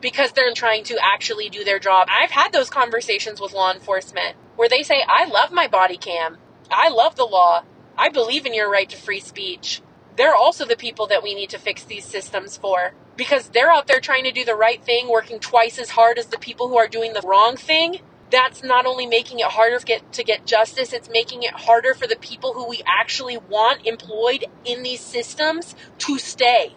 because 0.02 0.32
they're 0.32 0.54
trying 0.54 0.84
to 0.86 0.98
actually 1.02 1.50
do 1.50 1.64
their 1.64 1.80
job. 1.80 2.08
I've 2.10 2.32
had 2.32 2.52
those 2.52 2.70
conversations 2.70 3.40
with 3.40 3.54
law 3.54 3.72
enforcement 3.72 4.36
where 4.56 4.70
they 4.70 4.84
say, 4.84 5.04
I 5.08 5.26
love 5.26 5.52
my 5.52 5.68
body 5.68 5.98
cam. 5.98 6.38
I 6.70 6.90
love 6.90 7.16
the 7.16 7.26
law. 7.26 7.64
I 7.98 8.10
believe 8.10 8.46
in 8.46 8.54
your 8.54 8.70
right 8.70 8.90
to 8.90 8.98
free 8.98 9.20
speech. 9.20 9.82
They're 10.16 10.36
also 10.36 10.66
the 10.66 10.76
people 10.76 11.08
that 11.08 11.24
we 11.24 11.34
need 11.34 11.50
to 11.50 11.58
fix 11.60 11.84
these 11.84 12.06
systems 12.06 12.58
for 12.58 12.94
because 13.16 13.50
they're 13.50 13.72
out 13.72 13.88
there 13.88 14.00
trying 14.00 14.24
to 14.24 14.32
do 14.32 14.44
the 14.44 14.56
right 14.56 14.84
thing, 14.84 15.08
working 15.10 15.40
twice 15.40 15.78
as 15.78 15.90
hard 15.90 16.18
as 16.18 16.26
the 16.28 16.38
people 16.38 16.68
who 16.68 16.78
are 16.78 16.88
doing 16.88 17.14
the 17.14 17.22
wrong 17.26 17.56
thing. 17.56 18.00
That's 18.30 18.62
not 18.62 18.86
only 18.86 19.06
making 19.06 19.40
it 19.40 19.46
harder 19.46 19.78
to 19.78 19.84
get, 19.84 20.12
to 20.14 20.24
get 20.24 20.46
justice, 20.46 20.92
it's 20.92 21.08
making 21.08 21.42
it 21.42 21.52
harder 21.52 21.94
for 21.94 22.06
the 22.06 22.16
people 22.16 22.52
who 22.52 22.68
we 22.68 22.82
actually 22.86 23.36
want 23.36 23.86
employed 23.86 24.44
in 24.64 24.82
these 24.82 25.00
systems 25.00 25.74
to 25.98 26.18
stay. 26.18 26.74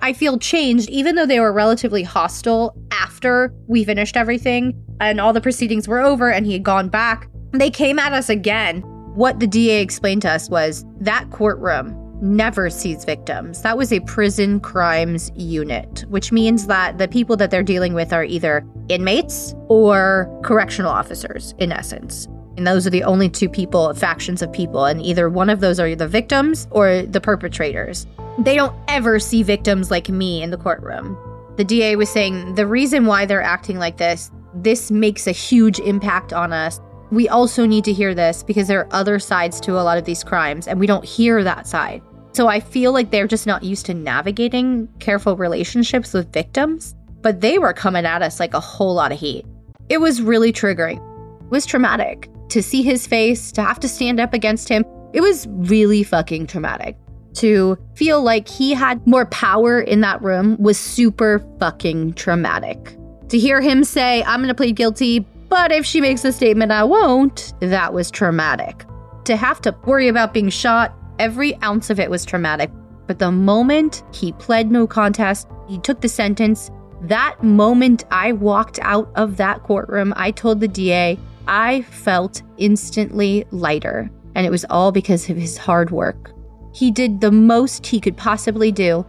I 0.00 0.12
feel 0.12 0.38
changed, 0.38 0.90
even 0.90 1.14
though 1.14 1.26
they 1.26 1.38
were 1.38 1.52
relatively 1.52 2.02
hostile 2.02 2.74
after 2.90 3.54
we 3.68 3.84
finished 3.84 4.16
everything 4.16 4.82
and 5.00 5.20
all 5.20 5.32
the 5.32 5.40
proceedings 5.40 5.86
were 5.86 6.00
over 6.00 6.32
and 6.32 6.44
he 6.44 6.54
had 6.54 6.64
gone 6.64 6.88
back. 6.88 7.28
They 7.52 7.70
came 7.70 8.00
at 8.00 8.12
us 8.12 8.28
again. 8.28 8.80
What 9.14 9.38
the 9.38 9.46
DA 9.46 9.80
explained 9.80 10.22
to 10.22 10.30
us 10.30 10.48
was 10.48 10.84
that 11.00 11.30
courtroom 11.30 12.01
never 12.22 12.70
sees 12.70 13.04
victims. 13.04 13.60
That 13.62 13.76
was 13.76 13.92
a 13.92 14.00
prison 14.00 14.60
crimes 14.60 15.30
unit, 15.34 16.04
which 16.08 16.32
means 16.32 16.66
that 16.68 16.96
the 16.96 17.08
people 17.08 17.36
that 17.36 17.50
they're 17.50 17.62
dealing 17.62 17.92
with 17.92 18.12
are 18.12 18.24
either 18.24 18.64
inmates 18.88 19.54
or 19.68 20.30
correctional 20.44 20.90
officers, 20.90 21.54
in 21.58 21.72
essence. 21.72 22.28
And 22.56 22.66
those 22.66 22.86
are 22.86 22.90
the 22.90 23.02
only 23.02 23.28
two 23.28 23.48
people, 23.48 23.92
factions 23.94 24.40
of 24.40 24.52
people, 24.52 24.84
and 24.84 25.02
either 25.02 25.28
one 25.28 25.50
of 25.50 25.60
those 25.60 25.80
are 25.80 25.94
the 25.96 26.06
victims 26.06 26.68
or 26.70 27.02
the 27.02 27.20
perpetrators. 27.20 28.06
They 28.38 28.54
don't 28.54 28.74
ever 28.88 29.18
see 29.18 29.42
victims 29.42 29.90
like 29.90 30.08
me 30.08 30.42
in 30.42 30.50
the 30.50 30.56
courtroom. 30.56 31.18
The 31.56 31.64
DA 31.64 31.96
was 31.96 32.08
saying 32.08 32.54
the 32.54 32.66
reason 32.66 33.06
why 33.06 33.26
they're 33.26 33.42
acting 33.42 33.78
like 33.78 33.96
this, 33.96 34.30
this 34.54 34.90
makes 34.90 35.26
a 35.26 35.32
huge 35.32 35.80
impact 35.80 36.32
on 36.32 36.52
us. 36.52 36.80
We 37.10 37.28
also 37.28 37.66
need 37.66 37.84
to 37.84 37.92
hear 37.92 38.14
this 38.14 38.42
because 38.42 38.68
there 38.68 38.80
are 38.80 38.88
other 38.90 39.18
sides 39.18 39.60
to 39.62 39.72
a 39.72 39.82
lot 39.82 39.98
of 39.98 40.04
these 40.04 40.22
crimes, 40.22 40.68
and 40.68 40.78
we 40.78 40.86
don't 40.86 41.04
hear 41.04 41.42
that 41.42 41.66
side. 41.66 42.02
So 42.32 42.48
I 42.48 42.60
feel 42.60 42.92
like 42.92 43.10
they're 43.10 43.26
just 43.26 43.46
not 43.46 43.62
used 43.62 43.86
to 43.86 43.94
navigating 43.94 44.88
careful 44.98 45.36
relationships 45.36 46.14
with 46.14 46.32
victims, 46.32 46.94
but 47.20 47.40
they 47.40 47.58
were 47.58 47.72
coming 47.72 48.06
at 48.06 48.22
us 48.22 48.40
like 48.40 48.54
a 48.54 48.60
whole 48.60 48.94
lot 48.94 49.12
of 49.12 49.18
heat. 49.18 49.44
It 49.88 49.98
was 49.98 50.22
really 50.22 50.52
triggering. 50.52 50.96
It 51.42 51.50
was 51.50 51.66
traumatic 51.66 52.30
to 52.48 52.62
see 52.62 52.82
his 52.82 53.06
face, 53.06 53.52
to 53.52 53.62
have 53.62 53.80
to 53.80 53.88
stand 53.88 54.20
up 54.20 54.32
against 54.32 54.68
him. 54.68 54.84
It 55.12 55.20
was 55.20 55.46
really 55.48 56.02
fucking 56.02 56.46
traumatic 56.46 56.96
to 57.34 57.78
feel 57.94 58.22
like 58.22 58.48
he 58.48 58.74
had 58.74 59.04
more 59.06 59.26
power 59.26 59.80
in 59.80 60.00
that 60.02 60.20
room 60.22 60.56
was 60.58 60.78
super 60.78 61.44
fucking 61.58 62.14
traumatic. 62.14 62.96
To 63.28 63.38
hear 63.38 63.60
him 63.60 63.84
say, 63.84 64.22
I'm 64.24 64.40
gonna 64.40 64.54
plead 64.54 64.76
guilty, 64.76 65.20
but 65.48 65.72
if 65.72 65.84
she 65.86 66.00
makes 66.00 66.24
a 66.24 66.32
statement, 66.32 66.72
I 66.72 66.84
won't, 66.84 67.54
that 67.60 67.94
was 67.94 68.10
traumatic. 68.10 68.84
To 69.24 69.36
have 69.36 69.60
to 69.62 69.74
worry 69.86 70.08
about 70.08 70.34
being 70.34 70.50
shot, 70.50 70.94
every 71.22 71.54
ounce 71.62 71.88
of 71.88 72.00
it 72.00 72.10
was 72.10 72.24
traumatic. 72.24 72.68
But 73.06 73.20
the 73.20 73.30
moment 73.30 74.02
he 74.12 74.32
pled 74.32 74.72
no 74.72 74.88
contest, 74.88 75.46
he 75.68 75.78
took 75.78 76.00
the 76.00 76.08
sentence, 76.08 76.68
that 77.02 77.40
moment 77.42 78.04
I 78.10 78.32
walked 78.32 78.80
out 78.82 79.08
of 79.14 79.36
that 79.36 79.62
courtroom, 79.62 80.12
I 80.16 80.32
told 80.32 80.58
the 80.58 80.66
DA, 80.66 81.18
I 81.46 81.82
felt 81.82 82.42
instantly 82.58 83.44
lighter. 83.52 84.10
And 84.34 84.44
it 84.44 84.50
was 84.50 84.66
all 84.68 84.90
because 84.90 85.30
of 85.30 85.36
his 85.36 85.56
hard 85.56 85.92
work. 85.92 86.32
He 86.74 86.90
did 86.90 87.20
the 87.20 87.30
most 87.30 87.86
he 87.86 88.00
could 88.00 88.16
possibly 88.16 88.72
do. 88.72 89.06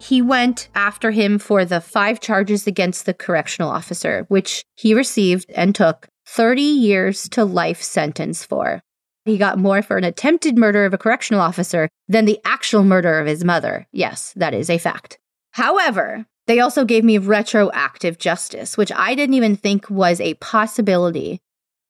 He 0.00 0.22
went 0.22 0.68
after 0.74 1.12
him 1.12 1.38
for 1.38 1.64
the 1.64 1.80
five 1.80 2.18
charges 2.18 2.66
against 2.66 3.06
the 3.06 3.14
correctional 3.14 3.70
officer, 3.70 4.24
which 4.28 4.64
he 4.74 4.92
received 4.92 5.50
and 5.54 5.72
took 5.72 6.08
30 6.26 6.62
years 6.62 7.28
to 7.28 7.44
life 7.44 7.80
sentence 7.80 8.44
for. 8.44 8.82
He 9.24 9.38
got 9.38 9.58
more 9.58 9.82
for 9.82 9.96
an 9.96 10.04
attempted 10.04 10.58
murder 10.58 10.84
of 10.84 10.94
a 10.94 10.98
correctional 10.98 11.40
officer 11.40 11.88
than 12.08 12.24
the 12.24 12.40
actual 12.44 12.84
murder 12.84 13.18
of 13.18 13.26
his 13.26 13.44
mother. 13.44 13.86
Yes, 13.92 14.32
that 14.36 14.54
is 14.54 14.68
a 14.68 14.78
fact. 14.78 15.18
However, 15.52 16.26
they 16.46 16.58
also 16.58 16.84
gave 16.84 17.04
me 17.04 17.18
retroactive 17.18 18.18
justice, 18.18 18.76
which 18.76 18.90
I 18.92 19.14
didn't 19.14 19.34
even 19.34 19.56
think 19.56 19.88
was 19.88 20.20
a 20.20 20.34
possibility 20.34 21.40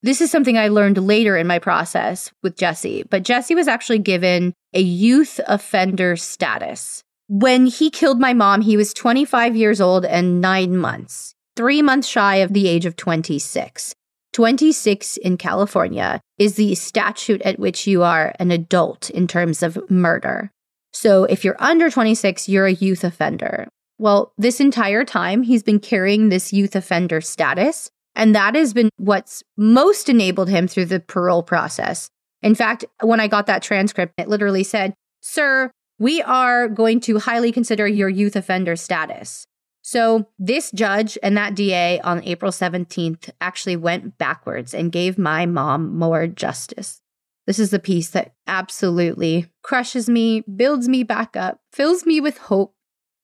this 0.04 0.20
is 0.20 0.32
something 0.32 0.58
I 0.58 0.66
learned 0.66 0.98
later 0.98 1.36
in 1.36 1.46
my 1.46 1.60
process 1.60 2.32
with 2.42 2.56
Jesse, 2.56 3.04
but 3.08 3.22
Jesse 3.22 3.54
was 3.54 3.68
actually 3.68 4.00
given 4.00 4.52
a 4.74 4.80
youth 4.80 5.38
offender 5.46 6.16
status. 6.16 7.04
When 7.28 7.66
he 7.66 7.88
killed 7.88 8.18
my 8.18 8.32
mom, 8.32 8.62
he 8.62 8.76
was 8.76 8.92
25 8.92 9.54
years 9.54 9.80
old 9.80 10.04
and 10.04 10.40
nine 10.40 10.76
months, 10.76 11.36
three 11.54 11.82
months 11.82 12.08
shy 12.08 12.36
of 12.36 12.52
the 12.52 12.66
age 12.66 12.84
of 12.84 12.96
26. 12.96 13.94
26 14.32 15.18
in 15.18 15.36
California 15.36 16.20
is 16.38 16.54
the 16.54 16.74
statute 16.74 17.42
at 17.42 17.58
which 17.58 17.86
you 17.86 18.02
are 18.02 18.34
an 18.38 18.50
adult 18.50 19.10
in 19.10 19.26
terms 19.26 19.62
of 19.62 19.78
murder. 19.90 20.50
So 20.92 21.24
if 21.24 21.44
you're 21.44 21.56
under 21.58 21.90
26, 21.90 22.48
you're 22.48 22.66
a 22.66 22.72
youth 22.72 23.04
offender. 23.04 23.68
Well, 23.98 24.32
this 24.36 24.60
entire 24.60 25.04
time, 25.04 25.42
he's 25.42 25.62
been 25.62 25.80
carrying 25.80 26.28
this 26.28 26.52
youth 26.52 26.74
offender 26.74 27.20
status. 27.20 27.90
And 28.14 28.34
that 28.34 28.54
has 28.54 28.74
been 28.74 28.90
what's 28.96 29.42
most 29.56 30.08
enabled 30.08 30.48
him 30.48 30.68
through 30.68 30.86
the 30.86 31.00
parole 31.00 31.42
process. 31.42 32.08
In 32.42 32.54
fact, 32.54 32.84
when 33.00 33.20
I 33.20 33.28
got 33.28 33.46
that 33.46 33.62
transcript, 33.62 34.14
it 34.18 34.28
literally 34.28 34.64
said, 34.64 34.94
Sir, 35.20 35.70
we 35.98 36.20
are 36.22 36.68
going 36.68 37.00
to 37.00 37.20
highly 37.20 37.52
consider 37.52 37.86
your 37.86 38.08
youth 38.08 38.36
offender 38.36 38.76
status. 38.76 39.46
So, 39.82 40.28
this 40.38 40.70
judge 40.70 41.18
and 41.24 41.36
that 41.36 41.56
DA 41.56 42.00
on 42.00 42.22
April 42.22 42.52
17th 42.52 43.30
actually 43.40 43.76
went 43.76 44.16
backwards 44.16 44.72
and 44.74 44.92
gave 44.92 45.18
my 45.18 45.44
mom 45.44 45.98
more 45.98 46.28
justice. 46.28 47.00
This 47.46 47.58
is 47.58 47.70
the 47.70 47.80
piece 47.80 48.10
that 48.10 48.34
absolutely 48.46 49.46
crushes 49.62 50.08
me, 50.08 50.42
builds 50.42 50.88
me 50.88 51.02
back 51.02 51.36
up, 51.36 51.60
fills 51.72 52.06
me 52.06 52.20
with 52.20 52.38
hope. 52.38 52.74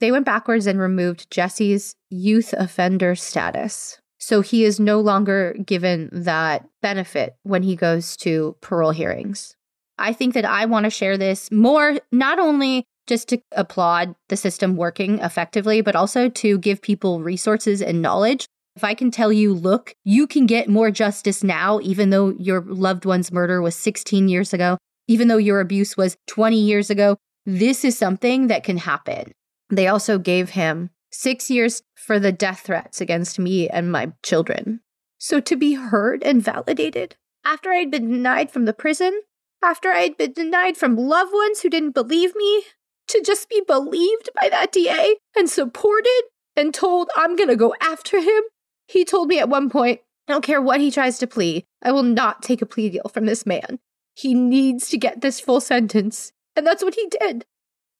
They 0.00 0.10
went 0.10 0.26
backwards 0.26 0.66
and 0.66 0.80
removed 0.80 1.30
Jesse's 1.30 1.94
youth 2.10 2.52
offender 2.52 3.14
status. 3.14 4.00
So 4.18 4.40
he 4.40 4.64
is 4.64 4.80
no 4.80 5.00
longer 5.00 5.54
given 5.64 6.08
that 6.12 6.68
benefit 6.82 7.36
when 7.44 7.62
he 7.62 7.76
goes 7.76 8.16
to 8.18 8.56
parole 8.60 8.90
hearings. 8.90 9.54
I 9.96 10.12
think 10.12 10.34
that 10.34 10.44
I 10.44 10.64
want 10.66 10.84
to 10.84 10.90
share 10.90 11.16
this 11.16 11.50
more, 11.52 11.98
not 12.10 12.40
only 12.40 12.84
just 13.08 13.28
to 13.28 13.40
applaud 13.52 14.14
the 14.28 14.36
system 14.36 14.76
working 14.76 15.18
effectively, 15.18 15.80
but 15.80 15.96
also 15.96 16.28
to 16.28 16.58
give 16.58 16.82
people 16.82 17.20
resources 17.20 17.82
and 17.82 18.02
knowledge. 18.02 18.46
If 18.76 18.84
I 18.84 18.94
can 18.94 19.10
tell 19.10 19.32
you, 19.32 19.52
look, 19.52 19.94
you 20.04 20.26
can 20.26 20.46
get 20.46 20.68
more 20.68 20.90
justice 20.92 21.42
now, 21.42 21.80
even 21.82 22.10
though 22.10 22.28
your 22.38 22.60
loved 22.60 23.04
one's 23.04 23.32
murder 23.32 23.60
was 23.60 23.74
16 23.74 24.28
years 24.28 24.52
ago, 24.52 24.78
even 25.08 25.26
though 25.26 25.38
your 25.38 25.60
abuse 25.60 25.96
was 25.96 26.16
20 26.28 26.60
years 26.60 26.90
ago, 26.90 27.16
this 27.44 27.84
is 27.84 27.98
something 27.98 28.46
that 28.46 28.62
can 28.62 28.76
happen. 28.76 29.32
They 29.70 29.88
also 29.88 30.18
gave 30.18 30.50
him 30.50 30.90
six 31.10 31.50
years 31.50 31.82
for 31.96 32.20
the 32.20 32.30
death 32.30 32.60
threats 32.60 33.00
against 33.00 33.38
me 33.38 33.68
and 33.68 33.90
my 33.90 34.12
children. 34.22 34.80
So 35.18 35.40
to 35.40 35.56
be 35.56 35.74
heard 35.74 36.22
and 36.22 36.42
validated 36.42 37.16
after 37.44 37.70
I'd 37.70 37.90
been 37.90 38.10
denied 38.10 38.50
from 38.50 38.66
the 38.66 38.72
prison, 38.72 39.22
after 39.62 39.90
I'd 39.90 40.16
been 40.16 40.32
denied 40.32 40.76
from 40.76 40.96
loved 40.96 41.32
ones 41.32 41.60
who 41.60 41.70
didn't 41.70 41.94
believe 41.94 42.36
me, 42.36 42.62
to 43.08 43.22
just 43.22 43.48
be 43.48 43.62
believed 43.66 44.30
by 44.40 44.48
that 44.48 44.72
DA 44.72 45.16
and 45.36 45.48
supported 45.48 46.22
and 46.56 46.74
told 46.74 47.10
I'm 47.16 47.36
gonna 47.36 47.56
go 47.56 47.74
after 47.80 48.20
him. 48.20 48.42
He 48.86 49.04
told 49.04 49.28
me 49.28 49.38
at 49.38 49.48
one 49.48 49.70
point, 49.70 50.00
I 50.28 50.32
don't 50.32 50.44
care 50.44 50.60
what 50.60 50.80
he 50.80 50.90
tries 50.90 51.18
to 51.18 51.26
plea, 51.26 51.64
I 51.82 51.92
will 51.92 52.02
not 52.02 52.42
take 52.42 52.60
a 52.60 52.66
plea 52.66 52.90
deal 52.90 53.10
from 53.12 53.26
this 53.26 53.46
man. 53.46 53.78
He 54.14 54.34
needs 54.34 54.88
to 54.90 54.98
get 54.98 55.20
this 55.20 55.40
full 55.40 55.60
sentence. 55.60 56.32
And 56.56 56.66
that's 56.66 56.82
what 56.82 56.94
he 56.94 57.08
did. 57.20 57.46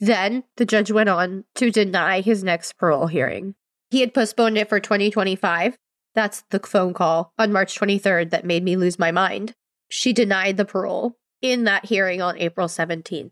Then 0.01 0.45
the 0.57 0.65
judge 0.65 0.91
went 0.91 1.09
on 1.09 1.45
to 1.57 1.71
deny 1.71 2.21
his 2.21 2.45
next 2.45 2.77
parole 2.77 3.07
hearing. 3.07 3.55
He 3.91 4.01
had 4.01 4.15
postponed 4.15 4.59
it 4.59 4.69
for 4.69 4.81
2025. 4.81 5.77
That's 6.15 6.43
the 6.51 6.59
phone 6.61 6.95
call 6.95 7.33
on 7.39 7.53
March 7.53 7.79
23rd 7.79 8.31
that 8.31 8.45
made 8.45 8.65
me 8.65 8.77
lose 8.77 8.99
my 8.99 9.11
mind. 9.11 9.55
She 9.89 10.13
denied 10.13 10.57
the 10.57 10.65
parole 10.65 11.17
in 11.41 11.65
that 11.65 11.87
hearing 11.87 12.21
on 12.21 12.39
April 12.39 12.69
17th. 12.69 13.31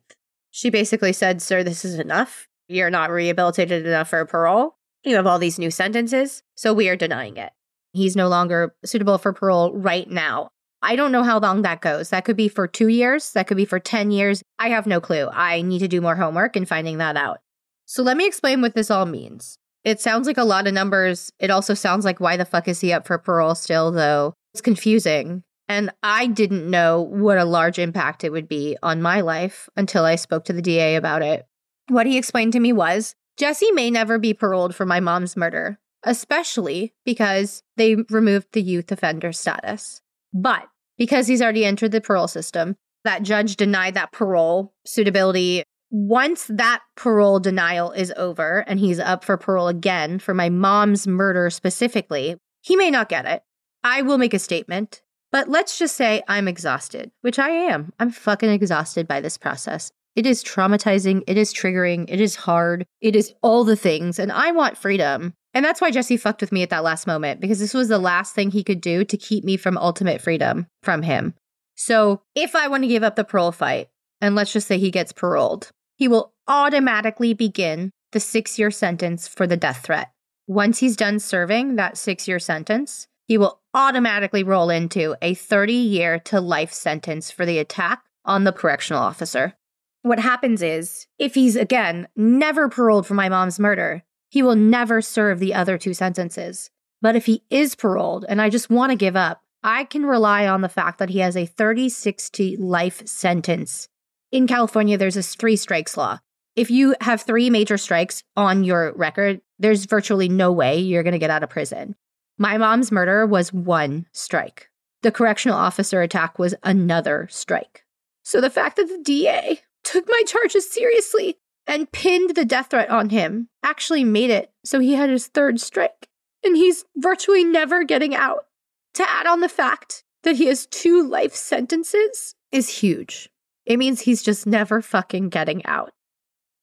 She 0.57 0.71
basically 0.71 1.13
said, 1.13 1.43
Sir, 1.43 1.63
this 1.63 1.85
is 1.85 1.99
enough. 1.99 2.49
You're 2.67 2.89
not 2.89 3.11
rehabilitated 3.11 3.85
enough 3.85 4.09
for 4.09 4.25
parole. 4.25 4.79
You 5.05 5.17
have 5.17 5.27
all 5.27 5.39
these 5.39 5.59
new 5.59 5.71
sentences, 5.71 6.43
so 6.55 6.73
we 6.73 6.89
are 6.89 6.97
denying 6.97 7.37
it. 7.37 7.53
He's 7.93 8.17
no 8.17 8.27
longer 8.29 8.75
suitable 8.83 9.19
for 9.19 9.35
parole 9.35 9.75
right 9.75 10.09
now. 10.09 10.49
I 10.81 10.97
don't 10.97 11.13
know 11.13 11.25
how 11.25 11.39
long 11.41 11.61
that 11.61 11.83
goes. 11.83 12.09
That 12.09 12.25
could 12.25 12.39
be 12.39 12.49
for 12.49 12.67
two 12.67 12.89
years. 12.89 13.35
That 13.35 13.47
could 13.49 13.59
be 13.59 13.67
for 13.67 13.79
10 13.79 14.11
years. 14.11 14.43
I 14.59 14.71
have 14.71 14.87
no 14.87 14.99
clue. 14.99 15.29
I 15.31 15.61
need 15.61 15.81
to 15.81 15.89
do 15.89 16.01
more 16.01 16.17
homework 16.17 16.57
in 16.57 16.65
finding 16.65 16.97
that 16.97 17.19
out. 17.19 17.41
So 17.85 18.03
let 18.03 18.17
me 18.17 18.27
explain 18.27 18.63
what 18.63 18.75
this 18.75 18.91
all 18.91 19.05
means. 19.05 19.59
It 19.85 20.01
sounds 20.01 20.27
like 20.27 20.39
a 20.39 20.45
lot 20.45 20.67
of 20.67 20.73
numbers. 20.73 21.31
It 21.39 21.51
also 21.51 21.75
sounds 21.75 22.07
like 22.07 22.19
why 22.19 22.39
the 22.39 22.47
fuck 22.47 22.67
is 22.67 22.81
he 22.81 22.95
up 22.95 23.07
for 23.07 23.19
parole 23.19 23.57
still, 23.57 23.93
though? 23.93 24.33
It's 24.55 24.63
confusing. 24.63 25.43
And 25.69 25.91
I 26.03 26.27
didn't 26.27 26.71
know 26.71 27.01
what 27.01 27.39
a 27.39 27.45
large 27.45 27.79
impact 27.79 28.23
it 28.25 28.31
would 28.31 28.49
be 28.49 28.77
on 28.83 29.03
my 29.03 29.21
life 29.21 29.69
until 29.77 30.05
I 30.05 30.17
spoke 30.17 30.45
to 30.45 30.53
the 30.53 30.63
DA 30.63 30.97
about 30.97 31.23
it. 31.23 31.47
What 31.89 32.07
he 32.07 32.17
explained 32.17 32.53
to 32.53 32.61
me 32.61 32.73
was 32.73 33.15
Jesse 33.37 33.73
may 33.73 33.91
never 33.91 34.19
be 34.19 34.33
paroled 34.33 34.75
for 34.75 34.87
my 34.87 35.01
mom's 35.01 35.37
murder, 35.37 35.79
especially 36.05 36.95
because 37.05 37.63
they 37.77 37.97
removed 38.11 38.49
the 38.53 38.63
youth 38.63 38.91
offender 38.93 39.33
status. 39.33 40.01
But 40.33 40.69
because 40.97 41.27
he's 41.27 41.43
already 41.43 41.65
entered 41.65 41.93
the 41.93 42.01
parole 42.01 42.29
system, 42.29 42.77
that 43.05 43.23
judge 43.23 43.57
denied 43.57 43.95
that 43.95 44.13
parole 44.13 44.75
suitability 44.85 45.65
once 45.91 46.47
that 46.49 46.83
parole 46.97 47.39
denial 47.39 47.93
is 47.93 48.13
over 48.17 48.65
and 48.67 48.81
he's 48.81 48.99
up 48.99 49.25
for 49.25 49.37
parole 49.37 49.69
again 49.69 50.19
for 50.19 50.35
my 50.35 50.49
mom's 50.49 51.07
murder 51.07 51.49
specifically, 51.51 52.37
he 52.61 52.77
may 52.77 52.91
not 52.91 53.09
get 53.09 53.25
it. 53.25 53.43
I 53.85 54.03
will 54.03 54.19
make 54.19 54.35
a 54.35 54.39
statement, 54.39 55.03
but 55.33 55.49
let's 55.49 55.79
just 55.79 55.97
say 55.97 56.23
I'm 56.29 56.49
exhausted, 56.49 57.11
which 57.23 57.39
I 57.39 57.51
am. 57.51 57.93
I'm 57.99 58.11
fucking 58.11 58.51
exhausted 58.51 59.07
by 59.07 59.21
this 59.21 59.39
process. 59.39 59.93
It 60.15 60.25
is 60.25 60.43
traumatizing. 60.43 61.23
It 61.27 61.37
is 61.37 61.53
triggering. 61.53 62.07
It 62.09 62.21
is 62.21 62.37
hard. 62.37 62.87
It 63.03 63.15
is 63.15 63.35
all 63.43 63.65
the 63.65 63.77
things. 63.77 64.19
And 64.19 64.33
I 64.33 64.53
want 64.53 64.79
freedom. 64.79 65.35
And 65.53 65.65
that's 65.65 65.81
why 65.81 65.91
Jesse 65.91 66.17
fucked 66.17 66.41
with 66.41 66.53
me 66.53 66.63
at 66.63 66.71
that 66.71 66.85
last 66.85 67.07
moment, 67.07 67.41
because 67.41 67.59
this 67.59 67.75
was 67.75 67.89
the 67.89 67.99
last 67.99 68.35
thing 68.35 68.51
he 68.51 68.65
could 68.65 68.81
do 68.81 69.05
to 69.05 69.17
keep 69.17 69.45
me 69.45 69.57
from 69.57 69.77
ultimate 69.77 70.21
freedom 70.21 70.67
from 70.83 71.03
him. 71.03 71.35
So 71.75 72.23
if 72.35 72.57
I 72.57 72.69
want 72.69 72.85
to 72.85 72.89
give 72.89 73.03
up 73.03 73.17
the 73.17 73.25
parole 73.25 73.53
fight, 73.53 73.89
and 74.21 74.35
let's 74.35 74.53
just 74.53 74.67
say 74.67 74.79
he 74.79 74.91
gets 74.91 75.13
paroled, 75.13 75.71
he 75.97 76.09
will 76.09 76.33
automatically 76.49 77.35
begin 77.35 77.91
the 78.13 78.21
six 78.21 78.59
year 78.59 78.71
sentence 78.71 79.29
for 79.29 79.47
the 79.47 79.57
death 79.57 79.83
threat. 79.85 80.11
Once 80.47 80.79
he's 80.79 80.97
done 80.97 81.19
serving 81.19 81.77
that 81.77 81.99
six 81.99 82.27
year 82.27 82.39
sentence, 82.39 83.09
he 83.27 83.39
will 83.39 83.61
automatically 83.75 84.43
roll 84.43 84.71
into 84.71 85.17
a 85.21 85.35
30 85.35 85.73
year 85.73 86.19
to 86.21 86.41
life 86.41 86.73
sentence 86.73 87.31
for 87.31 87.45
the 87.45 87.59
attack 87.59 88.05
on 88.25 88.45
the 88.45 88.53
correctional 88.53 89.03
officer. 89.03 89.55
What 90.03 90.19
happens 90.19 90.63
is, 90.63 91.07
if 91.19 91.35
he's 91.35 91.57
again 91.57 92.09
never 92.17 92.69
paroled 92.69 93.07
for 93.07 93.15
my 93.15 93.29
mom's 93.29 93.59
murder, 93.59 94.03
he 94.29 94.43
will 94.43 94.57
never 94.57 95.03
serve 95.03 95.39
the 95.39 95.55
other 95.55 95.79
two 95.79 95.95
sentences. 95.95 96.71
But 97.03 97.17
if 97.17 97.27
he 97.27 97.43
is 97.51 97.75
paroled 97.75 98.25
and 98.29 98.41
I 98.41 98.49
just 98.49 98.71
want 98.71 98.91
to 98.91 98.97
give 98.97 99.17
up, 99.17 99.43
I 99.63 99.85
can 99.85 100.07
rely 100.07 100.47
on 100.47 100.61
the 100.61 100.69
fact 100.69 100.99
that 100.99 101.11
he 101.11 101.19
has 101.19 101.37
a 101.37 101.47
30 101.47 101.89
60 101.89 102.57
life 102.57 103.07
sentence 103.07 103.89
in 104.33 104.47
California, 104.47 104.99
there's 104.99 105.15
this 105.15 105.35
three 105.35 105.57
strikes 105.57 105.97
law. 105.97 106.19
If 106.57 106.71
you 106.71 106.95
have 107.01 107.23
three 107.23 107.51
major 107.51 107.79
strikes 107.79 108.23
on 108.37 108.65
your 108.65 108.93
record, 108.95 109.41
there's 109.59 109.85
virtually 109.85 110.29
no 110.29 110.53
way 110.53 110.79
you're 110.79 111.03
going 111.03 111.13
to 111.13 111.19
get 111.19 111.31
out 111.31 111.43
of 111.43 111.51
prison. 111.51 111.95
My 112.39 112.59
mom's 112.59 112.93
murder 112.93 113.27
was 113.27 113.53
one 113.53 114.07
strike. 114.13 114.69
The 115.03 115.11
correctional 115.11 115.57
officer 115.57 116.03
attack 116.03 116.39
was 116.39 116.55
another 116.63 117.29
strike. 117.31 117.85
So 118.25 118.41
the 118.41 118.51
fact 118.51 118.77
that 118.77 118.89
the 118.89 119.01
DA 119.03 119.61
took 119.85 120.07
my 120.09 120.23
charges 120.27 120.71
seriously 120.71 121.37
and 121.67 121.91
pinned 121.93 122.35
the 122.35 122.45
death 122.45 122.71
threat 122.71 122.91
on 122.91 123.11
him 123.11 123.49
actually 123.63 124.05
made 124.05 124.31
it 124.31 124.53
so 124.65 124.81
he 124.81 124.95
had 124.95 125.11
his 125.11 125.29
third 125.29 125.61
strike. 125.61 126.09
And 126.45 126.57
he's 126.57 126.85
virtually 126.97 127.45
never 127.45 127.85
getting 127.85 128.15
out. 128.15 128.47
To 128.95 129.09
add 129.09 129.27
on 129.27 129.41
the 129.41 129.49
fact 129.49 130.05
that 130.23 130.37
he 130.37 130.47
has 130.47 130.67
two 130.67 131.07
life 131.07 131.35
sentences 131.35 132.35
is 132.53 132.81
huge. 132.81 133.31
It 133.65 133.79
means 133.79 134.01
he's 134.01 134.23
just 134.23 134.47
never 134.47 134.83
fucking 134.83 135.29
getting 135.29 135.65
out. 135.67 135.93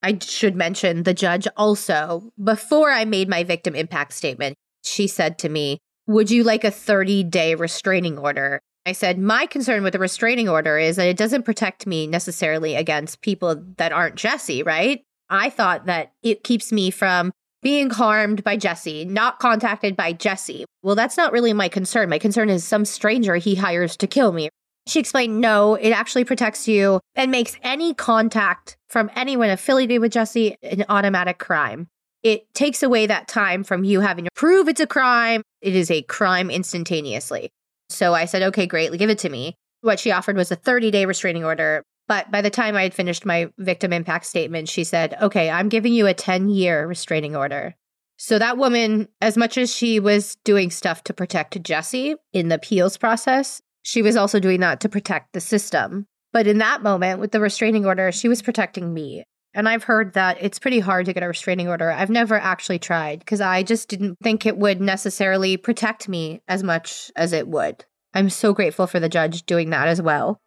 I 0.02 0.20
should 0.20 0.56
mention 0.56 1.04
the 1.04 1.14
judge 1.14 1.48
also, 1.56 2.32
before 2.42 2.92
I 2.92 3.06
made 3.06 3.30
my 3.30 3.44
victim 3.44 3.76
impact 3.76 4.14
statement, 4.14 4.56
she 4.84 5.08
said 5.08 5.38
to 5.40 5.50
me, 5.50 5.80
Would 6.08 6.32
you 6.32 6.44
like 6.44 6.64
a 6.64 6.72
30 6.72 7.24
day 7.24 7.56
restraining 7.56 8.18
order? 8.18 8.60
I 8.86 8.92
said, 8.92 9.18
My 9.18 9.46
concern 9.46 9.84
with 9.84 9.96
a 9.96 10.00
restraining 10.00 10.50
order 10.50 10.78
is 10.78 10.98
that 10.98 11.08
it 11.08 11.18
doesn't 11.18 11.44
protect 11.44 11.88
me 11.88 12.08
necessarily 12.08 12.76
against 12.76 13.22
people 13.22 13.64
that 13.78 13.92
aren't 13.92 14.16
Jesse, 14.16 14.64
right? 14.64 15.02
I 15.30 15.50
thought 15.50 15.86
that 15.86 16.14
it 16.22 16.44
keeps 16.44 16.72
me 16.72 16.92
from 16.92 17.32
being 17.62 17.90
harmed 17.90 18.44
by 18.44 18.58
Jesse, 18.58 19.06
not 19.06 19.40
contacted 19.40 19.96
by 19.96 20.14
Jesse. 20.14 20.66
Well, 20.84 20.96
that's 20.96 21.18
not 21.18 21.32
really 21.32 21.54
my 21.54 21.70
concern. 21.70 22.10
My 22.10 22.20
concern 22.20 22.50
is 22.50 22.64
some 22.66 22.84
stranger 22.84 23.38
he 23.38 23.56
hires 23.56 23.96
to 23.98 24.08
kill 24.08 24.34
me. 24.34 24.50
She 24.86 25.00
explained, 25.00 25.40
no, 25.40 25.76
it 25.76 25.92
actually 25.92 26.26
protects 26.26 26.68
you 26.68 27.00
and 27.16 27.32
makes 27.32 27.56
any 27.64 27.94
contact 27.94 28.76
from 28.90 29.10
anyone 29.16 29.50
affiliated 29.50 30.02
with 30.02 30.12
Jesse 30.12 30.58
an 30.62 30.84
automatic 30.90 31.40
crime. 31.40 31.88
It 32.24 32.54
takes 32.54 32.82
away 32.82 33.06
that 33.06 33.28
time 33.28 33.64
from 33.64 33.84
you 33.84 34.00
having 34.00 34.26
to 34.26 34.32
prove 34.34 34.68
it's 34.68 34.80
a 34.80 34.88
crime. 34.88 35.44
It 35.62 35.76
is 35.76 35.92
a 35.92 36.02
crime 36.04 36.50
instantaneously. 36.50 37.52
So 37.90 38.14
I 38.14 38.26
said, 38.26 38.42
okay, 38.44 38.66
great, 38.66 38.92
give 38.98 39.10
it 39.10 39.20
to 39.20 39.30
me. 39.30 39.56
What 39.82 40.00
she 40.00 40.12
offered 40.12 40.38
was 40.38 40.52
a 40.52 40.56
30 40.56 40.92
day 40.92 41.06
restraining 41.06 41.44
order. 41.44 41.84
But 42.08 42.32
by 42.32 42.42
the 42.42 42.50
time 42.50 42.76
I 42.76 42.84
had 42.84 42.94
finished 42.94 43.26
my 43.26 43.50
victim 43.58 43.94
impact 43.94 44.26
statement, 44.26 44.70
she 44.70 44.84
said, 44.84 45.16
okay, 45.22 45.50
I'm 45.50 45.70
giving 45.70 45.94
you 45.94 46.08
a 46.08 46.14
10 46.14 46.50
year 46.50 46.88
restraining 46.88 47.36
order. 47.36 47.76
So 48.18 48.40
that 48.40 48.58
woman, 48.58 49.08
as 49.22 49.38
much 49.38 49.58
as 49.58 49.74
she 49.74 50.00
was 50.00 50.38
doing 50.44 50.70
stuff 50.70 51.04
to 51.06 51.14
protect 51.14 51.62
Jesse 51.62 52.16
in 52.32 52.48
the 52.48 52.56
appeals 52.56 52.98
process, 52.98 53.62
she 53.82 54.02
was 54.02 54.16
also 54.16 54.40
doing 54.40 54.62
that 54.62 54.80
to 54.82 54.90
protect 54.90 55.34
the 55.34 55.42
system. 55.42 56.06
But 56.32 56.48
in 56.48 56.58
that 56.60 56.84
moment, 56.84 57.20
with 57.20 57.32
the 57.32 57.40
restraining 57.40 57.86
order, 57.86 58.12
she 58.12 58.30
was 58.30 58.42
protecting 58.42 58.94
me. 58.94 59.24
And 59.54 59.70
I've 59.70 59.84
heard 59.84 60.14
that 60.14 60.38
it's 60.42 60.58
pretty 60.60 60.80
hard 60.80 61.06
to 61.06 61.14
get 61.14 61.24
a 61.24 61.28
restraining 61.28 61.68
order. 61.68 61.92
I've 61.92 62.10
never 62.10 62.36
actually 62.36 62.80
tried 62.80 63.20
because 63.20 63.42
I 63.42 63.62
just 63.64 63.88
didn't 63.88 64.18
think 64.24 64.46
it 64.46 64.58
would 64.58 64.82
necessarily 64.82 65.58
protect 65.58 66.10
me 66.10 66.42
as 66.48 66.64
much 66.64 67.12
as 67.16 67.34
it 67.34 67.48
would. 67.48 67.86
I'm 68.14 68.30
so 68.30 68.54
grateful 68.54 68.88
for 68.88 69.00
the 69.00 69.10
judge 69.10 69.46
doing 69.46 69.70
that 69.70 69.88
as 69.88 70.02
well. 70.02 70.40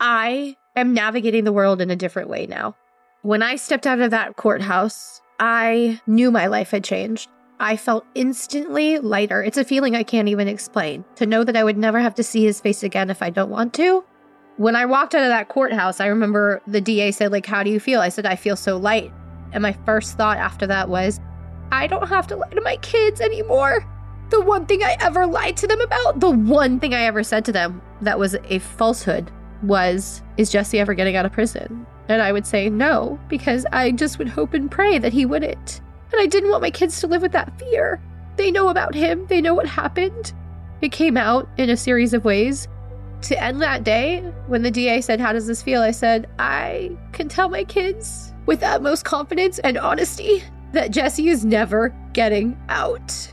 I 0.00 0.56
am 0.76 0.92
navigating 0.92 1.44
the 1.44 1.52
world 1.52 1.80
in 1.80 1.90
a 1.90 1.96
different 1.96 2.28
way 2.28 2.46
now. 2.46 2.76
When 3.22 3.42
I 3.42 3.56
stepped 3.56 3.86
out 3.86 4.00
of 4.00 4.10
that 4.10 4.36
courthouse, 4.36 5.20
I 5.38 6.00
knew 6.06 6.30
my 6.30 6.46
life 6.46 6.70
had 6.70 6.84
changed. 6.84 7.28
I 7.60 7.76
felt 7.76 8.04
instantly 8.14 8.98
lighter. 8.98 9.42
It's 9.42 9.56
a 9.56 9.64
feeling 9.64 9.94
I 9.94 10.02
can't 10.02 10.28
even 10.28 10.48
explain. 10.48 11.04
To 11.16 11.26
know 11.26 11.44
that 11.44 11.56
I 11.56 11.64
would 11.64 11.78
never 11.78 12.00
have 12.00 12.16
to 12.16 12.24
see 12.24 12.44
his 12.44 12.60
face 12.60 12.82
again 12.82 13.08
if 13.08 13.22
I 13.22 13.30
don't 13.30 13.50
want 13.50 13.72
to. 13.74 14.04
When 14.56 14.76
I 14.76 14.86
walked 14.86 15.16
out 15.16 15.24
of 15.24 15.30
that 15.30 15.48
courthouse, 15.48 15.98
I 15.98 16.06
remember 16.06 16.62
the 16.68 16.80
DA 16.80 17.10
said, 17.10 17.32
like, 17.32 17.44
how 17.44 17.64
do 17.64 17.70
you 17.70 17.80
feel? 17.80 18.00
I 18.00 18.08
said, 18.08 18.24
I 18.24 18.36
feel 18.36 18.54
so 18.54 18.76
light. 18.76 19.12
And 19.52 19.62
my 19.62 19.72
first 19.84 20.16
thought 20.16 20.38
after 20.38 20.64
that 20.68 20.88
was, 20.88 21.18
I 21.72 21.88
don't 21.88 22.08
have 22.08 22.28
to 22.28 22.36
lie 22.36 22.50
to 22.50 22.60
my 22.60 22.76
kids 22.76 23.20
anymore. 23.20 23.84
The 24.30 24.40
one 24.40 24.66
thing 24.66 24.84
I 24.84 24.96
ever 25.00 25.26
lied 25.26 25.56
to 25.58 25.66
them 25.66 25.80
about, 25.80 26.20
the 26.20 26.30
one 26.30 26.78
thing 26.78 26.94
I 26.94 27.02
ever 27.02 27.24
said 27.24 27.44
to 27.46 27.52
them 27.52 27.82
that 28.00 28.18
was 28.18 28.36
a 28.48 28.60
falsehood 28.60 29.30
was, 29.64 30.22
Is 30.36 30.50
Jesse 30.50 30.78
ever 30.78 30.94
getting 30.94 31.16
out 31.16 31.26
of 31.26 31.32
prison? 31.32 31.84
And 32.08 32.22
I 32.22 32.30
would 32.30 32.46
say 32.46 32.68
no, 32.68 33.18
because 33.28 33.66
I 33.72 33.90
just 33.90 34.18
would 34.18 34.28
hope 34.28 34.54
and 34.54 34.70
pray 34.70 34.98
that 34.98 35.12
he 35.12 35.26
wouldn't. 35.26 35.80
And 36.12 36.20
I 36.20 36.26
didn't 36.26 36.50
want 36.50 36.62
my 36.62 36.70
kids 36.70 37.00
to 37.00 37.08
live 37.08 37.22
with 37.22 37.32
that 37.32 37.58
fear. 37.58 38.00
They 38.36 38.52
know 38.52 38.68
about 38.68 38.94
him, 38.94 39.26
they 39.26 39.40
know 39.40 39.54
what 39.54 39.66
happened. 39.66 40.32
It 40.80 40.92
came 40.92 41.16
out 41.16 41.48
in 41.56 41.70
a 41.70 41.76
series 41.76 42.14
of 42.14 42.24
ways. 42.24 42.68
To 43.24 43.42
end 43.42 43.62
that 43.62 43.84
day, 43.84 44.20
when 44.48 44.62
the 44.62 44.70
DA 44.70 45.00
said, 45.00 45.18
How 45.18 45.32
does 45.32 45.46
this 45.46 45.62
feel? 45.62 45.80
I 45.80 45.92
said, 45.92 46.28
I 46.38 46.94
can 47.12 47.26
tell 47.26 47.48
my 47.48 47.64
kids 47.64 48.34
with 48.44 48.62
utmost 48.62 49.06
confidence 49.06 49.58
and 49.60 49.78
honesty 49.78 50.42
that 50.72 50.90
Jesse 50.90 51.28
is 51.28 51.42
never 51.42 51.88
getting 52.12 52.60
out. 52.68 53.32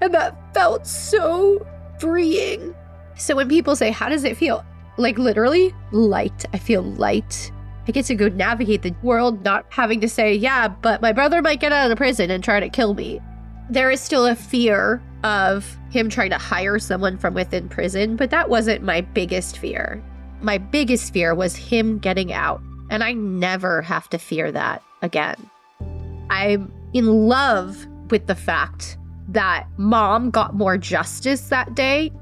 And 0.00 0.14
that 0.14 0.54
felt 0.54 0.86
so 0.86 1.66
freeing. 1.98 2.74
So 3.16 3.36
when 3.36 3.50
people 3.50 3.76
say, 3.76 3.90
How 3.90 4.08
does 4.08 4.24
it 4.24 4.38
feel? 4.38 4.64
Like 4.96 5.18
literally, 5.18 5.74
light. 5.90 6.46
I 6.54 6.58
feel 6.58 6.82
light. 6.82 7.52
I 7.86 7.92
get 7.92 8.06
to 8.06 8.14
go 8.14 8.28
navigate 8.28 8.80
the 8.80 8.94
world 9.02 9.44
not 9.44 9.66
having 9.68 10.00
to 10.00 10.08
say, 10.08 10.34
yeah, 10.34 10.68
but 10.68 11.02
my 11.02 11.12
brother 11.12 11.42
might 11.42 11.60
get 11.60 11.72
out 11.72 11.90
of 11.90 11.98
prison 11.98 12.30
and 12.30 12.42
try 12.42 12.60
to 12.60 12.68
kill 12.68 12.94
me. 12.94 13.20
There 13.70 13.90
is 13.90 14.00
still 14.00 14.26
a 14.26 14.34
fear 14.34 15.02
of 15.24 15.78
him 15.90 16.08
trying 16.08 16.30
to 16.30 16.38
hire 16.38 16.78
someone 16.78 17.18
from 17.18 17.34
within 17.34 17.68
prison, 17.68 18.16
but 18.16 18.30
that 18.30 18.48
wasn't 18.48 18.82
my 18.82 19.00
biggest 19.00 19.58
fear. 19.58 20.02
My 20.40 20.58
biggest 20.58 21.12
fear 21.12 21.34
was 21.34 21.56
him 21.56 21.98
getting 21.98 22.32
out, 22.32 22.60
and 22.90 23.04
I 23.04 23.12
never 23.12 23.82
have 23.82 24.08
to 24.10 24.18
fear 24.18 24.50
that 24.52 24.82
again. 25.00 25.36
I'm 26.30 26.72
in 26.92 27.28
love 27.28 27.86
with 28.10 28.26
the 28.26 28.34
fact 28.34 28.98
that 29.28 29.66
mom 29.78 30.30
got 30.30 30.54
more 30.54 30.76
justice 30.76 31.48
that 31.48 31.74
day. 31.74 32.12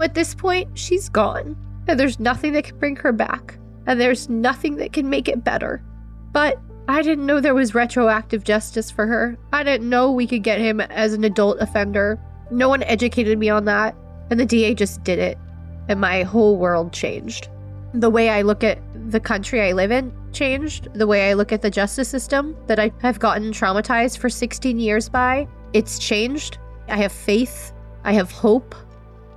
At 0.00 0.14
this 0.14 0.34
point, 0.34 0.78
she's 0.78 1.08
gone, 1.08 1.56
and 1.86 2.00
there's 2.00 2.18
nothing 2.18 2.52
that 2.54 2.64
can 2.64 2.78
bring 2.78 2.96
her 2.96 3.12
back 3.12 3.58
and 3.86 4.00
there's 4.00 4.28
nothing 4.28 4.76
that 4.76 4.92
can 4.92 5.08
make 5.08 5.28
it 5.28 5.44
better. 5.44 5.82
But 6.32 6.60
I 6.88 7.02
didn't 7.02 7.26
know 7.26 7.40
there 7.40 7.54
was 7.54 7.74
retroactive 7.74 8.44
justice 8.44 8.90
for 8.90 9.06
her. 9.06 9.36
I 9.52 9.64
didn't 9.64 9.88
know 9.88 10.12
we 10.12 10.26
could 10.26 10.42
get 10.42 10.60
him 10.60 10.80
as 10.80 11.12
an 11.12 11.24
adult 11.24 11.58
offender. 11.60 12.18
No 12.50 12.68
one 12.68 12.84
educated 12.84 13.38
me 13.38 13.48
on 13.48 13.64
that, 13.64 13.96
and 14.30 14.38
the 14.38 14.46
DA 14.46 14.74
just 14.74 15.02
did 15.02 15.18
it, 15.18 15.36
and 15.88 16.00
my 16.00 16.22
whole 16.22 16.56
world 16.56 16.92
changed. 16.92 17.48
The 17.92 18.10
way 18.10 18.30
I 18.30 18.42
look 18.42 18.62
at 18.62 18.78
the 19.10 19.18
country 19.18 19.62
I 19.62 19.72
live 19.72 19.90
in 19.90 20.12
changed 20.32 20.88
the 20.92 21.06
way 21.06 21.30
I 21.30 21.32
look 21.32 21.50
at 21.50 21.62
the 21.62 21.70
justice 21.70 22.08
system 22.08 22.56
that 22.66 22.78
I 22.78 22.92
have 23.00 23.18
gotten 23.18 23.52
traumatized 23.52 24.18
for 24.18 24.28
16 24.28 24.78
years 24.78 25.08
by. 25.08 25.48
It's 25.72 25.98
changed. 25.98 26.58
I 26.88 26.96
have 26.98 27.12
faith. 27.12 27.72
I 28.04 28.12
have 28.12 28.30
hope. 28.30 28.74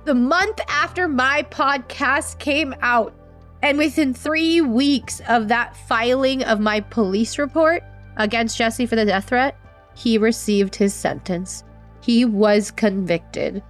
The 0.04 0.14
month 0.14 0.60
after 0.68 1.08
my 1.08 1.42
podcast 1.50 2.38
came 2.38 2.74
out, 2.80 3.14
and 3.62 3.78
within 3.78 4.14
three 4.14 4.60
weeks 4.60 5.20
of 5.28 5.48
that 5.48 5.76
filing 5.76 6.42
of 6.44 6.60
my 6.60 6.80
police 6.80 7.38
report 7.38 7.82
against 8.16 8.56
Jesse 8.56 8.86
for 8.86 8.96
the 8.96 9.04
death 9.04 9.28
threat, 9.28 9.56
he 9.94 10.18
received 10.18 10.74
his 10.74 10.94
sentence. 10.94 11.64
He 12.00 12.24
was 12.24 12.70
convicted. 12.70 13.62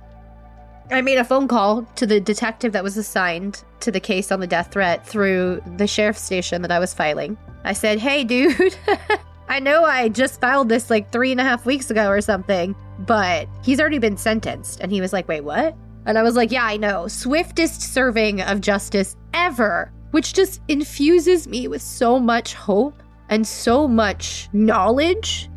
I 0.90 1.00
made 1.02 1.18
a 1.18 1.24
phone 1.24 1.48
call 1.48 1.82
to 1.96 2.06
the 2.06 2.20
detective 2.20 2.72
that 2.72 2.84
was 2.84 2.96
assigned 2.96 3.64
to 3.80 3.90
the 3.90 4.00
case 4.00 4.32
on 4.32 4.40
the 4.40 4.46
death 4.46 4.72
threat 4.72 5.06
through 5.06 5.62
the 5.76 5.86
sheriff's 5.86 6.20
station 6.20 6.62
that 6.62 6.72
I 6.72 6.78
was 6.78 6.94
filing. 6.94 7.36
I 7.64 7.72
said, 7.72 7.98
Hey, 7.98 8.24
dude, 8.24 8.76
I 9.48 9.60
know 9.60 9.84
I 9.84 10.08
just 10.08 10.40
filed 10.40 10.68
this 10.68 10.90
like 10.90 11.10
three 11.10 11.32
and 11.32 11.40
a 11.40 11.44
half 11.44 11.66
weeks 11.66 11.90
ago 11.90 12.08
or 12.08 12.20
something, 12.20 12.74
but 13.00 13.48
he's 13.62 13.80
already 13.80 13.98
been 13.98 14.16
sentenced. 14.16 14.80
And 14.80 14.90
he 14.90 15.00
was 15.00 15.12
like, 15.12 15.28
Wait, 15.28 15.42
what? 15.42 15.76
And 16.10 16.18
I 16.18 16.24
was 16.24 16.34
like, 16.34 16.50
Yeah, 16.50 16.64
I 16.64 16.76
know. 16.76 17.06
Swiftest 17.06 17.82
serving 17.82 18.42
of 18.42 18.60
justice 18.60 19.16
ever, 19.32 19.92
which 20.10 20.34
just 20.34 20.60
infuses 20.66 21.46
me 21.46 21.68
with 21.68 21.80
so 21.80 22.18
much 22.18 22.54
hope 22.54 23.00
and 23.28 23.46
so 23.46 23.86
much 23.86 24.48
knowledge. 24.52 25.48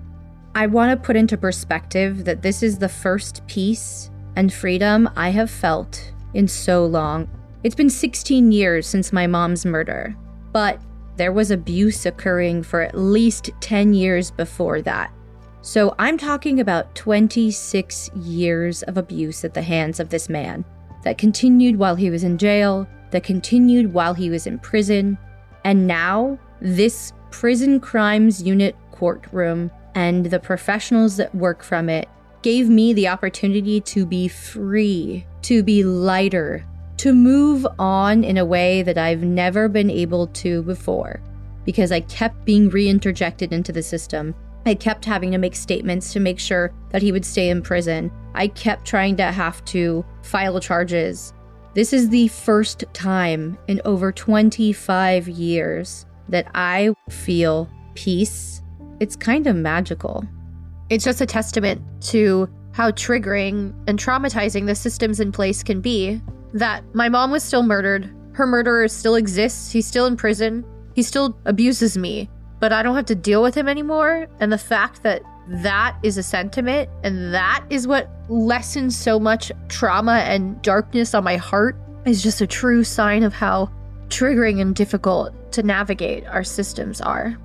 I 0.54 0.68
want 0.68 0.91
to 0.91 1.06
put 1.06 1.16
into 1.16 1.38
perspective 1.38 2.24
that 2.26 2.43
this 2.43 2.62
is 2.62 2.78
the 2.78 2.88
first 2.88 3.41
peace 3.47 4.12
and 4.36 4.54
freedom 4.54 5.10
I 5.16 5.30
have 5.30 5.49
felt 5.49 6.14
in 6.36 6.47
so 6.47 6.86
long. 6.86 7.28
It's 7.64 7.74
been 7.74 7.89
16 7.89 8.51
years 8.51 8.86
since 8.86 9.12
my 9.12 9.26
mom's 9.26 9.66
murder, 9.66 10.16
but 10.51 10.80
there 11.18 11.34
was 11.34 11.49
abuse 11.49 12.06
occurring 12.06 12.62
for 12.62 12.82
at 12.82 12.95
least 12.95 13.49
10 13.62 13.95
years 13.95 14.30
before 14.30 14.84
that. 14.84 15.12
So 15.66 15.95
I'm 15.97 16.18
talking 16.18 16.59
about 16.59 16.93
26 16.93 18.11
years 18.16 18.84
of 18.84 18.97
abuse 18.97 19.45
at 19.45 19.53
the 19.53 19.61
hands 19.61 20.01
of 20.01 20.09
this 20.09 20.28
man 20.28 20.66
that 21.03 21.18
continued 21.18 21.78
while 21.78 21.95
he 21.95 22.09
was 22.09 22.26
in 22.26 22.38
jail, 22.38 22.86
that 23.11 23.24
continued 23.24 23.93
while 23.93 24.14
he 24.14 24.30
was 24.30 24.45
in 24.45 24.59
prison, 24.59 25.18
and 25.64 25.88
now 25.88 26.38
this 26.59 27.14
prison 27.32 27.80
crimes 27.80 28.43
unit 28.43 28.76
courtroom 28.91 29.72
and 29.95 30.26
the 30.26 30.39
professionals 30.39 31.16
that 31.16 31.34
work 31.34 31.64
from 31.64 31.88
it 31.88 32.09
gave 32.41 32.68
me 32.68 32.91
the 32.91 33.07
opportunity 33.07 33.80
to 33.80 34.05
be 34.05 34.28
free, 34.28 35.26
to 35.43 35.64
be 35.64 35.86
lighter, 35.86 36.66
to 36.97 37.14
move 37.14 37.66
on 37.80 38.26
in 38.26 38.38
a 38.38 38.45
way 38.45 38.84
that 38.84 38.97
I've 38.97 39.24
never 39.24 39.70
been 39.70 39.89
able 39.89 40.28
to 40.28 40.61
before 40.64 41.22
because 41.64 41.93
I 41.93 42.01
kept 42.01 42.43
being 42.43 42.70
reinterjected 42.70 43.53
into 43.53 43.72
the 43.72 43.82
system. 43.82 44.36
I 44.66 44.76
kept 44.76 45.05
having 45.05 45.32
to 45.32 45.38
make 45.38 45.55
statements 45.55 46.14
to 46.14 46.20
make 46.20 46.39
sure 46.39 46.74
that 46.91 47.01
he 47.01 47.11
would 47.11 47.26
stay 47.26 47.49
in 47.49 47.61
prison. 47.61 48.11
I 48.34 48.47
kept 48.47 48.86
trying 48.86 49.18
to 49.18 49.32
have 49.32 49.64
to 49.66 50.05
file 50.22 50.59
charges. 50.59 51.34
This 51.74 51.91
is 51.91 52.09
the 52.09 52.28
first 52.30 52.86
time 52.93 53.57
in 53.68 53.82
over 53.84 54.11
25 54.11 55.28
years 55.28 56.05
that 56.30 56.47
I 56.53 56.93
feel 57.09 57.70
peace. 57.95 58.61
It's 58.99 59.16
kind 59.16 59.47
of 59.47 59.55
magical. 59.55 60.24
It's 60.89 61.03
just 61.03 61.22
a 61.22 61.26
testament 61.26 61.82
to 62.03 62.49
how 62.72 62.91
triggering 62.91 63.74
and 63.88 63.99
traumatizing 63.99 64.66
the 64.66 64.76
systems 64.76 65.20
in 65.20 65.32
place 65.32 65.64
can 65.64 65.82
be. 65.82 66.22
That 66.53 66.84
my 66.93 67.09
mom 67.09 67.32
was 67.32 67.43
still 67.43 67.64
murdered, 67.64 68.14
her 68.34 68.45
murderer 68.45 68.88
still 68.88 69.16
exists, 69.16 69.72
he's 69.72 69.88
still 69.88 70.05
in 70.05 70.16
prison, 70.16 70.64
he 70.93 71.01
still 71.01 71.38
abuses 71.45 71.97
me, 71.97 72.30
but 72.64 72.72
I 72.72 72.82
don't 72.82 72.95
have 72.95 73.07
to 73.07 73.16
deal 73.16 73.43
with 73.43 73.55
him 73.55 73.68
anymore. 73.68 74.26
And 74.39 74.49
the 74.49 74.57
fact 74.57 75.03
that 75.03 75.22
that 75.49 75.97
is 76.01 76.18
a 76.18 76.24
sentiment 76.24 76.89
and 77.03 77.34
that 77.34 77.61
is 77.70 77.89
what 77.89 78.09
lessens 78.30 78.97
so 78.97 79.20
much 79.20 79.51
trauma 79.68 80.20
and 80.20 80.61
darkness 80.61 81.14
on 81.14 81.26
my 81.26 81.36
heart 81.36 81.76
is 82.05 82.24
just 82.24 82.39
a 82.39 82.47
true 82.47 82.86
sign 82.86 83.24
of 83.24 83.34
how 83.34 83.70
triggering 84.07 84.61
and 84.61 84.74
difficult 84.74 85.34
to 85.51 85.61
navigate 85.61 86.26
our 86.28 86.45
systems 86.45 87.01
are. 87.01 87.38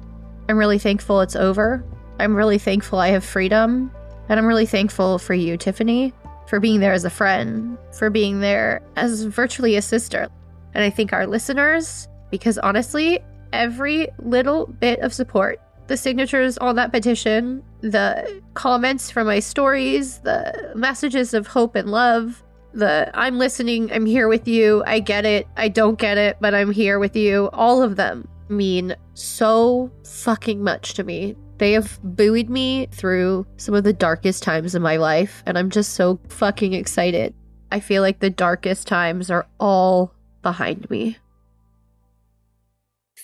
I'm 0.49 0.57
really 0.57 0.79
thankful 0.79 1.21
it's 1.21 1.35
over. 1.35 1.85
I'm 2.21 2.37
really 2.37 2.59
thankful 2.59 3.01
I 3.01 3.09
have 3.09 3.25
freedom. 3.25 3.91
And 4.29 4.39
I'm 4.39 4.47
really 4.47 4.67
thankful 4.67 5.19
for 5.19 5.35
you, 5.35 5.57
Tiffany, 5.57 6.13
for 6.47 6.61
being 6.61 6.79
there 6.79 6.93
as 6.93 7.05
a 7.05 7.11
friend, 7.11 7.77
for 7.91 8.09
being 8.09 8.39
there 8.39 8.83
as 8.95 9.25
virtually 9.25 9.75
a 9.75 9.83
sister. 9.83 10.29
And 10.75 10.85
I 10.85 10.91
think 10.91 11.13
our 11.13 11.27
listeners, 11.27 12.07
because 12.31 12.57
honestly, 12.59 13.19
every 13.53 14.09
little 14.19 14.67
bit 14.67 15.01
of 15.01 15.13
support, 15.13 15.61
the 15.87 15.97
signatures 15.97 16.59
on 16.59 16.77
that 16.77 16.93
petition, 16.93 17.63
the 17.81 18.43
comments 18.55 19.11
from 19.11 19.27
my 19.27 19.41
stories, 19.41 20.19
the 20.19 20.73
messages 20.75 21.35
of 21.35 21.47
hope 21.47 21.75
and 21.75 21.91
love, 21.91 22.43
the 22.73 23.11
I'm 23.15 23.39
listening, 23.39 23.91
I'm 23.93 24.07
here 24.07 24.29
with 24.29 24.47
you, 24.47 24.83
I 24.87 25.01
get 25.01 25.25
it, 25.25 25.49
I 25.57 25.69
don't 25.69 25.99
get 25.99 26.19
it, 26.19 26.37
but 26.41 26.55
I'm 26.55 26.71
here 26.71 26.99
with 26.99 27.17
you, 27.17 27.49
all 27.53 27.83
of 27.83 27.97
them 27.97 28.29
mean 28.49 28.95
so 29.15 29.91
fucking 30.05 30.63
much 30.63 30.95
to 30.95 31.05
me. 31.05 31.37
They 31.59 31.73
have 31.73 31.99
buoyed 32.03 32.49
me 32.49 32.87
through 32.93 33.47
some 33.57 33.75
of 33.75 33.85
the 33.85 33.93
darkest 33.93 34.43
times 34.43 34.75
in 34.75 34.83
my 34.83 34.97
life, 34.97 35.43
and 35.45 35.59
I'm 35.59 35.71
just 35.71 35.95
so 35.95 36.21
fucking 36.29 36.73
excited. 36.73 37.35
I 37.73 37.81
feel 37.81 38.03
like 38.03 38.21
the 38.21 38.31
darkest 38.31 38.87
times 38.87 39.31
are 39.31 39.47
all 39.59 40.15
behind 40.43 40.89
me. 40.89 41.17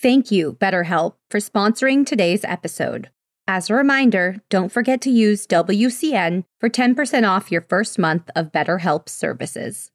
Thank 0.01 0.29
you, 0.29 0.53
BetterHelp, 0.53 1.13
for 1.29 1.39
sponsoring 1.39 2.05
today's 2.05 2.43
episode. 2.43 3.09
As 3.47 3.69
a 3.69 3.75
reminder, 3.75 4.41
don't 4.49 4.71
forget 4.71 4.99
to 5.01 5.09
use 5.09 5.47
WCN 5.47 6.43
for 6.59 6.69
10% 6.69 7.29
off 7.29 7.49
your 7.49 7.61
first 7.61 7.97
month 7.97 8.29
of 8.35 8.51
BetterHelp 8.51 9.07
services. 9.07 9.91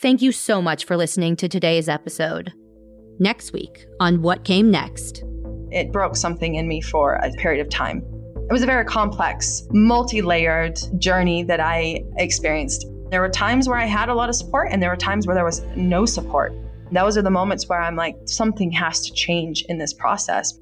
Thank 0.00 0.22
you 0.22 0.32
so 0.32 0.62
much 0.62 0.86
for 0.86 0.96
listening 0.96 1.36
to 1.36 1.48
today's 1.48 1.90
episode. 1.90 2.54
Next 3.18 3.52
week 3.52 3.84
on 4.00 4.22
What 4.22 4.44
Came 4.44 4.70
Next. 4.70 5.22
It 5.70 5.92
broke 5.92 6.16
something 6.16 6.54
in 6.54 6.66
me 6.66 6.80
for 6.80 7.14
a 7.16 7.30
period 7.32 7.60
of 7.60 7.68
time. 7.68 7.98
It 8.48 8.52
was 8.52 8.62
a 8.62 8.66
very 8.66 8.86
complex, 8.86 9.62
multi 9.72 10.22
layered 10.22 10.78
journey 10.96 11.42
that 11.42 11.60
I 11.60 12.02
experienced. 12.16 12.86
There 13.10 13.20
were 13.20 13.28
times 13.28 13.68
where 13.68 13.78
I 13.78 13.84
had 13.84 14.08
a 14.08 14.14
lot 14.14 14.30
of 14.30 14.36
support, 14.36 14.68
and 14.70 14.82
there 14.82 14.90
were 14.90 14.96
times 14.96 15.26
where 15.26 15.34
there 15.34 15.44
was 15.44 15.60
no 15.76 16.06
support. 16.06 16.54
Those 16.92 17.18
are 17.18 17.22
the 17.22 17.30
moments 17.30 17.68
where 17.68 17.80
I'm 17.80 17.96
like, 17.96 18.16
something 18.26 18.70
has 18.72 19.00
to 19.02 19.12
change 19.12 19.64
in 19.68 19.78
this 19.78 19.92
process. 19.92 20.58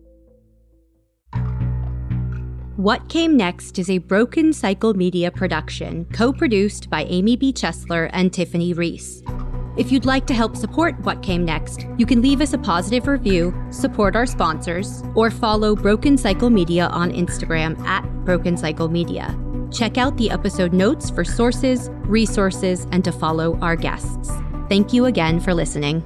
What 2.76 3.08
Came 3.08 3.36
Next 3.36 3.78
is 3.78 3.88
a 3.88 3.98
Broken 3.98 4.52
Cycle 4.52 4.92
Media 4.92 5.30
production, 5.30 6.04
co 6.12 6.32
produced 6.32 6.90
by 6.90 7.04
Amy 7.04 7.34
B. 7.34 7.52
Chesler 7.52 8.10
and 8.12 8.32
Tiffany 8.32 8.74
Reese. 8.74 9.22
If 9.78 9.92
you'd 9.92 10.04
like 10.04 10.26
to 10.26 10.34
help 10.34 10.56
support 10.56 10.98
What 11.00 11.22
Came 11.22 11.44
Next, 11.44 11.86
you 11.98 12.06
can 12.06 12.22
leave 12.22 12.40
us 12.40 12.52
a 12.52 12.58
positive 12.58 13.06
review, 13.06 13.54
support 13.70 14.16
our 14.16 14.26
sponsors, 14.26 15.02
or 15.14 15.30
follow 15.30 15.74
Broken 15.74 16.16
Cycle 16.16 16.50
Media 16.50 16.86
on 16.88 17.12
Instagram 17.12 17.78
at 17.80 18.02
Broken 18.24 18.56
Cycle 18.56 18.88
Media. 18.88 19.34
Check 19.70 19.98
out 19.98 20.16
the 20.16 20.30
episode 20.30 20.72
notes 20.72 21.10
for 21.10 21.24
sources, 21.24 21.90
resources, 22.04 22.86
and 22.92 23.04
to 23.04 23.12
follow 23.12 23.58
our 23.60 23.76
guests. 23.76 24.30
Thank 24.68 24.92
you 24.92 25.06
again 25.06 25.40
for 25.40 25.54
listening. 25.54 26.04